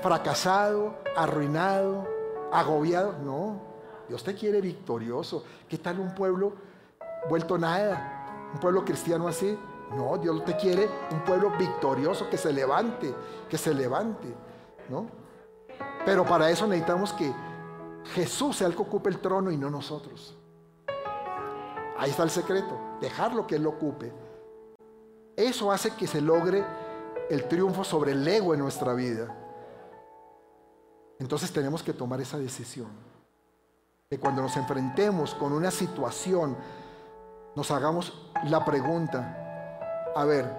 fracasado, 0.01 0.97
arruinado, 1.15 2.07
agobiado? 2.51 3.15
No, 3.23 3.61
Dios 4.07 4.23
te 4.23 4.33
quiere 4.33 4.61
victorioso. 4.61 5.43
¿Qué 5.67 5.77
tal 5.77 5.99
un 5.99 6.15
pueblo 6.15 6.53
vuelto 7.27 7.57
nada? 7.57 8.49
Un 8.53 8.59
pueblo 8.59 8.85
cristiano 8.85 9.27
así. 9.27 9.57
No, 9.95 10.17
Dios 10.17 10.45
te 10.45 10.55
quiere 10.55 10.87
un 11.11 11.21
pueblo 11.21 11.51
victorioso 11.57 12.29
que 12.29 12.37
se 12.37 12.53
levante, 12.53 13.13
que 13.49 13.57
se 13.57 13.73
levante, 13.73 14.27
¿no? 14.87 15.07
Pero 16.05 16.25
para 16.25 16.49
eso 16.49 16.67
necesitamos 16.67 17.11
que 17.13 17.33
Jesús 18.13 18.57
sea 18.57 18.67
el 18.67 18.75
que 18.75 18.81
ocupe 18.83 19.09
el 19.09 19.19
trono 19.19 19.51
y 19.51 19.57
no 19.57 19.69
nosotros. 19.69 20.37
Ahí 21.97 22.11
está 22.11 22.23
el 22.23 22.29
secreto, 22.29 22.79
dejarlo 23.01 23.45
que 23.45 23.55
Él 23.55 23.63
lo 23.63 23.71
ocupe. 23.71 24.13
Eso 25.35 25.71
hace 25.71 25.91
que 25.91 26.07
se 26.07 26.21
logre 26.21 26.63
el 27.29 27.47
triunfo 27.47 27.83
sobre 27.83 28.11
el 28.13 28.27
ego 28.27 28.53
en 28.53 28.61
nuestra 28.61 28.93
vida. 28.93 29.35
Entonces 31.19 31.51
tenemos 31.51 31.83
que 31.83 31.93
tomar 31.93 32.21
esa 32.21 32.37
decisión. 32.37 32.87
Que 34.09 34.19
cuando 34.19 34.41
nos 34.41 34.55
enfrentemos 34.57 35.35
con 35.35 35.53
una 35.53 35.69
situación, 35.69 36.55
nos 37.55 37.71
hagamos 37.71 38.13
la 38.45 38.63
pregunta, 38.63 40.11
a 40.15 40.25
ver, 40.25 40.51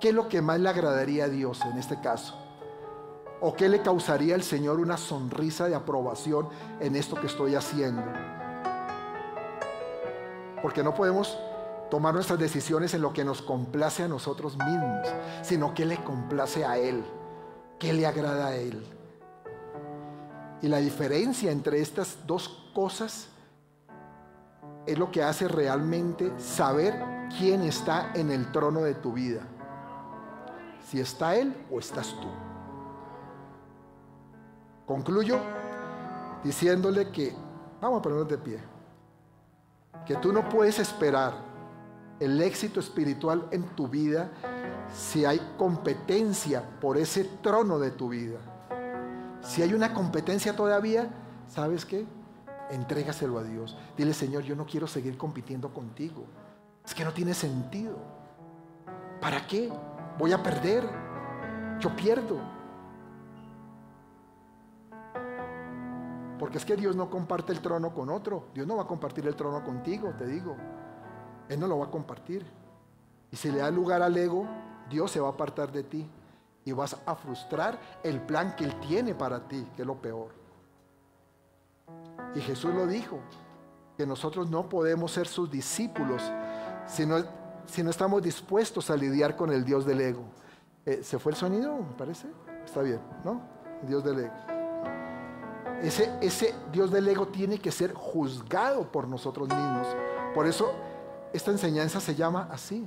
¿qué 0.00 0.08
es 0.10 0.14
lo 0.14 0.28
que 0.28 0.42
más 0.42 0.60
le 0.60 0.68
agradaría 0.68 1.24
a 1.24 1.28
Dios 1.28 1.60
en 1.62 1.78
este 1.78 2.00
caso? 2.00 2.38
¿O 3.40 3.54
qué 3.54 3.68
le 3.68 3.82
causaría 3.82 4.34
al 4.34 4.42
Señor 4.42 4.80
una 4.80 4.96
sonrisa 4.96 5.68
de 5.68 5.74
aprobación 5.74 6.48
en 6.80 6.96
esto 6.96 7.16
que 7.16 7.26
estoy 7.26 7.54
haciendo? 7.54 8.02
Porque 10.62 10.82
no 10.82 10.94
podemos 10.94 11.38
tomar 11.90 12.14
nuestras 12.14 12.38
decisiones 12.38 12.94
en 12.94 13.02
lo 13.02 13.12
que 13.12 13.24
nos 13.24 13.42
complace 13.42 14.02
a 14.02 14.08
nosotros 14.08 14.56
mismos, 14.56 15.08
sino 15.42 15.74
que 15.74 15.84
le 15.84 15.98
complace 15.98 16.64
a 16.64 16.78
Él, 16.78 17.04
que 17.78 17.92
le 17.92 18.06
agrada 18.06 18.48
a 18.48 18.56
Él. 18.56 18.86
Y 20.62 20.68
la 20.68 20.78
diferencia 20.78 21.52
entre 21.52 21.80
estas 21.80 22.26
dos 22.26 22.70
cosas 22.74 23.28
es 24.86 24.98
lo 24.98 25.10
que 25.10 25.22
hace 25.22 25.48
realmente 25.48 26.32
saber 26.38 26.94
quién 27.38 27.62
está 27.62 28.12
en 28.14 28.30
el 28.30 28.52
trono 28.52 28.82
de 28.82 28.94
tu 28.94 29.12
vida. 29.12 29.42
Si 30.86 31.00
está 31.00 31.36
Él 31.36 31.54
o 31.70 31.78
estás 31.78 32.14
tú. 32.20 32.28
Concluyo 34.86 35.38
diciéndole 36.42 37.10
que, 37.10 37.34
vamos 37.80 38.00
a 38.00 38.02
ponernos 38.02 38.28
de 38.28 38.38
pie, 38.38 38.58
que 40.04 40.16
tú 40.16 40.32
no 40.32 40.46
puedes 40.48 40.78
esperar 40.78 41.32
el 42.20 42.40
éxito 42.42 42.80
espiritual 42.80 43.48
en 43.50 43.64
tu 43.74 43.88
vida 43.88 44.30
si 44.94 45.24
hay 45.24 45.40
competencia 45.56 46.62
por 46.80 46.98
ese 46.98 47.24
trono 47.42 47.78
de 47.78 47.90
tu 47.90 48.10
vida. 48.10 48.38
Si 49.40 49.62
hay 49.62 49.72
una 49.72 49.94
competencia 49.94 50.54
todavía, 50.54 51.08
¿sabes 51.48 51.84
qué? 51.84 52.06
Entrégaselo 52.74 53.38
a 53.38 53.44
Dios. 53.44 53.76
Dile, 53.96 54.12
Señor, 54.12 54.42
yo 54.42 54.56
no 54.56 54.66
quiero 54.66 54.88
seguir 54.88 55.16
compitiendo 55.16 55.72
contigo. 55.72 56.24
Es 56.84 56.92
que 56.92 57.04
no 57.04 57.12
tiene 57.12 57.32
sentido. 57.32 57.96
¿Para 59.20 59.46
qué? 59.46 59.72
Voy 60.18 60.32
a 60.32 60.42
perder. 60.42 60.82
Yo 61.78 61.94
pierdo. 61.94 62.40
Porque 66.36 66.58
es 66.58 66.64
que 66.64 66.74
Dios 66.74 66.96
no 66.96 67.08
comparte 67.08 67.52
el 67.52 67.60
trono 67.60 67.94
con 67.94 68.10
otro. 68.10 68.48
Dios 68.52 68.66
no 68.66 68.74
va 68.74 68.82
a 68.82 68.86
compartir 68.88 69.24
el 69.28 69.36
trono 69.36 69.62
contigo, 69.62 70.12
te 70.18 70.26
digo. 70.26 70.56
Él 71.48 71.60
no 71.60 71.68
lo 71.68 71.78
va 71.78 71.86
a 71.86 71.90
compartir. 71.92 72.44
Y 73.30 73.36
si 73.36 73.52
le 73.52 73.58
da 73.58 73.70
lugar 73.70 74.02
al 74.02 74.16
ego, 74.16 74.48
Dios 74.90 75.12
se 75.12 75.20
va 75.20 75.28
a 75.28 75.30
apartar 75.30 75.70
de 75.70 75.84
ti. 75.84 76.10
Y 76.64 76.72
vas 76.72 76.96
a 77.06 77.14
frustrar 77.14 77.78
el 78.02 78.20
plan 78.20 78.56
que 78.56 78.64
Él 78.64 78.74
tiene 78.80 79.14
para 79.14 79.46
ti, 79.46 79.64
que 79.76 79.82
es 79.82 79.86
lo 79.86 79.94
peor. 79.94 80.43
Y 82.34 82.40
Jesús 82.40 82.74
lo 82.74 82.86
dijo, 82.86 83.20
que 83.96 84.06
nosotros 84.06 84.50
no 84.50 84.68
podemos 84.68 85.12
ser 85.12 85.26
sus 85.26 85.50
discípulos 85.50 86.22
si 86.86 87.06
no, 87.06 87.24
si 87.66 87.82
no 87.82 87.90
estamos 87.90 88.22
dispuestos 88.22 88.90
a 88.90 88.96
lidiar 88.96 89.36
con 89.36 89.52
el 89.52 89.64
Dios 89.64 89.86
del 89.86 90.00
ego. 90.00 90.24
Eh, 90.84 91.00
¿Se 91.02 91.18
fue 91.18 91.32
el 91.32 91.36
sonido? 91.36 91.76
Me 91.76 91.94
parece. 91.96 92.28
Está 92.64 92.82
bien, 92.82 93.00
¿no? 93.24 93.40
Dios 93.82 94.04
del 94.04 94.20
ego. 94.20 94.34
Ese, 95.82 96.10
ese 96.20 96.54
Dios 96.72 96.90
del 96.90 97.06
ego 97.08 97.28
tiene 97.28 97.58
que 97.58 97.70
ser 97.70 97.92
juzgado 97.94 98.90
por 98.90 99.06
nosotros 99.08 99.48
mismos. 99.48 99.86
Por 100.34 100.46
eso 100.46 100.72
esta 101.32 101.50
enseñanza 101.50 102.00
se 102.00 102.14
llama 102.14 102.48
así, 102.50 102.86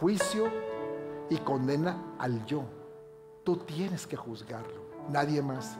juicio 0.00 0.50
y 1.30 1.36
condena 1.38 2.14
al 2.18 2.44
yo. 2.46 2.64
Tú 3.44 3.56
tienes 3.56 4.06
que 4.06 4.16
juzgarlo, 4.16 4.82
nadie 5.10 5.42
más. 5.42 5.78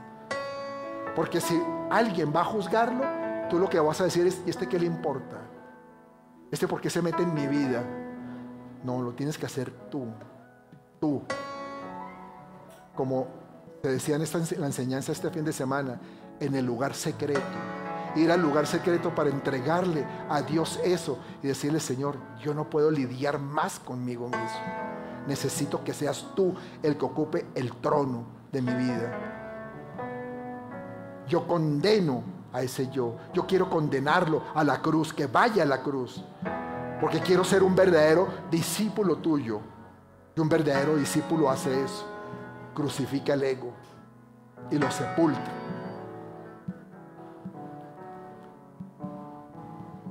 Porque 1.14 1.40
si 1.40 1.60
alguien 1.90 2.32
va 2.34 2.40
a 2.40 2.44
juzgarlo, 2.44 3.04
tú 3.50 3.58
lo 3.58 3.68
que 3.68 3.78
vas 3.78 4.00
a 4.00 4.04
decir 4.04 4.26
es, 4.26 4.42
¿y 4.46 4.50
este 4.50 4.68
qué 4.68 4.78
le 4.78 4.86
importa? 4.86 5.38
¿Este 6.50 6.66
por 6.66 6.80
qué 6.80 6.90
se 6.90 7.02
mete 7.02 7.22
en 7.22 7.34
mi 7.34 7.46
vida? 7.46 7.84
No, 8.84 9.00
lo 9.02 9.12
tienes 9.12 9.36
que 9.38 9.46
hacer 9.46 9.70
tú. 9.90 10.06
Tú. 11.00 11.22
Como 12.94 13.26
te 13.82 13.90
decía 13.90 14.16
en 14.16 14.22
esta, 14.22 14.38
la 14.58 14.66
enseñanza 14.66 15.12
este 15.12 15.30
fin 15.30 15.44
de 15.44 15.52
semana, 15.52 16.00
en 16.40 16.54
el 16.54 16.64
lugar 16.64 16.94
secreto. 16.94 17.40
Ir 18.14 18.30
al 18.30 18.42
lugar 18.42 18.66
secreto 18.66 19.14
para 19.14 19.30
entregarle 19.30 20.04
a 20.28 20.42
Dios 20.42 20.78
eso 20.84 21.18
y 21.42 21.48
decirle, 21.48 21.80
Señor, 21.80 22.16
yo 22.40 22.52
no 22.52 22.68
puedo 22.68 22.90
lidiar 22.90 23.38
más 23.38 23.78
conmigo 23.78 24.26
mismo. 24.26 25.26
Necesito 25.26 25.82
que 25.82 25.94
seas 25.94 26.26
tú 26.34 26.54
el 26.82 26.98
que 26.98 27.04
ocupe 27.04 27.46
el 27.54 27.74
trono 27.76 28.26
de 28.50 28.62
mi 28.62 28.74
vida. 28.74 29.41
Yo 31.32 31.46
condeno 31.46 32.22
a 32.52 32.60
ese 32.60 32.90
yo. 32.90 33.16
Yo 33.32 33.46
quiero 33.46 33.70
condenarlo 33.70 34.42
a 34.54 34.62
la 34.62 34.82
cruz, 34.82 35.14
que 35.14 35.26
vaya 35.26 35.62
a 35.62 35.66
la 35.66 35.82
cruz. 35.82 36.22
Porque 37.00 37.20
quiero 37.20 37.42
ser 37.42 37.62
un 37.62 37.74
verdadero 37.74 38.28
discípulo 38.50 39.16
tuyo. 39.16 39.60
Y 40.36 40.40
un 40.40 40.50
verdadero 40.50 40.94
discípulo 40.94 41.48
hace 41.48 41.84
eso. 41.84 42.04
Crucifica 42.74 43.32
el 43.32 43.44
ego 43.44 43.72
y 44.70 44.76
lo 44.78 44.90
sepulta 44.90 45.40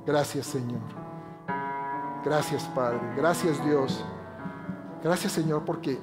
Gracias 0.04 0.46
Señor. 0.46 0.80
Gracias 2.24 2.64
Padre. 2.74 2.98
Gracias 3.16 3.64
Dios. 3.64 4.04
Gracias 5.04 5.30
Señor 5.30 5.64
porque 5.64 6.00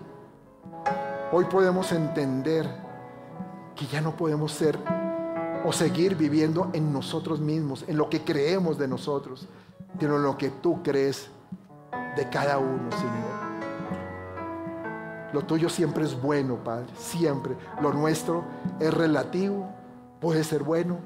hoy 1.34 1.44
podemos 1.44 1.92
entender 1.92 2.66
que 3.76 3.86
ya 3.86 4.00
no 4.00 4.16
podemos 4.16 4.54
ser 4.54 4.80
o 5.66 5.72
seguir 5.72 6.16
viviendo 6.16 6.70
en 6.74 6.94
nosotros 6.94 7.40
mismos, 7.40 7.84
en 7.88 7.98
lo 7.98 8.10
que 8.10 8.24
creemos 8.24 8.78
de 8.78 8.88
nosotros, 8.88 9.48
sino 10.00 10.16
en 10.16 10.24
lo 10.24 10.38
que 10.38 10.50
tú 10.50 10.82
crees 10.84 11.30
de 12.16 12.30
cada 12.30 12.58
uno, 12.58 12.92
Señor. 12.92 13.40
Lo 15.34 15.44
tuyo 15.44 15.70
siempre 15.70 16.06
es 16.06 16.20
bueno, 16.20 16.64
Padre, 16.64 16.88
siempre. 16.98 17.56
Lo 17.82 17.94
nuestro 17.94 18.44
es 18.80 18.94
relativo, 18.94 19.70
puede 20.20 20.44
ser 20.44 20.64
bueno, 20.64 21.00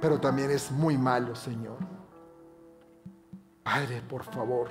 pero 0.00 0.18
también 0.18 0.50
es 0.50 0.72
muy 0.72 0.98
malo, 0.98 1.36
Señor. 1.36 1.78
Padre, 3.62 4.02
por 4.08 4.24
favor, 4.24 4.68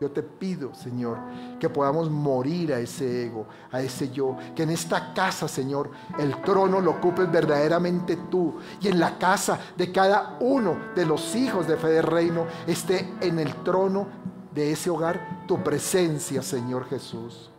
yo 0.00 0.12
te 0.12 0.22
pido, 0.22 0.72
Señor, 0.74 1.18
que 1.58 1.68
podamos 1.68 2.08
morir 2.08 2.72
a 2.72 2.78
ese 2.78 3.26
ego, 3.26 3.46
a 3.72 3.80
ese 3.80 4.10
yo. 4.10 4.36
Que 4.54 4.62
en 4.62 4.70
esta 4.70 5.12
casa, 5.12 5.48
Señor, 5.48 5.90
el 6.18 6.40
trono 6.42 6.80
lo 6.80 6.92
ocupes 6.92 7.30
verdaderamente 7.30 8.16
tú. 8.30 8.54
Y 8.80 8.88
en 8.88 9.00
la 9.00 9.18
casa 9.18 9.58
de 9.76 9.90
cada 9.90 10.36
uno 10.38 10.76
de 10.94 11.04
los 11.04 11.34
hijos 11.34 11.66
de 11.66 11.76
fe 11.76 11.88
de 11.88 12.02
reino 12.02 12.46
esté 12.66 13.12
en 13.20 13.40
el 13.40 13.52
trono 13.64 14.06
de 14.54 14.70
ese 14.70 14.88
hogar 14.88 15.44
tu 15.48 15.64
presencia, 15.64 16.42
Señor 16.42 16.88
Jesús. 16.88 17.50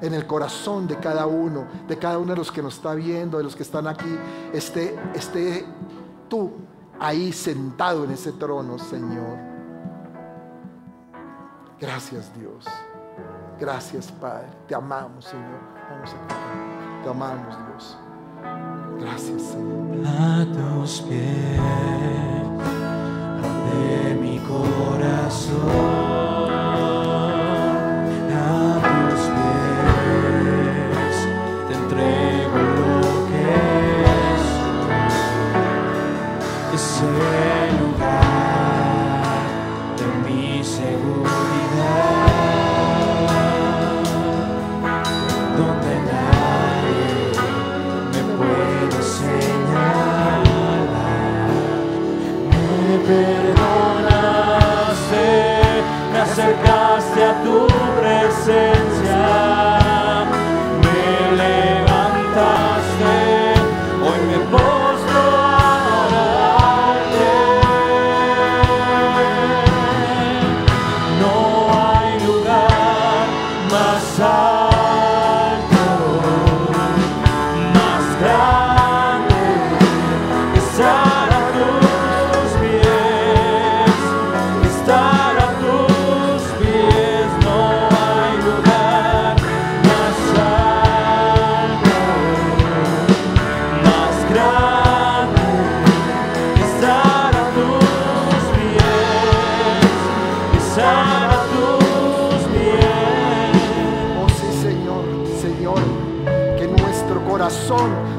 En 0.00 0.14
el 0.14 0.26
corazón 0.26 0.86
de 0.86 0.96
cada 0.96 1.26
uno, 1.26 1.66
de 1.86 1.98
cada 1.98 2.18
uno 2.18 2.32
de 2.32 2.38
los 2.38 2.50
que 2.50 2.62
nos 2.62 2.76
está 2.76 2.94
viendo, 2.94 3.36
de 3.36 3.44
los 3.44 3.54
que 3.54 3.62
están 3.62 3.86
aquí, 3.86 4.16
esté, 4.54 4.98
esté 5.14 5.66
tú 6.28 6.52
ahí 6.98 7.30
sentado 7.30 8.04
en 8.04 8.12
ese 8.12 8.32
trono, 8.32 8.78
Señor. 8.78 9.55
Gracias 11.80 12.32
Dios. 12.34 12.64
Gracias 13.58 14.10
Padre. 14.12 14.48
Te 14.66 14.74
amamos 14.74 15.24
Señor. 15.26 15.60
Vamos 15.90 16.10
a 16.10 16.18
cantar. 16.18 17.02
Te 17.02 17.08
amamos 17.10 17.56
Dios. 17.66 17.98
Gracias 19.00 19.42
Señor. 19.42 20.06
A 20.06 20.46
tus 20.52 21.02
pies 21.02 21.60
de 23.72 24.14
mi 24.20 24.38
corazón. 24.40 26.35
Estar 58.48 58.75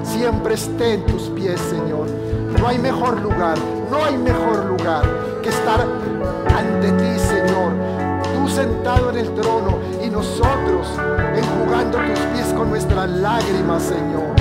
siempre 0.04 0.56
esté 0.56 0.96
en 0.96 1.06
tus 1.06 1.24
pies, 1.30 1.60
Señor. 1.62 2.08
No 2.60 2.68
hay 2.68 2.78
mejor 2.80 3.22
lugar, 3.22 3.58
no 3.90 4.04
hay 4.04 4.18
mejor 4.18 4.66
lugar 4.66 5.04
que 5.42 5.50
estar 5.50 5.88
ante 6.54 6.92
ti, 6.92 7.20
Señor. 7.20 7.72
Tú 8.24 8.50
sentado 8.50 9.10
en 9.12 9.18
el 9.18 9.34
trono 9.36 9.78
y 10.04 10.10
nosotros 10.10 10.88
enjugando 11.34 11.98
tus 11.98 12.20
pies 12.34 12.54
con 12.58 12.70
nuestras 12.72 13.10
lágrimas, 13.10 13.84
Señor. 13.84 14.36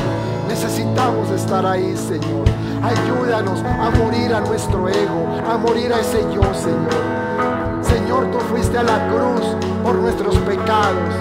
Necesitamos 0.48 1.30
estar 1.30 1.64
ahí, 1.64 1.96
Señor. 1.96 2.44
Ayúdanos 2.82 3.62
a 3.62 3.90
morir 3.90 4.34
a 4.34 4.40
nuestro 4.40 4.88
ego, 4.88 5.26
a 5.48 5.56
morir 5.56 5.92
a 5.92 6.00
ese 6.00 6.22
yo, 6.34 6.42
Señor. 6.52 7.82
Señor, 7.82 8.30
tú 8.32 8.38
fuiste 8.50 8.76
a 8.76 8.82
la 8.82 9.06
cruz 9.08 9.54
por 9.84 9.94
nuestros 9.94 10.36
pecados. 10.38 11.14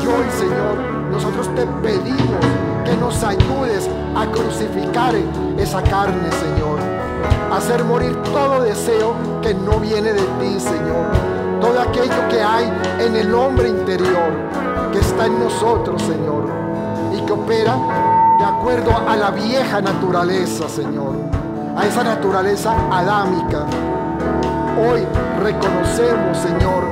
Y 0.00 0.06
hoy, 0.06 0.30
Señor, 0.38 0.89
nosotros 1.10 1.48
te 1.54 1.66
pedimos 1.82 2.44
que 2.84 2.96
nos 2.96 3.22
ayudes 3.22 3.88
a 4.16 4.26
crucificar 4.26 5.14
esa 5.58 5.82
carne, 5.82 6.30
Señor. 6.32 6.78
A 7.52 7.56
hacer 7.56 7.84
morir 7.84 8.16
todo 8.32 8.62
deseo 8.62 9.14
que 9.42 9.54
no 9.54 9.78
viene 9.80 10.12
de 10.12 10.22
ti, 10.22 10.58
Señor. 10.58 11.06
Todo 11.60 11.80
aquello 11.80 12.28
que 12.30 12.40
hay 12.40 12.72
en 13.00 13.16
el 13.16 13.34
hombre 13.34 13.68
interior, 13.68 14.32
que 14.92 14.98
está 15.00 15.26
en 15.26 15.38
nosotros, 15.38 16.00
Señor. 16.02 16.44
Y 17.12 17.20
que 17.26 17.32
opera 17.32 17.76
de 18.38 18.44
acuerdo 18.44 18.90
a 19.06 19.16
la 19.16 19.30
vieja 19.30 19.80
naturaleza, 19.80 20.68
Señor. 20.68 21.14
A 21.76 21.86
esa 21.86 22.02
naturaleza 22.02 22.72
adámica. 22.90 23.66
Hoy 24.78 25.04
reconocemos, 25.42 26.38
Señor, 26.38 26.89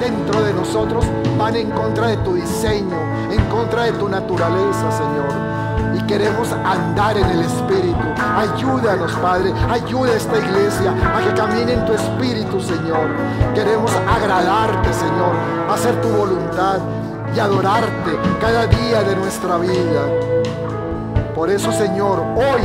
dentro 0.00 0.42
de 0.42 0.52
nosotros 0.52 1.04
van 1.38 1.56
en 1.56 1.70
contra 1.70 2.08
de 2.08 2.16
tu 2.18 2.34
diseño, 2.34 2.96
en 3.30 3.44
contra 3.46 3.84
de 3.84 3.92
tu 3.92 4.08
naturaleza, 4.08 4.90
Señor. 4.92 5.56
Y 5.94 6.06
queremos 6.06 6.52
andar 6.52 7.16
en 7.16 7.24
el 7.24 7.40
Espíritu. 7.40 7.96
Ayúdanos, 8.36 9.12
Padre. 9.14 9.52
Ayuda 9.70 10.12
a 10.12 10.16
esta 10.16 10.38
iglesia 10.38 10.94
a 11.14 11.20
que 11.20 11.34
camine 11.34 11.72
en 11.72 11.86
tu 11.86 11.92
Espíritu, 11.92 12.60
Señor. 12.60 13.08
Queremos 13.54 13.90
agradarte, 14.08 14.92
Señor. 14.92 15.34
Hacer 15.70 16.00
tu 16.00 16.08
voluntad 16.08 16.78
y 17.34 17.40
adorarte 17.40 18.12
cada 18.40 18.66
día 18.66 19.02
de 19.02 19.16
nuestra 19.16 19.56
vida. 19.58 20.06
Por 21.34 21.50
eso, 21.50 21.72
Señor, 21.72 22.20
hoy 22.36 22.62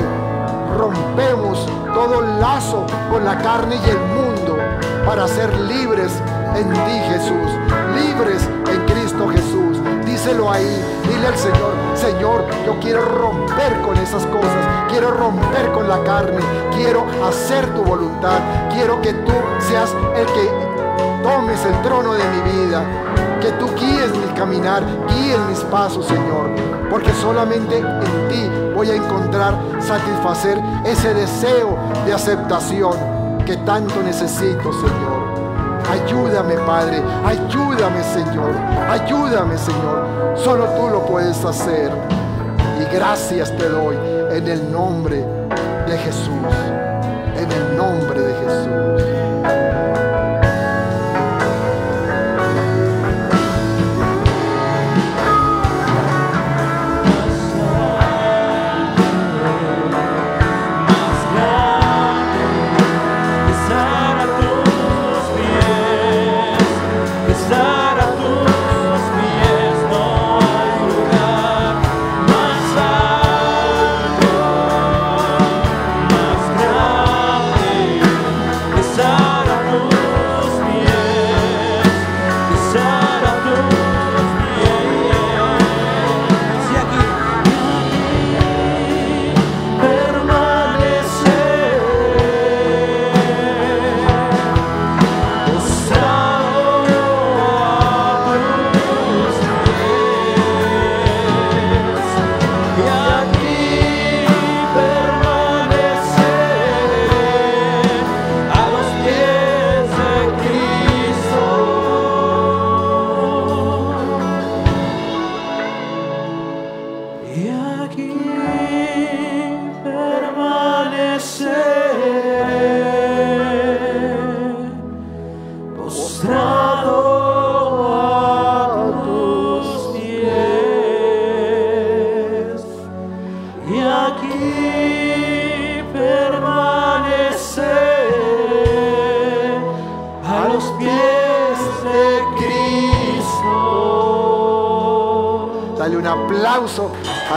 rompemos 0.77 1.65
todo 1.93 2.21
lazo 2.39 2.85
con 3.09 3.25
la 3.25 3.37
carne 3.37 3.75
y 3.75 3.89
el 3.89 3.99
mundo 3.99 4.57
para 5.05 5.27
ser 5.27 5.53
libres 5.61 6.11
en 6.55 6.69
ti, 6.69 6.99
Jesús. 7.09 7.51
Libres 7.95 8.47
en 8.69 8.85
Cristo 8.85 9.27
Jesús. 9.29 9.77
Díselo 10.05 10.51
ahí. 10.51 10.83
Dile 11.07 11.27
al 11.27 11.37
Señor, 11.37 11.73
Señor, 11.95 12.45
yo 12.65 12.79
quiero 12.79 13.01
romper 13.01 13.81
con 13.81 13.97
esas 13.97 14.25
cosas. 14.27 14.65
Quiero 14.89 15.11
romper 15.11 15.71
con 15.71 15.87
la 15.87 16.03
carne. 16.03 16.39
Quiero 16.75 17.05
hacer 17.27 17.73
tu 17.73 17.83
voluntad. 17.83 18.39
Quiero 18.73 19.01
que 19.01 19.13
tú 19.13 19.33
seas 19.59 19.95
el 20.15 20.25
que 20.27 20.49
tomes 21.23 21.63
el 21.65 21.81
trono 21.81 22.13
de 22.13 22.23
mi 22.23 22.51
vida. 22.51 22.83
Que 23.39 23.51
tú 23.53 23.67
guíes 23.75 24.11
mi 24.15 24.33
caminar, 24.35 24.83
guíes 25.09 25.39
mis 25.49 25.59
pasos, 25.65 26.05
Señor. 26.05 26.51
Porque 26.89 27.11
solamente 27.13 27.77
en 27.77 28.27
ti 28.29 28.71
voy 28.75 28.89
a 28.91 28.95
encontrar 28.95 29.55
satisfacer 29.79 30.61
ese 30.85 31.13
deseo 31.13 31.77
de 32.05 32.13
aceptación 32.13 32.93
que 33.45 33.57
tanto 33.57 34.01
necesito, 34.03 34.71
Señor. 34.73 35.20
Ayúdame, 35.89 36.55
Padre. 36.65 37.01
Ayúdame, 37.25 38.03
Señor. 38.03 38.53
Ayúdame, 38.89 39.57
Señor. 39.57 40.35
Solo 40.35 40.65
tú 40.77 40.89
lo 40.89 41.05
puedes 41.05 41.43
hacer. 41.43 41.91
Y 42.81 42.95
gracias 42.95 43.55
te 43.57 43.69
doy 43.69 43.95
en 44.31 44.47
el 44.47 44.71
nombre 44.71 45.25
de 45.87 45.97
Jesús. 45.97 46.31
En 47.35 47.51
el 47.51 47.77
nombre 47.77 48.19
de 48.19 48.33
Jesús. 48.33 50.00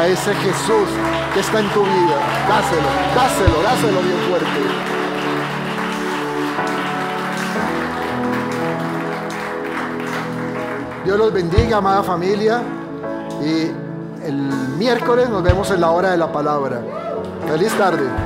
Ese 0.06 0.34
Jesús 0.34 0.88
que 1.32 1.40
está 1.40 1.60
en 1.60 1.68
tu 1.70 1.82
vida. 1.82 2.16
Dáselo, 2.48 2.88
dáselo, 3.14 3.62
dáselo 3.62 4.00
bien 4.02 4.18
fuerte. 4.28 4.46
Dios 11.04 11.18
los 11.18 11.32
bendiga, 11.32 11.76
amada 11.78 12.02
familia. 12.02 12.62
Y 13.42 13.70
el 14.26 14.36
miércoles 14.78 15.28
nos 15.28 15.42
vemos 15.42 15.70
en 15.70 15.80
la 15.80 15.90
hora 15.90 16.10
de 16.12 16.16
la 16.16 16.32
palabra. 16.32 16.80
Feliz 17.46 17.72
tarde. 17.76 18.23